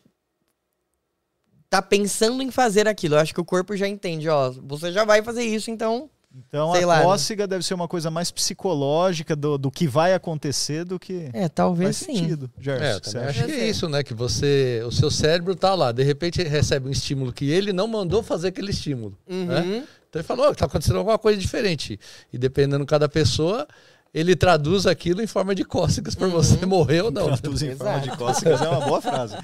[1.70, 3.16] tá pensando em fazer aquilo.
[3.16, 6.10] Eu acho que o corpo já entende, ó, você já vai fazer isso, então.
[6.36, 7.04] Então, sei a lá, né?
[7.04, 11.30] cócega deve ser uma coisa mais psicológica do, do que vai acontecer do que...
[11.34, 12.18] É, talvez Faz sim.
[12.18, 13.18] sentido, Gerson.
[13.18, 14.04] É, acho que é isso, né?
[14.04, 17.74] Que você, o seu cérebro tá lá, de repente ele recebe um estímulo que ele
[17.74, 19.18] não mandou fazer aquele estímulo.
[19.28, 19.62] Né?
[19.62, 19.84] Uhum.
[20.10, 22.00] Então ele falou, "Ó, tá acontecendo alguma coisa diferente.
[22.32, 23.68] E dependendo de cada pessoa,
[24.14, 27.26] ele traduz aquilo em forma de cócegas para você morrer ou não.
[27.26, 29.36] Traduz em forma de cócegas é uma boa frase.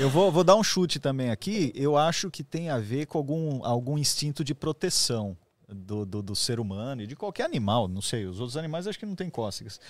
[0.00, 1.72] Eu vou, vou dar um chute também aqui.
[1.74, 5.36] Eu acho que tem a ver com algum, algum instinto de proteção
[5.68, 7.88] do, do, do ser humano e de qualquer animal.
[7.88, 9.80] Não sei, os outros animais acho que não tem cócegas.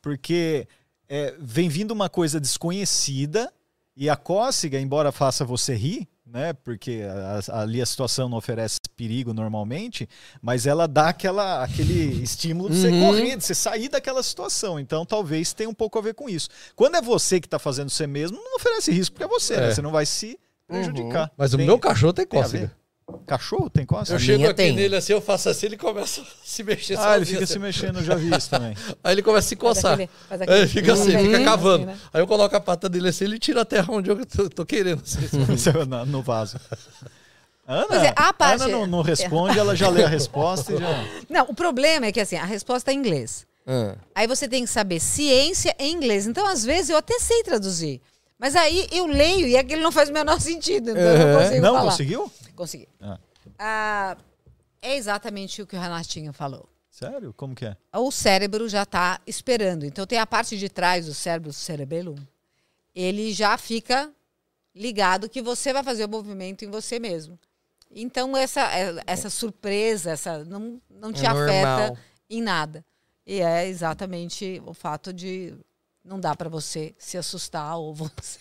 [0.00, 0.66] Porque
[1.08, 3.52] é, vem vindo uma coisa desconhecida
[3.96, 6.52] e a cócega, embora faça você rir, né?
[6.54, 10.08] Porque a- a- ali a situação não oferece perigo normalmente,
[10.40, 11.92] mas ela dá aquela, aquele
[12.22, 13.00] estímulo de você Uhum.
[13.06, 14.78] correr, de você sair daquela situação.
[14.80, 16.48] Então talvez tenha um pouco a ver com isso.
[16.74, 19.68] Quando é você que está fazendo você mesmo, não oferece risco porque é você, né?
[19.68, 19.74] É.
[19.74, 21.30] Você não vai se prejudicar.
[21.36, 22.74] Mas o Tem- meu cachorro tem cócega.
[23.26, 24.12] Cachorro tem cócega?
[24.12, 24.72] Eu A chego aqui tem.
[24.72, 27.52] nele assim, eu faço assim, ele começa a se mexer Ah, ele fica assim.
[27.54, 28.74] se mexendo, eu já vi isso também.
[29.02, 29.92] Aí ele começa a se Faz coçar.
[29.94, 31.84] aquele- faz Aí aquele- ele fica assim, fica cavando.
[31.90, 31.98] Assim, né?
[32.12, 34.64] Aí eu coloco a pata dele assim, ele tira a terra onde eu tô, tô
[34.64, 35.02] querendo.
[35.02, 35.18] assim.
[35.88, 36.58] no, no vaso.
[37.66, 41.04] Ana, é, a parte- Ana não, não responde, ela já lê a resposta e já.
[41.30, 43.46] Não, o problema é que assim, a resposta é em inglês.
[43.66, 46.26] Ah, Aí você tem que saber ciência em inglês.
[46.26, 48.00] Então, às vezes, eu até sei traduzir.
[48.38, 50.90] Mas aí eu leio e aquilo não faz o menor sentido.
[50.90, 51.38] Então eu não Uhum.
[51.44, 51.90] consigo Não falar.
[51.90, 52.32] conseguiu?
[52.62, 52.88] Consegui.
[53.00, 53.18] Ah.
[53.58, 54.16] Ah,
[54.80, 56.68] é exatamente o que o Renatinho falou.
[56.88, 57.32] Sério?
[57.32, 57.76] Como que é?
[57.94, 59.84] O cérebro já está esperando.
[59.84, 62.14] Então tem a parte de trás do cérebro, o cerebelo,
[62.94, 64.12] ele já fica
[64.74, 67.38] ligado que você vai fazer o movimento em você mesmo.
[67.90, 71.98] Então essa, é- essa surpresa, essa não, não te É afeta normal.
[72.30, 72.84] em nada.
[73.26, 75.54] E é exatamente o fato de
[76.04, 78.38] não dá para você se assustar ou você.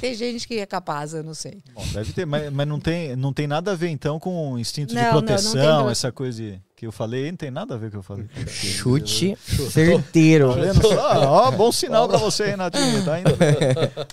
[0.00, 1.62] Tem gente que é capaz, eu não sei.
[1.74, 4.58] Bom, deve ter, mas, mas não, tem, não tem nada a ver então com o
[4.58, 5.90] instinto Não, de não, não proteção, relação.
[5.90, 8.16] essa coisa de- que eu falei, não tem nada a ver com o que eu
[8.16, 8.26] falei.
[8.48, 9.36] chute
[9.70, 10.52] certeiro.
[10.54, 11.30] Tá?
[11.30, 13.04] Ó, bom sinal pra você, Renatinho.
[13.04, 13.30] Tá indo.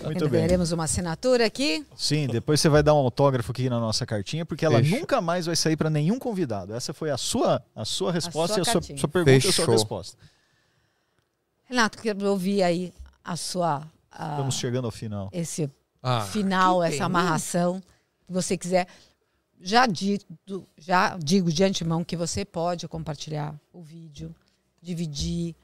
[0.04, 0.40] Muito Ainda bem.
[0.42, 1.84] teremos uma assinatura aqui.
[1.96, 5.00] Sim, depois você vai dar um autógrafo aqui na nossa cartinha, porque ela Fechou.
[5.00, 6.72] nunca mais vai sair pra nenhum convidado.
[6.74, 9.40] Essa foi a sua, a sua resposta sua e a sua, sua pergunta e a
[9.40, 9.74] sua Fechou.
[9.74, 10.16] resposta.
[11.68, 12.92] Renato, quero ouvir aí
[13.24, 13.82] a sua.
[14.12, 15.28] Estamos chegando ao final.
[15.32, 15.70] esse
[16.02, 17.80] Ah, final, essa amarração,
[18.26, 18.86] que você quiser.
[19.60, 24.34] Já, dito, já digo de antemão que você pode compartilhar o vídeo,
[24.80, 25.54] dividir.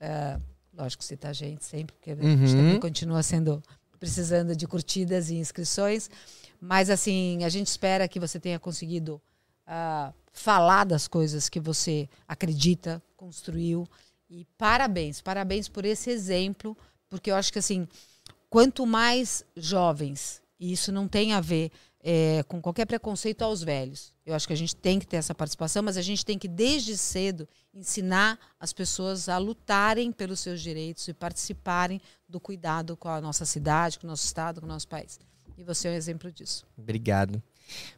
[0.00, 0.38] é,
[0.76, 2.56] lógico, citar a gente sempre, porque a gente Uhum.
[2.58, 3.62] também continua sendo
[3.98, 6.10] precisando de curtidas e inscrições.
[6.60, 9.22] Mas assim, a gente espera que você tenha conseguido
[9.66, 13.88] ah, falar das coisas que você acredita, construiu.
[14.28, 16.76] E parabéns, parabéns por esse exemplo,
[17.16, 17.88] porque eu acho que assim,
[18.48, 21.70] quanto mais jovens, e isso não tem a ver
[22.08, 24.12] é, com qualquer preconceito aos velhos.
[24.24, 26.46] Eu acho que a gente tem que ter essa participação, mas a gente tem que,
[26.46, 33.08] desde cedo, ensinar as pessoas a lutarem pelos seus direitos e participarem do cuidado com
[33.08, 35.18] a nossa cidade, com o nosso estado, com o nosso país.
[35.58, 36.64] E você é um exemplo disso.
[36.78, 37.42] Obrigado.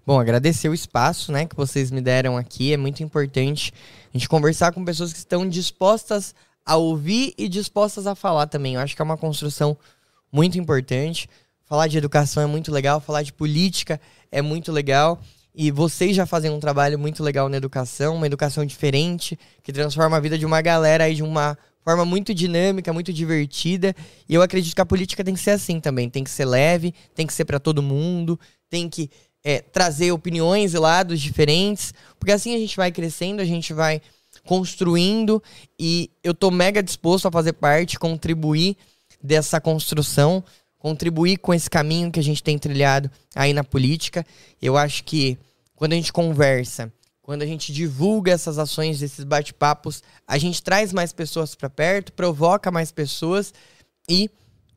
[0.07, 2.73] Bom, agradecer o espaço, né, que vocês me deram aqui.
[2.73, 3.75] É muito importante
[4.09, 6.39] a gente conversar com pessoas que estão dispostas a
[6.77, 8.75] ouvir e dispostas a falar também.
[8.75, 9.77] Eu acho que é uma construção
[10.33, 11.29] muito importante.
[11.65, 14.01] Falar de educação é muito legal, falar de política
[14.31, 15.21] é muito legal.
[15.55, 20.17] E vocês já fazem um trabalho muito legal na educação, uma educação diferente, que transforma
[20.17, 23.95] a vida de uma galera aí de uma forma muito dinâmica, muito divertida.
[24.29, 26.09] E eu acredito que a política tem que ser assim também.
[26.09, 28.39] Tem que ser leve, tem que ser para todo mundo,
[28.71, 29.11] tem que
[29.43, 34.01] é, trazer opiniões e lados diferentes, porque assim a gente vai crescendo, a gente vai
[34.45, 35.43] construindo
[35.79, 38.77] e eu tô mega disposto a fazer parte, contribuir
[39.23, 40.45] dessa construção,
[40.79, 44.25] contribuir com esse caminho que a gente tem trilhado aí na política.
[44.61, 45.39] Eu acho que
[45.75, 46.93] quando a gente conversa,
[47.23, 52.13] quando a gente divulga essas ações, esses bate-papos, a gente traz mais pessoas para perto,
[52.13, 53.53] provoca mais pessoas
[54.09, 54.31] e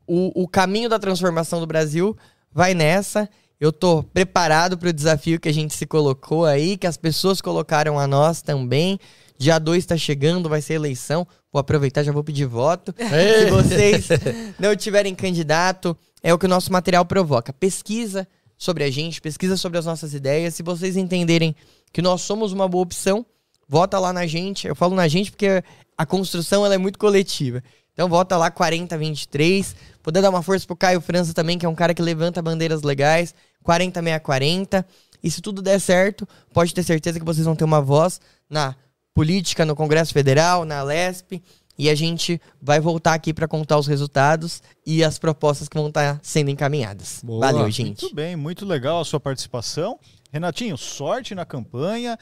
[0.06, 2.16] o, o caminho da transformação do Brasil
[2.52, 3.28] vai nessa.
[3.62, 7.40] Eu tô preparado para o desafio que a gente se colocou aí, que as pessoas
[7.40, 8.98] colocaram a nós também.
[9.38, 11.24] Dia 2 está chegando, vai ser eleição.
[11.52, 12.92] Vou aproveitar, já vou pedir voto.
[12.98, 14.08] Se vocês
[14.58, 17.52] não tiverem candidato, é o que o nosso material provoca.
[17.52, 18.26] Pesquisa
[18.58, 20.56] sobre a gente, pesquisa sobre as nossas ideias.
[20.56, 21.54] Se vocês entenderem
[21.92, 23.24] que nós somos uma boa opção,
[23.68, 24.66] vota lá na gente.
[24.66, 25.62] Eu falo na gente porque
[25.96, 27.62] a construção ela é muito coletiva.
[27.92, 29.76] Então vota lá 4023.
[30.02, 32.82] Poder dar uma força pro Caio França também, que é um cara que levanta bandeiras
[32.82, 33.32] legais.
[33.62, 34.84] 40640.
[35.22, 38.20] E se tudo der certo, pode ter certeza que vocês vão ter uma voz
[38.50, 38.74] na
[39.14, 41.42] política, no Congresso Federal, na LESP.
[41.78, 45.88] E a gente vai voltar aqui para contar os resultados e as propostas que vão
[45.88, 47.20] estar sendo encaminhadas.
[47.24, 47.50] Boa.
[47.50, 48.02] Valeu, gente.
[48.02, 49.98] Muito bem, muito legal a sua participação.
[50.30, 52.18] Renatinho, sorte na campanha.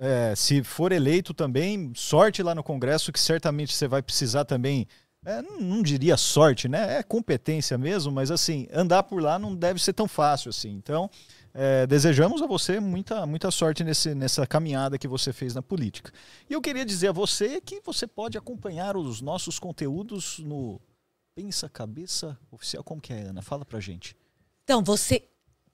[0.00, 4.86] É, se for eleito também, sorte lá no Congresso, que certamente você vai precisar também.
[5.28, 6.98] É, não, diria sorte, né?
[6.98, 10.70] É competência mesmo, mas assim, andar por lá não deve ser tão fácil assim.
[10.70, 11.10] Então,
[11.52, 16.10] é, desejamos a você muita, muita sorte nesse, nessa caminhada que você fez na política.
[16.48, 20.80] E eu queria dizer a você que você pode acompanhar os nossos conteúdos no
[21.34, 22.82] Pensa Cabeça Oficial.
[22.82, 23.42] Como que é, Ana?
[23.42, 24.16] Fala pra gente.
[24.64, 25.28] Então, você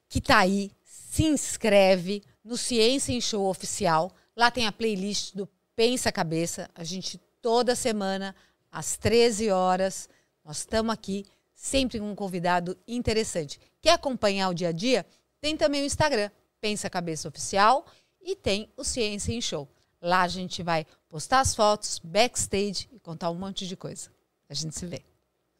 [0.08, 4.12] que tá aí, se inscreve no Ciência em Show Oficial.
[4.36, 6.68] Lá tem a playlist do Pensa Cabeça.
[6.74, 8.34] A gente, toda semana,
[8.74, 10.08] às 13 horas,
[10.44, 11.24] nós estamos aqui,
[11.54, 13.60] sempre com um convidado interessante.
[13.80, 15.06] Quer acompanhar o dia a dia?
[15.40, 16.28] Tem também o Instagram,
[16.60, 17.86] Pensa Cabeça Oficial,
[18.20, 19.68] e tem o Ciência em Show.
[20.02, 24.10] Lá a gente vai postar as fotos, backstage e contar um monte de coisa.
[24.48, 25.02] A gente se vê.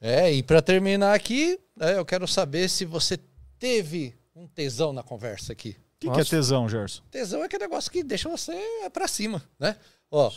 [0.01, 3.17] É, e para terminar aqui, né, eu quero saber se você
[3.59, 5.77] teve um tesão na conversa aqui.
[5.97, 7.03] O que, que é tesão, Gerson?
[7.11, 8.53] Tesão é aquele negócio que deixa você
[8.93, 9.77] pra cima, né?
[10.11, 10.31] Ó,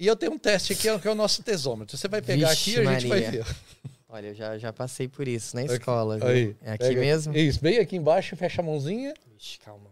[0.00, 1.96] e eu tenho um teste aqui, que é o nosso tesômetro.
[1.96, 3.46] Você vai pegar Vixe, aqui e a gente vai ver.
[4.08, 5.74] Olha, eu já, já passei por isso na Aqui.
[5.74, 6.18] escola.
[6.18, 6.26] viu?
[6.26, 7.00] Aí, é aqui pega.
[7.00, 7.36] mesmo?
[7.36, 9.14] Isso, bem aqui embaixo, fecha a mãozinha.
[9.38, 9.90] Ixi, calma.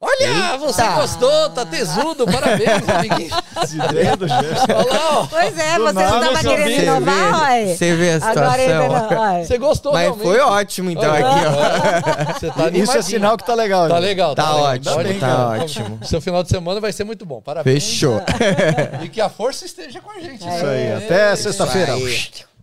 [0.00, 3.30] Olha, você gostou, tá tesudo, parabéns, amiguinho.
[3.56, 4.66] As ideias do Gerson.
[4.68, 5.26] Olha lá, ó.
[5.26, 7.66] Pois é, Do você não nada, estava só querendo inovar, ué?
[7.74, 8.42] Você vê a situação.
[8.42, 9.20] Agora ainda não.
[9.22, 9.44] ué.
[9.44, 10.26] Você gostou Mas realmente.
[10.26, 12.32] foi ótimo, então, Olha, aqui, ó.
[12.34, 13.88] Você tá Isso é sinal que tá legal.
[13.88, 14.00] Tá né?
[14.00, 14.62] legal, Tá legal.
[14.74, 15.62] ótimo, Olha, bem, tá cara.
[15.62, 15.98] ótimo.
[16.04, 17.40] Seu final de semana vai ser muito bom.
[17.40, 17.84] Parabéns.
[17.84, 18.20] Fechou.
[19.02, 20.40] E que a força esteja com a gente.
[20.46, 20.92] Isso aí.
[20.92, 21.96] Até sexta-feira.
[21.96, 22.53] Isso aí.